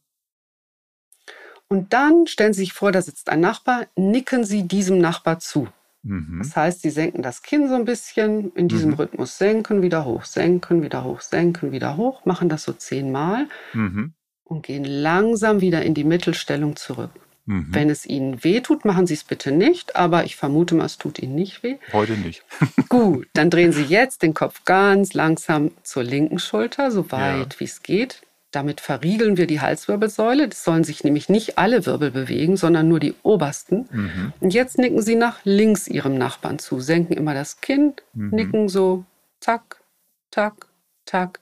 Und 1.68 1.92
dann 1.92 2.28
stellen 2.28 2.52
Sie 2.52 2.60
sich 2.60 2.72
vor, 2.72 2.92
da 2.92 3.02
sitzt 3.02 3.30
ein 3.30 3.40
Nachbar, 3.40 3.86
nicken 3.96 4.44
Sie 4.44 4.62
diesem 4.62 4.98
Nachbar 4.98 5.40
zu. 5.40 5.66
Mhm. 6.04 6.38
Das 6.38 6.54
heißt, 6.54 6.82
Sie 6.82 6.90
senken 6.90 7.22
das 7.22 7.42
Kinn 7.42 7.68
so 7.68 7.74
ein 7.74 7.86
bisschen, 7.86 8.52
in 8.52 8.68
diesem 8.68 8.90
mhm. 8.90 8.96
Rhythmus 8.96 9.38
senken, 9.38 9.82
wieder 9.82 10.04
hoch, 10.04 10.24
senken, 10.24 10.82
wieder 10.82 11.02
hoch, 11.02 11.22
senken, 11.22 11.72
wieder 11.72 11.96
hoch, 11.96 12.24
machen 12.26 12.48
das 12.48 12.62
so 12.62 12.72
zehnmal 12.72 13.48
mhm. 13.72 14.12
und 14.44 14.64
gehen 14.64 14.84
langsam 14.84 15.60
wieder 15.60 15.82
in 15.82 15.94
die 15.94 16.04
Mittelstellung 16.04 16.76
zurück. 16.76 17.10
Mhm. 17.46 17.68
Wenn 17.70 17.90
es 17.90 18.06
Ihnen 18.06 18.44
weh 18.44 18.60
tut, 18.60 18.84
machen 18.84 19.06
Sie 19.06 19.14
es 19.14 19.24
bitte 19.24 19.50
nicht, 19.50 19.96
aber 19.96 20.24
ich 20.24 20.36
vermute 20.36 20.74
mal, 20.74 20.86
es 20.86 20.98
tut 20.98 21.18
Ihnen 21.18 21.34
nicht 21.34 21.62
weh. 21.62 21.76
Heute 21.92 22.12
nicht. 22.12 22.44
Gut, 22.88 23.26
dann 23.32 23.50
drehen 23.50 23.72
Sie 23.72 23.84
jetzt 23.84 24.22
den 24.22 24.34
Kopf 24.34 24.64
ganz 24.64 25.14
langsam 25.14 25.70
zur 25.82 26.04
linken 26.04 26.38
Schulter, 26.38 26.90
so 26.90 27.10
weit 27.12 27.54
ja. 27.54 27.60
wie 27.60 27.64
es 27.64 27.82
geht. 27.82 28.22
Damit 28.54 28.80
verriegeln 28.80 29.36
wir 29.36 29.48
die 29.48 29.60
Halswirbelsäule. 29.60 30.48
Das 30.48 30.62
sollen 30.62 30.84
sich 30.84 31.02
nämlich 31.02 31.28
nicht 31.28 31.58
alle 31.58 31.86
Wirbel 31.86 32.12
bewegen, 32.12 32.56
sondern 32.56 32.88
nur 32.88 33.00
die 33.00 33.14
obersten. 33.24 33.88
Mhm. 33.90 34.32
Und 34.38 34.54
jetzt 34.54 34.78
nicken 34.78 35.02
Sie 35.02 35.16
nach 35.16 35.40
links 35.44 35.88
Ihrem 35.88 36.16
Nachbarn 36.16 36.60
zu, 36.60 36.78
senken 36.78 37.14
immer 37.14 37.34
das 37.34 37.60
Kinn, 37.60 37.94
mhm. 38.12 38.30
nicken 38.30 38.68
so, 38.68 39.04
zack, 39.40 39.82
tack, 40.30 40.68
tack, 41.04 41.40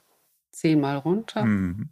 zehnmal 0.51 0.97
runter 0.97 1.45
mhm. 1.45 1.89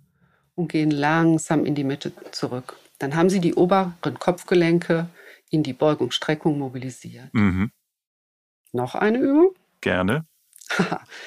und 0.56 0.72
gehen 0.72 0.90
langsam 0.90 1.66
in 1.66 1.76
die 1.76 1.84
Mitte 1.84 2.14
zurück. 2.32 2.78
Dann 2.98 3.16
haben 3.16 3.30
Sie 3.30 3.42
die 3.42 3.54
oberen 3.54 4.18
Kopfgelenke 4.18 5.08
in 5.52 5.62
die 5.62 5.74
Beugung-Streckung 5.74 6.58
mobilisiert. 6.58 7.32
Mhm. 7.34 7.72
Noch 8.72 8.96
eine 8.96 9.20
Übung? 9.20 9.54
Gerne. 9.82 10.26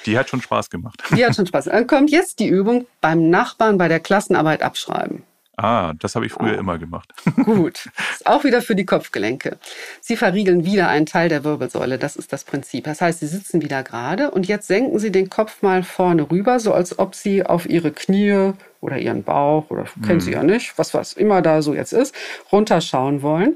Die 0.05 0.17
hat 0.17 0.29
schon 0.29 0.41
Spaß 0.41 0.69
gemacht. 0.69 1.03
Die 1.15 1.25
hat 1.25 1.35
schon 1.35 1.45
Spaß. 1.45 1.65
Dann 1.65 1.87
kommt 1.87 2.11
jetzt 2.11 2.39
die 2.39 2.47
Übung 2.47 2.85
beim 3.01 3.29
Nachbarn 3.29 3.77
bei 3.77 3.87
der 3.87 3.99
Klassenarbeit 3.99 4.61
abschreiben. 4.61 5.23
Ah, 5.57 5.93
das 5.99 6.15
habe 6.15 6.25
ich 6.25 6.33
früher 6.33 6.55
oh. 6.57 6.59
immer 6.59 6.77
gemacht. 6.77 7.13
Gut. 7.45 7.89
Ist 8.11 8.27
auch 8.27 8.43
wieder 8.43 8.61
für 8.61 8.75
die 8.75 8.85
Kopfgelenke. 8.85 9.57
Sie 10.01 10.17
verriegeln 10.17 10.65
wieder 10.65 10.89
einen 10.89 11.05
Teil 11.05 11.29
der 11.29 11.43
Wirbelsäule. 11.45 11.97
Das 11.97 12.17
ist 12.17 12.33
das 12.33 12.43
Prinzip. 12.43 12.83
Das 12.83 12.99
heißt, 12.99 13.21
Sie 13.21 13.27
sitzen 13.27 13.61
wieder 13.61 13.81
gerade 13.83 14.31
und 14.31 14.47
jetzt 14.47 14.67
senken 14.67 14.99
Sie 14.99 15.11
den 15.11 15.29
Kopf 15.29 15.61
mal 15.61 15.83
vorne 15.83 16.29
rüber, 16.29 16.59
so 16.59 16.73
als 16.73 16.99
ob 16.99 17.15
Sie 17.15 17.45
auf 17.45 17.69
Ihre 17.69 17.91
Knie 17.91 18.51
oder 18.81 18.97
Ihren 18.97 19.23
Bauch 19.23 19.69
oder 19.69 19.85
hm. 19.85 20.01
kennen 20.01 20.19
Sie 20.19 20.33
ja 20.33 20.43
nicht, 20.43 20.77
was 20.77 20.93
was 20.93 21.13
immer 21.13 21.41
da 21.41 21.61
so 21.61 21.73
jetzt 21.73 21.93
ist, 21.93 22.13
runterschauen 22.51 23.21
wollen. 23.21 23.55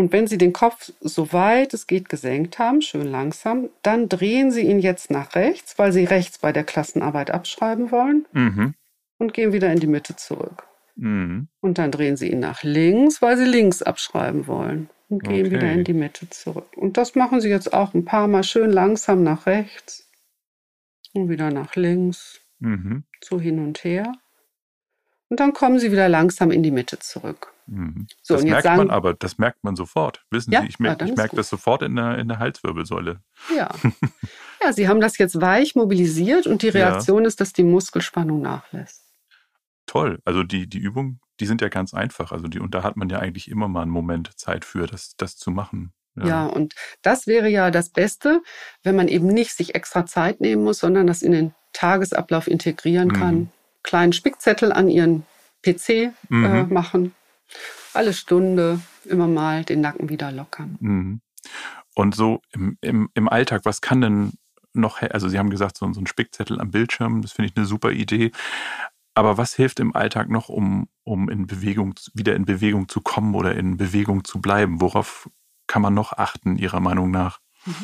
Und 0.00 0.12
wenn 0.12 0.26
Sie 0.26 0.38
den 0.38 0.54
Kopf 0.54 0.94
so 1.02 1.34
weit 1.34 1.74
es 1.74 1.86
geht 1.86 2.08
gesenkt 2.08 2.58
haben, 2.58 2.80
schön 2.80 3.06
langsam, 3.06 3.68
dann 3.82 4.08
drehen 4.08 4.50
Sie 4.50 4.62
ihn 4.62 4.78
jetzt 4.78 5.10
nach 5.10 5.34
rechts, 5.34 5.78
weil 5.78 5.92
Sie 5.92 6.04
rechts 6.04 6.38
bei 6.38 6.52
der 6.52 6.64
Klassenarbeit 6.64 7.30
abschreiben 7.30 7.90
wollen 7.90 8.24
mhm. 8.32 8.72
und 9.18 9.34
gehen 9.34 9.52
wieder 9.52 9.70
in 9.70 9.78
die 9.78 9.86
Mitte 9.86 10.16
zurück. 10.16 10.66
Mhm. 10.96 11.48
Und 11.60 11.76
dann 11.76 11.90
drehen 11.90 12.16
Sie 12.16 12.30
ihn 12.30 12.40
nach 12.40 12.62
links, 12.62 13.20
weil 13.20 13.36
Sie 13.36 13.44
links 13.44 13.82
abschreiben 13.82 14.46
wollen 14.46 14.88
und 15.10 15.22
gehen 15.22 15.44
okay. 15.44 15.50
wieder 15.50 15.70
in 15.70 15.84
die 15.84 15.92
Mitte 15.92 16.30
zurück. 16.30 16.74
Und 16.78 16.96
das 16.96 17.14
machen 17.14 17.42
Sie 17.42 17.50
jetzt 17.50 17.74
auch 17.74 17.92
ein 17.92 18.06
paar 18.06 18.26
Mal 18.26 18.42
schön 18.42 18.70
langsam 18.70 19.22
nach 19.22 19.44
rechts 19.44 20.08
und 21.12 21.28
wieder 21.28 21.50
nach 21.50 21.76
links, 21.76 22.40
mhm. 22.58 23.04
so 23.22 23.38
hin 23.38 23.58
und 23.58 23.84
her. 23.84 24.10
Und 25.28 25.40
dann 25.40 25.52
kommen 25.52 25.78
Sie 25.78 25.92
wieder 25.92 26.08
langsam 26.08 26.50
in 26.50 26.62
die 26.62 26.70
Mitte 26.70 26.98
zurück. 27.00 27.52
Mhm. 27.70 28.08
So, 28.20 28.34
das 28.34 28.42
merkt 28.42 28.64
sagen, 28.64 28.78
man 28.78 28.90
aber, 28.90 29.14
das 29.14 29.38
merkt 29.38 29.62
man 29.62 29.76
sofort. 29.76 30.24
Wissen 30.30 30.52
ja, 30.52 30.62
Sie, 30.62 30.68
ich, 30.68 30.80
mer 30.80 30.96
ja, 30.98 31.06
ich 31.06 31.14
merke 31.14 31.36
das 31.36 31.48
sofort 31.48 31.82
in 31.82 31.94
der, 31.94 32.18
in 32.18 32.26
der 32.26 32.40
Halswirbelsäule. 32.40 33.20
Ja. 33.56 33.70
ja, 34.62 34.72
Sie 34.72 34.88
haben 34.88 35.00
das 35.00 35.18
jetzt 35.18 35.40
weich 35.40 35.76
mobilisiert 35.76 36.48
und 36.48 36.62
die 36.62 36.68
Reaktion 36.68 37.22
ja. 37.22 37.28
ist, 37.28 37.40
dass 37.40 37.52
die 37.52 37.62
Muskelspannung 37.62 38.42
nachlässt. 38.42 39.04
Toll. 39.86 40.18
Also 40.24 40.42
die, 40.42 40.68
die 40.68 40.78
Übung, 40.78 41.20
die 41.38 41.46
sind 41.46 41.60
ja 41.60 41.68
ganz 41.68 41.94
einfach. 41.94 42.32
Also 42.32 42.48
die, 42.48 42.58
und 42.58 42.74
da 42.74 42.82
hat 42.82 42.96
man 42.96 43.08
ja 43.08 43.20
eigentlich 43.20 43.48
immer 43.48 43.68
mal 43.68 43.82
einen 43.82 43.92
Moment 43.92 44.36
Zeit 44.36 44.64
für, 44.64 44.88
das, 44.88 45.14
das 45.16 45.36
zu 45.36 45.52
machen. 45.52 45.92
Ja. 46.16 46.26
ja, 46.26 46.46
und 46.46 46.74
das 47.02 47.28
wäre 47.28 47.48
ja 47.48 47.70
das 47.70 47.90
Beste, 47.90 48.42
wenn 48.82 48.96
man 48.96 49.06
eben 49.06 49.28
nicht 49.28 49.52
sich 49.52 49.76
extra 49.76 50.06
Zeit 50.06 50.40
nehmen 50.40 50.64
muss, 50.64 50.80
sondern 50.80 51.06
das 51.06 51.22
in 51.22 51.30
den 51.30 51.54
Tagesablauf 51.72 52.48
integrieren 52.48 53.08
mhm. 53.08 53.12
kann. 53.12 53.52
Kleinen 53.84 54.12
Spickzettel 54.12 54.72
an 54.72 54.88
Ihren 54.88 55.24
PC 55.62 55.88
äh, 55.88 56.12
mhm. 56.28 56.44
äh, 56.44 56.62
machen 56.64 57.14
alle 57.92 58.12
Stunde 58.12 58.80
immer 59.04 59.26
mal 59.26 59.64
den 59.64 59.80
Nacken 59.80 60.08
wieder 60.08 60.32
lockern. 60.32 60.76
Mhm. 60.80 61.20
Und 61.94 62.14
so 62.14 62.40
im, 62.52 62.78
im, 62.80 63.10
im 63.14 63.28
Alltag, 63.28 63.62
was 63.64 63.80
kann 63.80 64.00
denn 64.00 64.32
noch, 64.72 65.02
also 65.02 65.28
Sie 65.28 65.38
haben 65.38 65.50
gesagt, 65.50 65.76
so, 65.76 65.92
so 65.92 66.00
ein 66.00 66.06
Spickzettel 66.06 66.60
am 66.60 66.70
Bildschirm, 66.70 67.22
das 67.22 67.32
finde 67.32 67.50
ich 67.50 67.56
eine 67.56 67.66
super 67.66 67.90
Idee. 67.90 68.30
Aber 69.14 69.36
was 69.36 69.54
hilft 69.54 69.80
im 69.80 69.94
Alltag 69.94 70.30
noch, 70.30 70.48
um, 70.48 70.88
um 71.02 71.28
in 71.28 71.46
Bewegung, 71.46 71.94
wieder 72.14 72.36
in 72.36 72.44
Bewegung 72.44 72.88
zu 72.88 73.00
kommen 73.00 73.34
oder 73.34 73.54
in 73.56 73.76
Bewegung 73.76 74.24
zu 74.24 74.40
bleiben? 74.40 74.80
Worauf 74.80 75.28
kann 75.66 75.82
man 75.82 75.94
noch 75.94 76.12
achten, 76.12 76.56
Ihrer 76.56 76.80
Meinung 76.80 77.10
nach? 77.10 77.40
Mhm. 77.66 77.74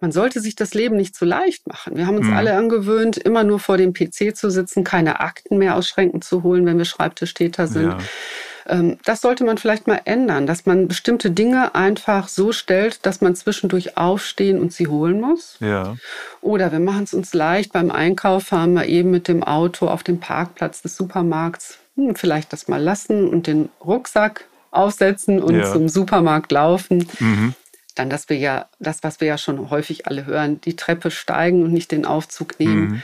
Man 0.00 0.12
sollte 0.12 0.40
sich 0.40 0.56
das 0.56 0.72
Leben 0.72 0.96
nicht 0.96 1.14
zu 1.14 1.26
leicht 1.26 1.66
machen. 1.66 1.96
Wir 1.96 2.06
haben 2.06 2.16
uns 2.16 2.28
mhm. 2.28 2.32
alle 2.32 2.56
angewöhnt, 2.56 3.18
immer 3.18 3.44
nur 3.44 3.58
vor 3.58 3.76
dem 3.76 3.92
PC 3.92 4.34
zu 4.34 4.50
sitzen, 4.50 4.82
keine 4.82 5.20
Akten 5.20 5.58
mehr 5.58 5.76
aus 5.76 5.88
Schränken 5.88 6.22
zu 6.22 6.42
holen, 6.42 6.64
wenn 6.64 6.78
wir 6.78 6.86
Schreibtischtäter 6.86 7.66
sind. 7.66 7.90
Ja. 7.90 7.98
Ähm, 8.66 8.98
das 9.04 9.20
sollte 9.20 9.44
man 9.44 9.58
vielleicht 9.58 9.86
mal 9.86 10.00
ändern, 10.04 10.46
dass 10.46 10.66
man 10.66 10.88
bestimmte 10.88 11.30
Dinge 11.30 11.74
einfach 11.74 12.28
so 12.28 12.52
stellt, 12.52 13.04
dass 13.06 13.20
man 13.20 13.34
zwischendurch 13.34 13.96
aufstehen 13.96 14.60
und 14.60 14.72
sie 14.72 14.88
holen 14.88 15.20
muss. 15.20 15.56
Ja. 15.60 15.96
Oder 16.40 16.72
wir 16.72 16.80
machen 16.80 17.04
es 17.04 17.14
uns 17.14 17.34
leicht 17.34 17.72
beim 17.72 17.90
Einkauf, 17.90 18.44
fahren 18.44 18.74
wir 18.74 18.86
eben 18.86 19.10
mit 19.10 19.28
dem 19.28 19.42
Auto 19.42 19.88
auf 19.88 20.02
dem 20.02 20.20
Parkplatz 20.20 20.82
des 20.82 20.96
Supermarkts. 20.96 21.78
Hm, 21.96 22.14
vielleicht 22.16 22.52
das 22.52 22.68
mal 22.68 22.82
lassen 22.82 23.28
und 23.28 23.46
den 23.46 23.68
Rucksack 23.84 24.44
aufsetzen 24.70 25.42
und 25.42 25.56
ja. 25.56 25.72
zum 25.72 25.88
Supermarkt 25.88 26.52
laufen. 26.52 27.06
Mhm. 27.18 27.54
Dann, 27.96 28.08
dass 28.08 28.28
wir 28.28 28.38
ja, 28.38 28.68
das, 28.78 29.02
was 29.02 29.20
wir 29.20 29.28
ja 29.28 29.38
schon 29.38 29.70
häufig 29.70 30.06
alle 30.06 30.26
hören, 30.26 30.60
die 30.60 30.76
Treppe 30.76 31.10
steigen 31.10 31.64
und 31.64 31.72
nicht 31.72 31.90
den 31.90 32.06
Aufzug 32.06 32.58
nehmen. 32.60 32.80
Mhm. 32.80 33.02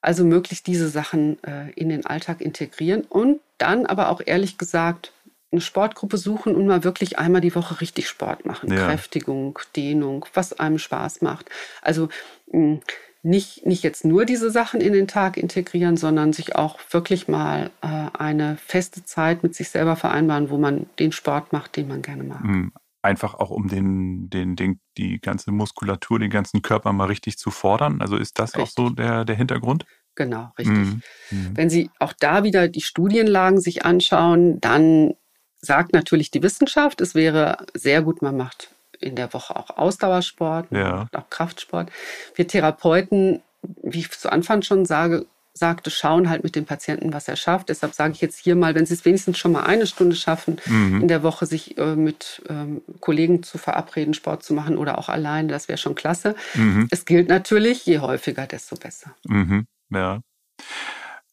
Also 0.00 0.24
möglichst 0.24 0.66
diese 0.66 0.88
Sachen 0.88 1.42
äh, 1.42 1.70
in 1.72 1.88
den 1.88 2.06
Alltag 2.06 2.40
integrieren 2.40 3.02
und 3.02 3.40
dann 3.60 3.86
aber 3.86 4.08
auch 4.08 4.20
ehrlich 4.24 4.58
gesagt 4.58 5.12
eine 5.52 5.60
Sportgruppe 5.60 6.16
suchen 6.16 6.54
und 6.54 6.66
mal 6.66 6.84
wirklich 6.84 7.18
einmal 7.18 7.40
die 7.40 7.54
Woche 7.54 7.80
richtig 7.80 8.08
Sport 8.08 8.46
machen. 8.46 8.72
Ja. 8.72 8.86
Kräftigung, 8.86 9.58
Dehnung, 9.74 10.26
was 10.34 10.58
einem 10.58 10.78
Spaß 10.78 11.22
macht. 11.22 11.50
Also 11.82 12.08
hm, 12.50 12.80
nicht, 13.22 13.66
nicht 13.66 13.82
jetzt 13.82 14.04
nur 14.04 14.24
diese 14.24 14.50
Sachen 14.50 14.80
in 14.80 14.92
den 14.92 15.08
Tag 15.08 15.36
integrieren, 15.36 15.96
sondern 15.96 16.32
sich 16.32 16.56
auch 16.56 16.78
wirklich 16.90 17.28
mal 17.28 17.70
äh, 17.82 18.06
eine 18.16 18.56
feste 18.56 19.04
Zeit 19.04 19.42
mit 19.42 19.54
sich 19.54 19.70
selber 19.70 19.96
vereinbaren, 19.96 20.50
wo 20.50 20.56
man 20.56 20.86
den 20.98 21.12
Sport 21.12 21.52
macht, 21.52 21.76
den 21.76 21.88
man 21.88 22.00
gerne 22.00 22.22
mag. 22.22 22.42
Hm, 22.42 22.72
einfach 23.02 23.34
auch 23.34 23.50
um 23.50 23.68
den, 23.68 24.30
den, 24.30 24.56
den, 24.56 24.80
die 24.96 25.20
ganze 25.20 25.52
Muskulatur, 25.52 26.18
den 26.18 26.30
ganzen 26.30 26.62
Körper 26.62 26.92
mal 26.92 27.06
richtig 27.06 27.36
zu 27.38 27.50
fordern. 27.50 28.00
Also 28.00 28.16
ist 28.16 28.38
das 28.38 28.54
richtig. 28.54 28.62
auch 28.62 28.70
so 28.70 28.90
der, 28.90 29.24
der 29.24 29.36
Hintergrund? 29.36 29.84
Genau, 30.20 30.52
richtig. 30.58 30.76
Mhm. 30.76 31.02
mhm. 31.30 31.56
Wenn 31.56 31.70
Sie 31.70 31.88
auch 31.98 32.12
da 32.12 32.44
wieder 32.44 32.68
die 32.68 32.82
Studienlagen 32.82 33.58
sich 33.58 33.86
anschauen, 33.86 34.60
dann 34.60 35.14
sagt 35.62 35.94
natürlich 35.94 36.30
die 36.30 36.42
Wissenschaft, 36.42 37.00
es 37.00 37.14
wäre 37.14 37.64
sehr 37.72 38.02
gut, 38.02 38.20
man 38.20 38.36
macht 38.36 38.68
in 39.00 39.16
der 39.16 39.32
Woche 39.32 39.56
auch 39.56 39.78
Ausdauersport, 39.78 40.66
ja. 40.72 41.08
auch 41.16 41.30
Kraftsport. 41.30 41.90
Wir 42.34 42.46
Therapeuten, 42.46 43.40
wie 43.82 44.00
ich 44.00 44.10
zu 44.10 44.30
Anfang 44.30 44.60
schon 44.60 44.84
sage, 44.84 45.24
sagte, 45.54 45.90
schauen 45.90 46.28
halt 46.28 46.44
mit 46.44 46.54
dem 46.54 46.66
Patienten, 46.66 47.14
was 47.14 47.26
er 47.26 47.36
schafft. 47.36 47.70
Deshalb 47.70 47.94
sage 47.94 48.12
ich 48.12 48.20
jetzt 48.20 48.38
hier 48.38 48.56
mal, 48.56 48.74
wenn 48.74 48.84
Sie 48.84 48.92
es 48.92 49.06
wenigstens 49.06 49.38
schon 49.38 49.52
mal 49.52 49.62
eine 49.62 49.86
Stunde 49.86 50.16
schaffen, 50.16 50.58
mhm. 50.66 51.00
in 51.00 51.08
der 51.08 51.22
Woche 51.22 51.46
sich 51.46 51.78
äh, 51.78 51.96
mit 51.96 52.42
ähm, 52.50 52.82
Kollegen 53.00 53.42
zu 53.42 53.56
verabreden, 53.56 54.12
Sport 54.12 54.42
zu 54.42 54.52
machen 54.52 54.76
oder 54.76 54.98
auch 54.98 55.08
alleine, 55.08 55.48
das 55.48 55.68
wäre 55.68 55.78
schon 55.78 55.94
klasse. 55.94 56.34
Mhm. 56.54 56.88
Es 56.90 57.06
gilt 57.06 57.28
natürlich, 57.30 57.86
je 57.86 58.00
häufiger, 58.00 58.46
desto 58.46 58.76
besser. 58.76 59.14
Mhm. 59.24 59.66
Ja. 59.90 60.20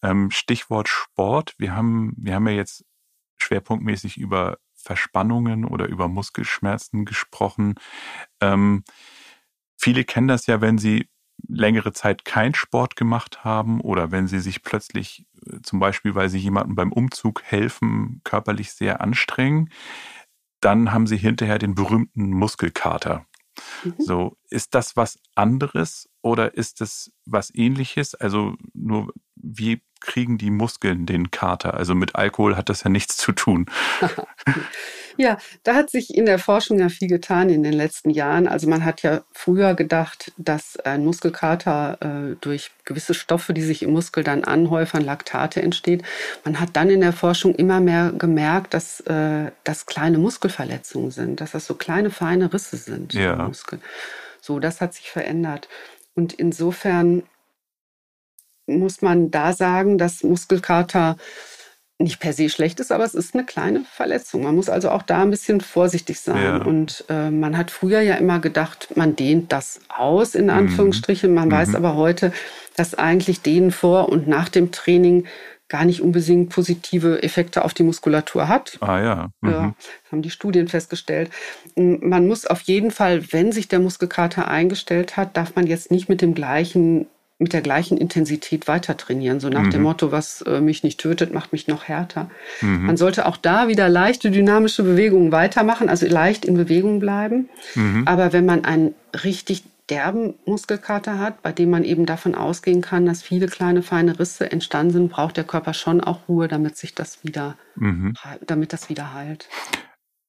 Ähm, 0.01 0.32
Stichwort 0.32 0.88
Sport. 0.88 1.53
Wir 1.58 1.76
haben, 1.76 2.14
wir 2.18 2.36
haben 2.36 2.47
ja 2.47 2.53
jetzt 2.53 2.86
schwerpunktmäßig 3.38 4.18
über 4.18 4.58
Verspannungen 4.76 5.66
oder 5.66 5.88
über 5.88 6.08
Muskelschmerzen 6.08 7.05
gesprochen. 7.05 7.76
Ähm, 8.41 8.84
viele 9.78 10.03
kennen 10.03 10.28
das 10.28 10.47
ja, 10.47 10.62
wenn 10.62 10.78
sie 10.78 11.10
längere 11.47 11.93
Zeit 11.93 12.26
keinen 12.26 12.55
Sport 12.55 12.95
gemacht 12.95 13.43
haben 13.43 13.82
oder 13.82 14.12
wenn 14.12 14.28
sie 14.28 14.39
sich 14.39 14.64
plötzlich, 14.64 15.26
äh, 15.45 15.62
zum 15.62 15.80
Beispiel, 15.80 16.16
weil 16.16 16.30
sie 16.30 16.39
jemandem 16.39 16.76
beim 16.76 16.91
Umzug 16.91 17.43
helfen, 17.43 18.22
körperlich 18.24 18.72
sehr 18.72 19.01
anstrengen, 19.01 19.70
dann 20.62 20.91
haben 20.91 21.08
sie 21.08 21.18
hinterher 21.18 21.60
den 21.60 21.76
berühmten 21.76 22.32
Muskelkater. 22.32 23.26
Mhm. 23.84 23.95
So, 23.99 24.38
ist 24.49 24.74
das 24.74 24.95
was 24.95 25.20
anderes 25.36 26.10
oder 26.22 26.55
ist 26.55 26.82
es 26.82 27.11
was 27.26 27.53
ähnliches? 27.53 28.15
Also 28.15 28.55
nur 28.74 29.13
wie 29.36 29.82
kriegen 29.99 30.38
die 30.38 30.51
Muskeln 30.51 31.05
den 31.05 31.32
Kater? 31.32 31.74
Also 31.74 31.95
mit 31.95 32.15
Alkohol 32.15 32.55
hat 32.55 32.70
das 32.70 32.84
ja 32.84 32.89
nichts 32.89 33.18
zu 33.18 33.32
tun. 33.32 33.65
ja, 35.18 35.38
da 35.63 35.76
hat 35.76 35.89
sich 35.89 36.15
in 36.15 36.26
der 36.26 36.39
Forschung 36.39 36.80
ja 36.80 36.89
viel 36.89 37.07
getan 37.07 37.49
in 37.49 37.63
den 37.63 37.74
letzten 37.74 38.09
Jahren. 38.09 38.47
Also 38.47 38.68
man 38.68 38.86
hat 38.86 39.01
ja 39.01 39.22
früher 39.34 39.74
gedacht, 39.74 40.32
dass 40.38 40.78
ein 40.78 41.03
Muskelkater 41.05 41.97
äh, 42.01 42.36
durch 42.41 42.72
gewisse 42.86 43.13
Stoffe, 43.13 43.53
die 43.53 43.63
sich 43.63 43.84
im 43.84 43.91
Muskel 43.91 44.24
dann 44.24 44.43
anhäufern, 44.43 45.03
Laktate 45.03 45.61
entsteht. 45.61 46.03
Man 46.43 46.59
hat 46.59 46.70
dann 46.74 46.89
in 46.89 47.01
der 47.01 47.13
Forschung 47.13 47.55
immer 47.55 47.80
mehr 47.80 48.11
gemerkt, 48.11 48.74
dass 48.74 48.99
äh, 49.01 49.51
das 49.63 49.86
kleine 49.86 50.18
Muskelverletzungen 50.18 51.11
sind, 51.11 51.41
dass 51.41 51.51
das 51.51 51.65
so 51.65 51.76
kleine 51.76 52.11
feine 52.11 52.53
Risse 52.53 52.78
sind 52.78 53.13
ja. 53.13 53.34
im 53.34 53.47
Muskel. 53.47 53.80
So, 54.41 54.59
das 54.59 54.80
hat 54.80 54.93
sich 54.93 55.09
verändert. 55.09 55.68
Und 56.18 56.34
insofern 56.34 57.24
muss 58.65 59.01
man 59.01 59.32
da 59.32 59.53
sagen, 59.53 59.97
dass 59.97 60.24
Muskelkater 60.24 61.15
nicht 61.99 62.20
per 62.20 62.34
se 62.34 62.49
schlecht 62.49 62.80
ist, 62.80 62.91
aber 62.91 63.05
es 63.05 63.15
ist 63.15 63.34
eine 63.34 63.45
kleine 63.45 63.84
Verletzung. 63.91 64.43
Man 64.43 64.55
muss 64.55 64.70
also 64.70 64.89
auch 64.89 65.03
da 65.03 65.22
ein 65.22 65.32
bisschen 65.32 65.61
vorsichtig 65.61 66.20
sein. 66.20 66.43
Ja. 66.43 66.57
Und 66.57 67.05
äh, 67.09 67.32
man 67.32 67.57
hat 67.57 67.72
früher 67.72 68.01
ja 68.01 68.15
immer 68.15 68.39
gedacht, 68.39 68.89
man 68.95 69.15
dehnt 69.15 69.51
das 69.51 69.80
aus, 69.89 70.36
in 70.36 70.45
mhm. 70.45 70.51
Anführungsstrichen. 70.51 71.34
Man 71.34 71.47
mhm. 71.47 71.53
weiß 71.53 71.76
aber 71.76 71.95
heute, 71.95 72.34
dass 72.76 72.93
eigentlich 72.93 73.41
dehnen 73.41 73.72
vor 73.72 74.09
und 74.09 74.28
nach 74.28 74.49
dem 74.49 74.72
Training 74.72 75.26
gar 75.70 75.86
nicht 75.86 76.01
unbedingt 76.01 76.49
positive 76.49 77.22
Effekte 77.24 77.65
auf 77.65 77.74
die 77.74 77.84
Muskulatur 77.84 78.47
hat. 78.47 78.78
Ah 78.80 79.01
ja. 79.01 79.30
Mhm. 79.41 79.49
ja. 79.49 79.76
Das 80.03 80.11
haben 80.11 80.22
die 80.22 80.30
Studien 80.30 80.68
festgestellt. 80.68 81.30
Man 81.76 82.28
muss 82.28 82.45
auf 82.45 82.61
jeden 82.61 82.91
Fall, 82.91 83.32
wenn 83.34 83.51
sich 83.51 83.68
der 83.68 83.80
Muskelkater 83.80 84.47
eingestellt 84.47 85.18
hat, 85.18 85.36
darf 85.36 85.55
man 85.55 85.68
jetzt 85.68 85.91
nicht 85.91 86.09
mit 86.09 86.22
dem 86.22 86.34
gleichen 86.34 87.07
mit 87.39 87.53
der 87.53 87.61
gleichen 87.61 87.97
Intensität 87.97 88.68
weiter 88.68 88.97
trainieren. 88.97 89.39
So 89.39 89.49
nach 89.49 89.61
mhm. 89.61 89.70
dem 89.70 89.84
Motto, 89.84 90.11
was 90.11 90.41
äh, 90.41 90.59
mich 90.59 90.84
nicht 90.84 90.99
tötet, 90.99 91.34
macht 91.34 91.51
mich 91.51 91.68
noch 91.68 91.84
härter. 91.84 92.32
Mhm. 92.61 92.88
Man 92.88 92.97
sollte 92.97 93.28
auch 93.28 93.38
da 93.38 93.68
wieder 93.68 93.89
leichte 93.89 94.32
dynamische 94.32 94.82
Bewegungen 94.82 95.32
weitermachen, 95.32 95.88
also 95.88 96.07
leicht 96.07 96.45
in 96.45 96.55
Bewegung 96.55 96.99
bleiben. 96.99 97.49
Mhm. 97.76 98.03
Aber 98.07 98.34
wenn 98.34 98.45
man 98.45 98.65
einen 98.65 98.95
richtig 99.24 99.63
derben 99.90 100.36
Muskelkater 100.46 101.20
hat, 101.20 101.42
bei 101.42 101.52
dem 101.52 101.70
man 101.70 101.84
eben 101.84 102.06
davon 102.06 102.36
ausgehen 102.36 102.82
kann, 102.82 103.06
dass 103.06 103.22
viele 103.22 103.48
kleine 103.48 103.84
feine 103.84 104.20
Risse 104.20 104.52
entstanden 104.52 104.94
sind, 104.94 105.12
braucht 105.12 105.38
der 105.38 105.46
Körper 105.46 105.74
schon 105.74 106.02
auch 106.02 106.28
Ruhe, 106.28 106.48
damit 106.48 106.78
sich 106.78 106.94
das 106.94 107.24
wieder, 107.24 107.58
mhm. 107.76 108.16
damit 108.46 108.74
das 108.74 108.90
wieder 108.90 109.14
heilt. 109.14 109.50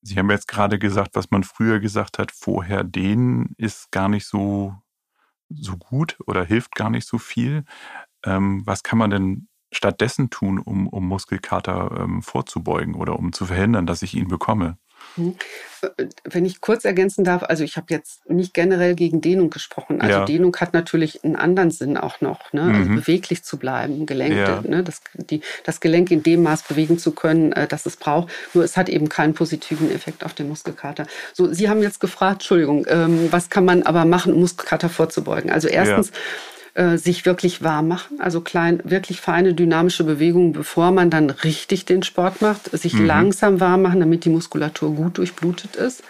Sie 0.03 0.17
haben 0.17 0.31
jetzt 0.31 0.49
gerade 0.49 0.79
gesagt, 0.79 1.11
was 1.15 1.31
man 1.31 1.43
früher 1.43 1.81
gesagt 1.81 2.19
hat, 2.19 2.31
vorher 2.31 2.85
dehnen 2.85 3.55
ist 3.57 3.91
gar 3.91 4.09
nicht 4.09 4.27
so 4.27 4.75
so 5.51 5.77
gut 5.77 6.19
oder 6.27 6.45
hilft 6.45 6.75
gar 6.75 6.91
nicht 6.91 7.07
so 7.07 7.19
viel. 7.19 7.65
Ähm, 8.25 8.63
was 8.67 8.83
kann 8.83 8.99
man 8.99 9.11
denn 9.11 9.49
stattdessen 9.73 10.31
tun, 10.31 10.59
um, 10.59 10.89
um 10.89 11.07
Muskelkater 11.07 12.01
ähm, 12.01 12.23
vorzubeugen 12.23 12.95
oder 12.95 13.19
um 13.19 13.33
zu 13.33 13.47
verhindern, 13.47 13.87
dass 13.87 14.03
ich 14.03 14.15
ihn 14.15 14.29
bekomme? 14.29 14.79
Mhm. 15.17 15.37
Wenn 16.25 16.45
ich 16.45 16.61
kurz 16.61 16.85
ergänzen 16.85 17.23
darf, 17.23 17.45
also 17.45 17.63
ich 17.63 17.77
habe 17.77 17.87
jetzt 17.91 18.29
nicht 18.29 18.53
generell 18.53 18.95
gegen 18.95 19.21
Dehnung 19.21 19.51
gesprochen. 19.51 20.01
Also 20.01 20.19
ja. 20.19 20.25
Dehnung 20.25 20.57
hat 20.57 20.73
natürlich 20.73 21.25
einen 21.25 21.37
anderen 21.37 21.71
Sinn 21.71 21.97
auch 21.97 22.21
noch, 22.21 22.53
ne? 22.53 22.63
Also 22.63 22.75
mhm. 22.75 22.81
also 22.81 22.95
beweglich 22.95 23.45
zu 23.45 23.59
bleiben, 23.59 24.07
Gelenk, 24.07 24.35
ja. 24.35 24.63
ne? 24.63 24.83
das, 24.83 25.03
die, 25.15 25.41
das 25.65 25.81
Gelenk 25.81 26.11
in 26.11 26.23
dem 26.23 26.43
Maß 26.43 26.65
bewegen 26.65 26.99
zu 26.99 27.13
können, 27.13 27.53
äh, 27.53 27.69
das 27.69 27.87
es 27.87 27.97
braucht. 27.97 28.33
Nur 28.55 28.65
es 28.65 28.77
hat 28.77 28.89
eben 28.89 29.09
keinen 29.09 29.35
positiven 29.35 29.91
Effekt 29.91 30.25
auf 30.25 30.35
den 30.35 30.49
Muskelkater. 30.49 31.07
So, 31.33 31.53
Sie 31.53 31.69
haben 31.69 31.83
jetzt 31.83 32.01
gefragt, 32.01 32.43
Entschuldigung, 32.43 32.87
ähm, 32.89 33.29
was 33.31 33.51
kann 33.51 33.65
man 33.65 33.85
aber 33.85 34.05
machen, 34.05 34.33
um 34.33 34.41
Muskelkater 34.41 34.89
vorzubeugen? 34.89 35.51
Also 35.51 35.69
erstens, 35.69 36.09
ja 36.09 36.15
äh, 36.79 36.97
sich 36.97 37.27
wirklich 37.27 37.63
warm 37.63 37.89
machen, 37.89 38.21
also 38.21 38.41
klein, 38.41 38.81
wirklich 38.85 39.21
feine 39.21 39.53
dynamische 39.53 40.05
Bewegungen, 40.05 40.53
bevor 40.53 40.93
man 40.93 41.11
dann 41.11 41.29
richtig 41.29 41.87
den 41.87 42.05
Sport 42.05 42.41
macht, 42.41 42.71
sich 42.71 42.95
mhm. 42.95 43.07
langsam 43.07 43.59
warm 43.59 43.83
machen, 43.83 43.99
damit 43.99 44.25
die 44.25 44.31
Muskulatur 44.31 44.95
gut 44.95 45.19
durchblutet 45.19 45.75
ist. 45.75 46.05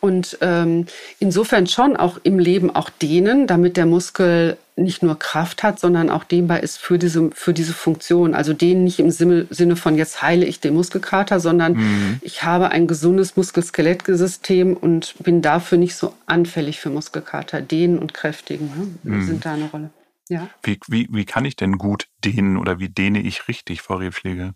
Und 0.00 0.38
ähm, 0.40 0.86
insofern 1.18 1.66
schon 1.66 1.96
auch 1.96 2.18
im 2.22 2.38
Leben 2.38 2.74
auch 2.74 2.90
dehnen, 2.90 3.46
damit 3.46 3.76
der 3.76 3.86
Muskel 3.86 4.56
nicht 4.76 5.02
nur 5.02 5.18
Kraft 5.18 5.62
hat, 5.62 5.80
sondern 5.80 6.10
auch 6.10 6.24
dehnbar 6.24 6.62
ist 6.62 6.76
für 6.78 6.98
diese, 6.98 7.30
für 7.32 7.54
diese 7.54 7.72
Funktion. 7.72 8.34
Also 8.34 8.52
dehnen 8.52 8.84
nicht 8.84 8.98
im 8.98 9.10
Sinne 9.10 9.76
von 9.76 9.96
jetzt 9.96 10.20
heile 10.20 10.44
ich 10.44 10.60
den 10.60 10.74
Muskelkater, 10.74 11.40
sondern 11.40 11.74
mhm. 11.74 12.20
ich 12.20 12.42
habe 12.42 12.70
ein 12.70 12.86
gesundes 12.86 13.36
Muskel-Skelett-System 13.36 14.76
und 14.76 15.14
bin 15.20 15.40
dafür 15.40 15.78
nicht 15.78 15.96
so 15.96 16.12
anfällig 16.26 16.78
für 16.78 16.90
Muskelkater. 16.90 17.62
Dehnen 17.62 17.98
und 17.98 18.12
kräftigen 18.12 18.98
ne, 19.02 19.16
mhm. 19.16 19.26
sind 19.26 19.46
da 19.46 19.54
eine 19.54 19.70
Rolle. 19.70 19.90
Ja. 20.28 20.48
Wie, 20.62 20.78
wie, 20.88 21.08
wie 21.10 21.24
kann 21.24 21.44
ich 21.46 21.56
denn 21.56 21.78
gut 21.78 22.08
dehnen 22.24 22.58
oder 22.58 22.78
wie 22.78 22.88
dehne 22.88 23.20
ich 23.20 23.48
richtig, 23.48 23.80
Frau 23.80 23.96
Rebschläge? 23.96 24.52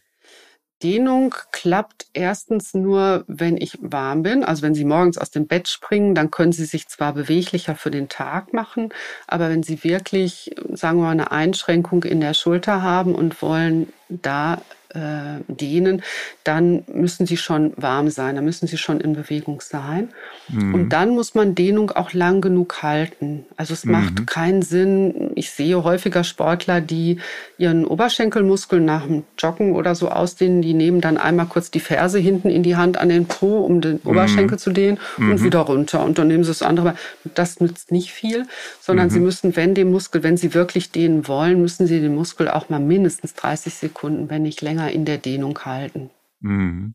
Dehnung 0.82 1.34
klappt 1.52 2.06
erstens 2.12 2.74
nur, 2.74 3.24
wenn 3.26 3.56
ich 3.56 3.78
warm 3.80 4.22
bin. 4.22 4.44
Also 4.44 4.62
wenn 4.62 4.74
Sie 4.74 4.84
morgens 4.84 5.18
aus 5.18 5.30
dem 5.30 5.46
Bett 5.46 5.68
springen, 5.68 6.14
dann 6.14 6.30
können 6.30 6.52
Sie 6.52 6.64
sich 6.64 6.88
zwar 6.88 7.12
beweglicher 7.12 7.74
für 7.74 7.90
den 7.90 8.08
Tag 8.08 8.52
machen, 8.52 8.90
aber 9.26 9.50
wenn 9.50 9.62
Sie 9.62 9.84
wirklich, 9.84 10.54
sagen 10.72 10.98
wir 10.98 11.04
mal, 11.04 11.10
eine 11.10 11.30
Einschränkung 11.30 12.04
in 12.04 12.20
der 12.20 12.34
Schulter 12.34 12.82
haben 12.82 13.14
und 13.14 13.40
wollen 13.42 13.92
da 14.10 14.60
äh, 14.94 15.40
dehnen, 15.46 16.02
dann 16.44 16.82
müssen 16.92 17.26
sie 17.26 17.36
schon 17.36 17.72
warm 17.76 18.10
sein, 18.10 18.34
dann 18.34 18.44
müssen 18.44 18.66
sie 18.66 18.76
schon 18.76 19.00
in 19.00 19.14
Bewegung 19.14 19.60
sein. 19.60 20.08
Mhm. 20.48 20.74
Und 20.74 20.88
dann 20.88 21.10
muss 21.10 21.34
man 21.34 21.54
Dehnung 21.54 21.92
auch 21.92 22.12
lang 22.12 22.40
genug 22.40 22.82
halten. 22.82 23.44
Also 23.56 23.74
es 23.74 23.84
mhm. 23.84 23.92
macht 23.92 24.26
keinen 24.26 24.62
Sinn. 24.62 25.30
Ich 25.36 25.50
sehe 25.50 25.84
häufiger 25.84 26.24
Sportler, 26.24 26.80
die 26.80 27.18
ihren 27.56 27.84
Oberschenkelmuskel 27.84 28.80
nach 28.80 29.06
dem 29.06 29.24
Joggen 29.38 29.74
oder 29.74 29.94
so 29.94 30.08
ausdehnen, 30.08 30.62
die 30.62 30.74
nehmen 30.74 31.00
dann 31.00 31.18
einmal 31.18 31.46
kurz 31.46 31.70
die 31.70 31.80
Ferse 31.80 32.18
hinten 32.18 32.50
in 32.50 32.62
die 32.62 32.76
Hand 32.76 32.98
an 32.98 33.08
den 33.08 33.26
Po, 33.26 33.60
um 33.60 33.80
den 33.80 34.00
mhm. 34.02 34.10
Oberschenkel 34.10 34.58
zu 34.58 34.70
dehnen 34.70 34.98
und 35.18 35.28
mhm. 35.28 35.44
wieder 35.44 35.60
runter. 35.60 36.04
Und 36.04 36.18
dann 36.18 36.28
nehmen 36.28 36.42
sie 36.42 36.50
das 36.50 36.62
andere. 36.62 36.94
Das 37.34 37.60
nützt 37.60 37.92
nicht 37.92 38.10
viel, 38.10 38.46
sondern 38.80 39.10
sie 39.10 39.20
mhm. 39.20 39.26
müssen, 39.26 39.56
wenn 39.56 39.74
den 39.74 39.90
Muskel, 39.90 40.22
wenn 40.24 40.36
sie 40.36 40.52
wirklich 40.52 40.90
dehnen 40.90 41.28
wollen, 41.28 41.60
müssen 41.60 41.86
sie 41.86 42.00
den 42.00 42.14
Muskel 42.14 42.48
auch 42.48 42.68
mal 42.68 42.80
mindestens 42.80 43.34
30 43.34 43.74
Sekunden, 43.74 43.99
wenn 44.02 44.42
nicht 44.42 44.60
länger, 44.62 44.80
länger 44.80 44.90
in 44.90 45.04
der 45.04 45.18
Dehnung 45.18 45.58
halten. 45.64 46.10
Mhm. 46.40 46.94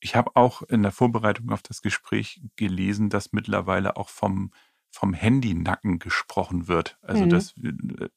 Ich 0.00 0.14
habe 0.14 0.30
auch 0.34 0.62
in 0.62 0.82
der 0.82 0.92
Vorbereitung 0.92 1.50
auf 1.50 1.62
das 1.62 1.82
Gespräch 1.82 2.40
gelesen, 2.56 3.08
dass 3.08 3.32
mittlerweile 3.32 3.96
auch 3.96 4.08
vom, 4.08 4.52
vom 4.90 5.14
Handy-Nacken 5.14 5.98
gesprochen 5.98 6.68
wird. 6.68 6.98
Also 7.02 7.24
mhm. 7.24 7.30
das 7.30 7.54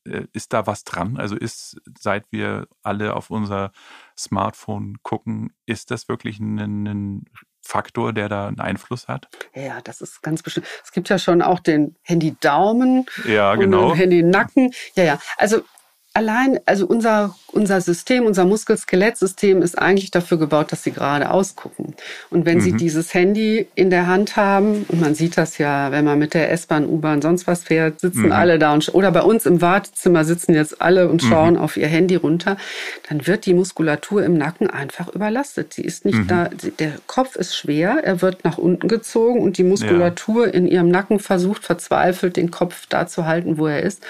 äh, 0.06 0.26
ist 0.34 0.54
da 0.54 0.68
was 0.68 0.84
dran? 0.84 1.18
Also 1.18 1.36
ist, 1.36 1.82
seit 1.98 2.26
wir 2.32 2.68
alle 2.84 3.16
auf 3.16 3.30
unser 3.30 3.72
Smartphone 4.18 4.98
gucken, 5.02 5.54
ist 5.66 5.90
das 5.90 6.08
wirklich 6.10 6.40
ein, 6.40 6.86
ein 6.86 7.26
Faktor, 7.62 8.14
der 8.14 8.30
da 8.30 8.48
einen 8.48 8.60
Einfluss 8.60 9.08
hat? 9.08 9.30
Ja, 9.56 9.82
das 9.82 10.02
ist 10.02 10.22
ganz 10.22 10.44
bestimmt. 10.44 10.68
Es 10.84 10.92
gibt 10.92 11.10
ja 11.10 11.18
schon 11.18 11.42
auch 11.42 11.60
den 11.60 11.96
Handy-Daumen 12.04 13.06
ja, 13.26 13.56
genau. 13.56 13.84
und 13.84 13.90
den 13.92 13.98
Handy-Nacken. 13.98 14.74
Ja, 14.96 15.04
ja. 15.04 15.20
Also 15.38 15.64
allein, 16.20 16.60
also 16.66 16.86
unser, 16.86 17.34
unser 17.54 17.80
System, 17.80 18.26
unser 18.26 18.44
Muskel-Skelett-System 18.44 19.62
ist 19.62 19.80
eigentlich 19.80 20.12
dafür 20.12 20.38
gebaut, 20.38 20.74
dass 20.74 20.84
sie 20.84 20.92
gerade 20.92 21.32
ausgucken. 21.32 21.96
Und 22.30 22.46
wenn 22.46 22.58
mhm. 22.58 22.62
sie 22.62 22.74
dieses 22.74 23.14
Handy 23.14 23.68
in 23.74 23.90
der 23.90 24.08
Hand 24.08 24.36
haben, 24.36 24.86
und 24.90 25.00
man 25.00 25.16
sieht 25.16 25.38
das 25.38 25.58
ja, 25.60 25.94
wenn 25.94 26.04
man 26.04 26.20
mit 26.20 26.34
der 26.34 26.52
S-Bahn, 26.52 26.86
U-Bahn, 26.86 27.22
sonst 27.22 27.48
was 27.48 27.64
fährt, 27.64 28.02
sitzen 28.02 28.26
mhm. 28.26 28.32
alle 28.34 28.60
da 28.60 28.74
und, 28.74 28.94
oder 28.94 29.12
bei 29.12 29.22
uns 29.22 29.46
im 29.46 29.62
Wartezimmer 29.62 30.26
sitzen 30.26 30.54
jetzt 30.54 30.82
alle 30.82 31.08
und 31.08 31.24
mhm. 31.24 31.28
schauen 31.30 31.54
mhm. 31.54 31.62
auf 31.62 31.78
ihr 31.78 31.88
Handy 31.88 32.18
runter, 32.18 32.58
dann 33.08 33.26
wird 33.26 33.46
die 33.46 33.54
Muskulatur 33.54 34.22
im 34.24 34.38
Nacken 34.38 34.70
einfach 34.70 35.08
überlastet. 35.08 35.74
Sie 35.74 35.84
ist 35.84 36.04
nicht 36.04 36.20
mhm. 36.20 36.28
da, 36.28 36.50
der 36.80 36.92
Kopf 37.08 37.38
ist 37.38 37.56
schwer, 37.56 38.02
er 38.04 38.22
wird 38.22 38.44
nach 38.44 38.58
unten 38.58 38.90
gezogen 38.90 39.40
und 39.40 39.58
die 39.58 39.64
Muskulatur 39.64 40.48
ja. 40.48 40.54
in 40.54 40.68
ihrem 40.68 40.90
Nacken 40.90 41.20
versucht 41.20 41.64
verzweifelt, 41.64 42.36
den 42.36 42.52
Kopf 42.52 42.88
da 42.90 43.08
zu 43.08 43.26
halten, 43.26 43.58
wo 43.58 43.68
er 43.68 43.84
ist 43.84 44.04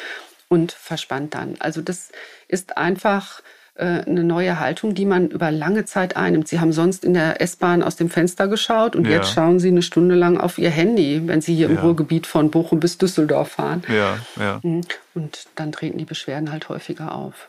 und 0.49 0.73
verspannt 0.73 1.33
dann. 1.33 1.55
Also 1.59 1.81
das 1.81 2.11
ist 2.47 2.77
einfach 2.77 3.41
äh, 3.75 4.03
eine 4.05 4.25
neue 4.25 4.59
Haltung, 4.59 4.93
die 4.93 5.05
man 5.05 5.29
über 5.29 5.51
lange 5.51 5.85
Zeit 5.85 6.17
einnimmt. 6.17 6.49
Sie 6.49 6.59
haben 6.59 6.73
sonst 6.73 7.05
in 7.05 7.13
der 7.13 7.41
S-Bahn 7.41 7.81
aus 7.81 7.95
dem 7.95 8.09
Fenster 8.09 8.49
geschaut 8.49 8.95
und 8.95 9.05
ja. 9.05 9.17
jetzt 9.17 9.31
schauen 9.31 9.59
Sie 9.59 9.69
eine 9.69 9.83
Stunde 9.83 10.15
lang 10.15 10.37
auf 10.37 10.57
Ihr 10.57 10.69
Handy, 10.69 11.21
wenn 11.27 11.39
Sie 11.39 11.55
hier 11.55 11.69
ja. 11.69 11.75
im 11.75 11.79
Ruhrgebiet 11.79 12.27
von 12.27 12.51
Bochum 12.51 12.81
bis 12.81 12.97
Düsseldorf 12.97 13.53
fahren. 13.53 13.83
Ja, 13.87 14.17
ja. 14.37 14.59
Mhm. 14.63 14.81
Und 15.15 15.47
dann 15.55 15.71
treten 15.71 15.97
die 15.97 16.05
Beschwerden 16.05 16.51
halt 16.51 16.67
häufiger 16.67 17.15
auf. 17.15 17.47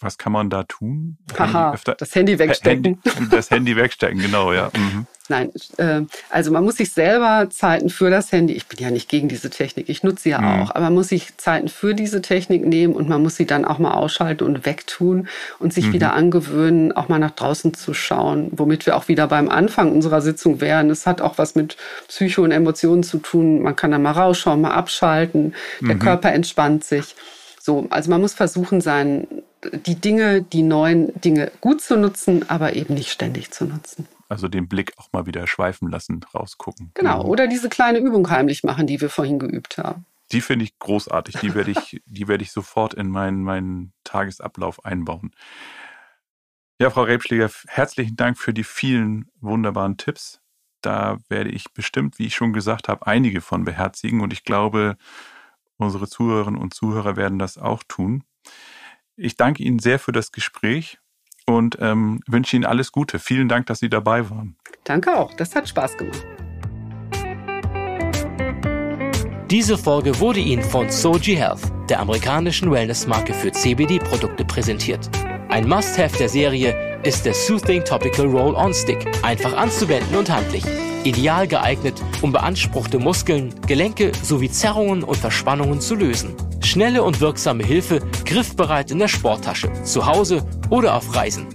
Was 0.00 0.18
kann 0.18 0.32
man 0.32 0.50
da 0.50 0.64
tun? 0.64 1.18
Haha, 1.38 1.76
das 1.98 2.14
Handy 2.14 2.38
wegstecken. 2.38 2.98
Handy, 3.04 3.30
das 3.30 3.50
Handy 3.50 3.76
wegstecken, 3.76 4.20
genau, 4.20 4.52
ja. 4.52 4.70
Mhm. 4.76 5.06
Nein, 5.30 5.50
äh, 5.78 6.02
also 6.28 6.50
man 6.50 6.64
muss 6.64 6.76
sich 6.76 6.92
selber 6.92 7.48
Zeiten 7.48 7.88
für 7.88 8.10
das 8.10 8.30
Handy, 8.30 8.52
ich 8.52 8.66
bin 8.66 8.78
ja 8.78 8.90
nicht 8.90 9.08
gegen 9.08 9.28
diese 9.28 9.48
Technik, 9.48 9.88
ich 9.88 10.02
nutze 10.02 10.24
sie 10.24 10.30
ja 10.30 10.40
mhm. 10.40 10.62
auch, 10.62 10.70
aber 10.70 10.80
man 10.80 10.94
muss 10.94 11.08
sich 11.08 11.34
Zeiten 11.38 11.68
für 11.68 11.94
diese 11.94 12.20
Technik 12.20 12.66
nehmen 12.66 12.92
und 12.92 13.08
man 13.08 13.22
muss 13.22 13.36
sie 13.36 13.46
dann 13.46 13.64
auch 13.64 13.78
mal 13.78 13.94
ausschalten 13.94 14.44
und 14.44 14.66
wegtun 14.66 15.28
und 15.58 15.72
sich 15.72 15.86
mhm. 15.86 15.92
wieder 15.94 16.12
angewöhnen, 16.12 16.92
auch 16.92 17.08
mal 17.08 17.18
nach 17.18 17.30
draußen 17.30 17.72
zu 17.72 17.94
schauen, 17.94 18.50
womit 18.52 18.84
wir 18.84 18.96
auch 18.96 19.08
wieder 19.08 19.26
beim 19.28 19.48
Anfang 19.48 19.92
unserer 19.92 20.20
Sitzung 20.20 20.60
wären. 20.60 20.90
Es 20.90 21.06
hat 21.06 21.22
auch 21.22 21.38
was 21.38 21.54
mit 21.54 21.78
Psycho 22.08 22.42
und 22.42 22.50
Emotionen 22.50 23.02
zu 23.02 23.16
tun. 23.16 23.62
Man 23.62 23.76
kann 23.76 23.92
da 23.92 23.98
mal 23.98 24.12
rausschauen, 24.12 24.60
mal 24.60 24.72
abschalten, 24.72 25.54
der 25.80 25.94
mhm. 25.94 26.00
Körper 26.00 26.32
entspannt 26.32 26.84
sich. 26.84 27.16
So, 27.58 27.86
also 27.88 28.10
man 28.10 28.20
muss 28.20 28.34
versuchen, 28.34 28.82
sein, 28.82 29.26
die 29.72 29.96
Dinge, 29.96 30.42
die 30.42 30.62
neuen 30.62 31.18
Dinge 31.20 31.50
gut 31.60 31.80
zu 31.80 31.96
nutzen, 31.96 32.48
aber 32.48 32.74
eben 32.74 32.94
nicht 32.94 33.10
ständig 33.10 33.50
zu 33.50 33.64
nutzen. 33.64 34.06
Also 34.28 34.48
den 34.48 34.68
Blick 34.68 34.92
auch 34.96 35.12
mal 35.12 35.26
wieder 35.26 35.46
schweifen 35.46 35.90
lassen, 35.90 36.20
rausgucken. 36.34 36.90
Genau, 36.94 37.22
mhm. 37.22 37.28
oder 37.28 37.46
diese 37.46 37.68
kleine 37.68 37.98
Übung 37.98 38.28
heimlich 38.30 38.64
machen, 38.64 38.86
die 38.86 39.00
wir 39.00 39.10
vorhin 39.10 39.38
geübt 39.38 39.78
haben. 39.78 40.06
Die 40.32 40.40
finde 40.40 40.64
ich 40.64 40.78
großartig. 40.78 41.36
Die 41.36 41.54
werde 41.54 41.70
ich, 41.70 42.00
die 42.06 42.28
werde 42.28 42.42
ich 42.42 42.52
sofort 42.52 42.94
in 42.94 43.08
meinen, 43.08 43.42
meinen 43.42 43.92
Tagesablauf 44.04 44.84
einbauen. 44.84 45.32
Ja, 46.80 46.90
Frau 46.90 47.02
Rebschläger, 47.02 47.50
herzlichen 47.68 48.16
Dank 48.16 48.36
für 48.36 48.52
die 48.52 48.64
vielen 48.64 49.30
wunderbaren 49.40 49.96
Tipps. 49.96 50.40
Da 50.80 51.18
werde 51.28 51.50
ich 51.50 51.72
bestimmt, 51.72 52.18
wie 52.18 52.26
ich 52.26 52.34
schon 52.34 52.52
gesagt 52.52 52.88
habe, 52.88 53.06
einige 53.06 53.40
von 53.40 53.64
beherzigen 53.64 54.20
und 54.20 54.32
ich 54.32 54.44
glaube, 54.44 54.96
unsere 55.76 56.08
Zuhörerinnen 56.08 56.60
und 56.60 56.74
Zuhörer 56.74 57.16
werden 57.16 57.38
das 57.38 57.58
auch 57.58 57.84
tun. 57.86 58.24
Ich 59.16 59.36
danke 59.36 59.62
Ihnen 59.62 59.78
sehr 59.78 59.98
für 59.98 60.12
das 60.12 60.32
Gespräch 60.32 60.98
und 61.46 61.78
ähm, 61.80 62.20
wünsche 62.26 62.56
Ihnen 62.56 62.64
alles 62.64 62.90
Gute. 62.90 63.18
Vielen 63.18 63.48
Dank, 63.48 63.66
dass 63.66 63.78
Sie 63.78 63.88
dabei 63.88 64.28
waren. 64.28 64.56
Danke 64.82 65.16
auch, 65.16 65.32
das 65.34 65.54
hat 65.54 65.68
Spaß 65.68 65.96
gemacht. 65.96 66.24
Diese 69.50 69.78
Folge 69.78 70.18
wurde 70.18 70.40
Ihnen 70.40 70.64
von 70.64 70.90
Soji 70.90 71.36
Health, 71.36 71.60
der 71.88 72.00
amerikanischen 72.00 72.72
Wellnessmarke 72.72 73.32
für 73.34 73.52
CBD-Produkte, 73.52 74.44
präsentiert. 74.44 75.08
Ein 75.48 75.68
Must-Have 75.68 76.16
der 76.18 76.28
Serie 76.28 76.93
ist 77.04 77.26
der 77.26 77.34
Soothing 77.34 77.84
Topical 77.84 78.26
Roll-On 78.26 78.72
Stick, 78.72 79.06
einfach 79.22 79.54
anzuwenden 79.54 80.16
und 80.16 80.30
handlich. 80.30 80.64
Ideal 81.04 81.46
geeignet, 81.46 82.02
um 82.22 82.32
beanspruchte 82.32 82.98
Muskeln, 82.98 83.54
Gelenke 83.66 84.12
sowie 84.22 84.50
Zerrungen 84.50 85.04
und 85.04 85.18
Verspannungen 85.18 85.80
zu 85.82 85.94
lösen. 85.94 86.34
Schnelle 86.62 87.02
und 87.02 87.20
wirksame 87.20 87.62
Hilfe, 87.62 88.00
griffbereit 88.24 88.90
in 88.90 88.98
der 88.98 89.08
Sporttasche, 89.08 89.70
zu 89.84 90.06
Hause 90.06 90.46
oder 90.70 90.94
auf 90.94 91.14
Reisen. 91.14 91.46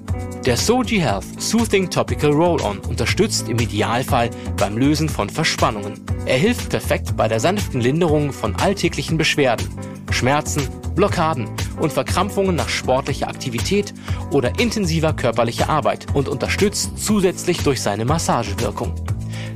Der 0.46 0.56
Soji 0.56 1.00
Health 1.00 1.42
Soothing 1.42 1.90
Topical 1.90 2.32
Roll-On 2.32 2.78
unterstützt 2.88 3.50
im 3.50 3.58
Idealfall 3.58 4.30
beim 4.56 4.78
Lösen 4.78 5.10
von 5.10 5.30
Verspannungen. 5.30 6.00
Er 6.28 6.38
hilft 6.38 6.70
perfekt 6.70 7.18
bei 7.18 7.28
der 7.28 7.40
sanften 7.40 7.82
Linderung 7.82 8.32
von 8.32 8.56
alltäglichen 8.56 9.18
Beschwerden, 9.18 9.68
Schmerzen, 10.12 10.68
Blockaden 10.96 11.50
und 11.80 11.94
Verkrampfungen 11.94 12.56
nach 12.56 12.70
sportlicher 12.70 13.28
Aktivität 13.28 13.94
oder 14.32 14.60
intensiver 14.60 15.14
körperlicher 15.14 15.70
Arbeit 15.70 16.08
und 16.14 16.28
unterstützt 16.28 16.92
zusätzlich 16.98 17.64
durch 17.64 17.82
seine 17.82 18.06
Massagewirkung. 18.06 18.94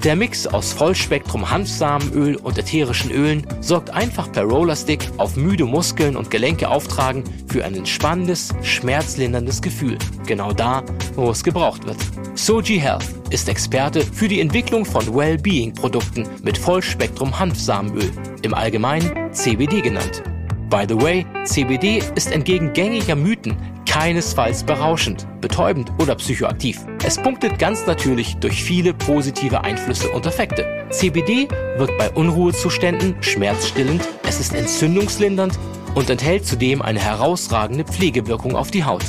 Der 0.03 0.17
Mix 0.17 0.47
aus 0.47 0.74
Vollspektrum 0.74 1.49
Hanfsamenöl 1.49 2.36
und 2.36 2.57
ätherischen 2.57 3.09
Ölen 3.09 3.47
sorgt 3.61 3.89
einfach 3.89 4.30
per 4.30 4.43
Rollerstick 4.43 5.09
auf 5.15 5.38
müde 5.38 5.63
Muskeln 5.63 6.17
und 6.17 6.30
Gelenke 6.30 6.67
auftragen 6.67 7.24
für 7.47 7.63
ein 7.63 7.74
entspannendes, 7.74 8.49
schmerzlinderndes 8.63 9.61
Gefühl. 9.61 9.97
Genau 10.26 10.51
da, 10.51 10.84
wo 11.15 11.32
es 11.32 11.41
gebraucht 11.41 11.86
wird. 11.86 11.97
Soji 12.36 12.80
Health 12.80 13.07
ist 13.30 13.47
Experte 13.47 14.01
für 14.01 14.28
die 14.28 14.41
Entwicklung 14.41 14.84
von 14.84 15.15
Well-Being-Produkten 15.15 16.28
mit 16.41 16.57
Vollspektrum 16.57 17.39
Hanfsamenöl, 17.39 18.11
im 18.41 18.53
Allgemeinen 18.53 19.34
CBD 19.34 19.80
genannt. 19.80 20.32
By 20.70 20.86
the 20.88 20.99
way, 20.99 21.26
CBD 21.45 22.01
ist 22.16 22.32
entgegen 22.32 22.74
gängiger 22.74 23.16
Mythen 23.16 23.55
keinesfalls 23.93 24.64
berauschend, 24.64 25.28
betäubend 25.39 25.91
oder 25.99 26.16
psychoaktiv. 26.16 26.80
Es 27.05 27.22
punktet 27.22 27.59
ganz 27.59 27.86
natürlich 27.86 28.36
durch 28.38 28.64
viele 28.64 28.91
positive 28.93 29.64
Einflüsse 29.64 30.09
und 30.09 30.26
Effekte. 30.26 30.66
CBD 30.89 31.47
wirkt 31.78 31.97
bei 31.99 32.09
Unruhezuständen 32.09 33.16
schmerzstillend, 33.22 34.01
es 34.28 34.39
ist 34.39 34.55
entzündungslindernd 34.55 35.59
und 35.93 36.09
enthält 36.09 36.45
zudem 36.45 36.82
eine 36.82 36.99
herausragende 36.99 37.84
Pflegewirkung 37.84 38.55
auf 38.55 38.72
die 38.72 38.84
Haut. 38.84 39.03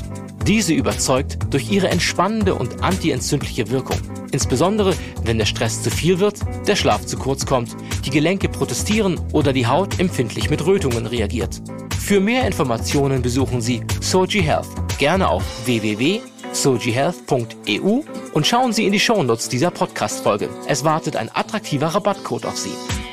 Diese 0.46 0.74
überzeugt 0.74 1.38
durch 1.50 1.70
ihre 1.70 1.88
entspannende 1.88 2.54
und 2.54 2.82
antientzündliche 2.82 3.70
Wirkung. 3.70 3.96
Insbesondere, 4.30 4.94
wenn 5.24 5.38
der 5.38 5.46
Stress 5.46 5.82
zu 5.82 5.90
viel 5.90 6.18
wird, 6.18 6.38
der 6.66 6.76
Schlaf 6.76 7.06
zu 7.06 7.16
kurz 7.16 7.46
kommt, 7.46 7.74
die 8.04 8.10
Gelenke 8.10 8.48
protestieren 8.48 9.18
oder 9.32 9.54
die 9.54 9.66
Haut 9.66 10.00
empfindlich 10.00 10.50
mit 10.50 10.66
Rötungen 10.66 11.06
reagiert. 11.06 11.62
Für 11.98 12.20
mehr 12.20 12.46
Informationen 12.46 13.22
besuchen 13.22 13.62
Sie 13.62 13.82
Soji 14.00 14.42
Health 14.42 14.68
gerne 14.98 15.28
auf 15.28 15.42
www.sojihealth.eu 15.66 18.00
und 18.32 18.46
schauen 18.46 18.72
Sie 18.72 18.84
in 18.84 18.92
die 18.92 19.00
Shownotes 19.00 19.48
dieser 19.48 19.70
Podcast-Folge. 19.70 20.48
Es 20.66 20.84
wartet 20.84 21.16
ein 21.16 21.30
attraktiver 21.34 21.88
Rabattcode 21.88 22.46
auf 22.46 22.58
Sie. 22.58 23.03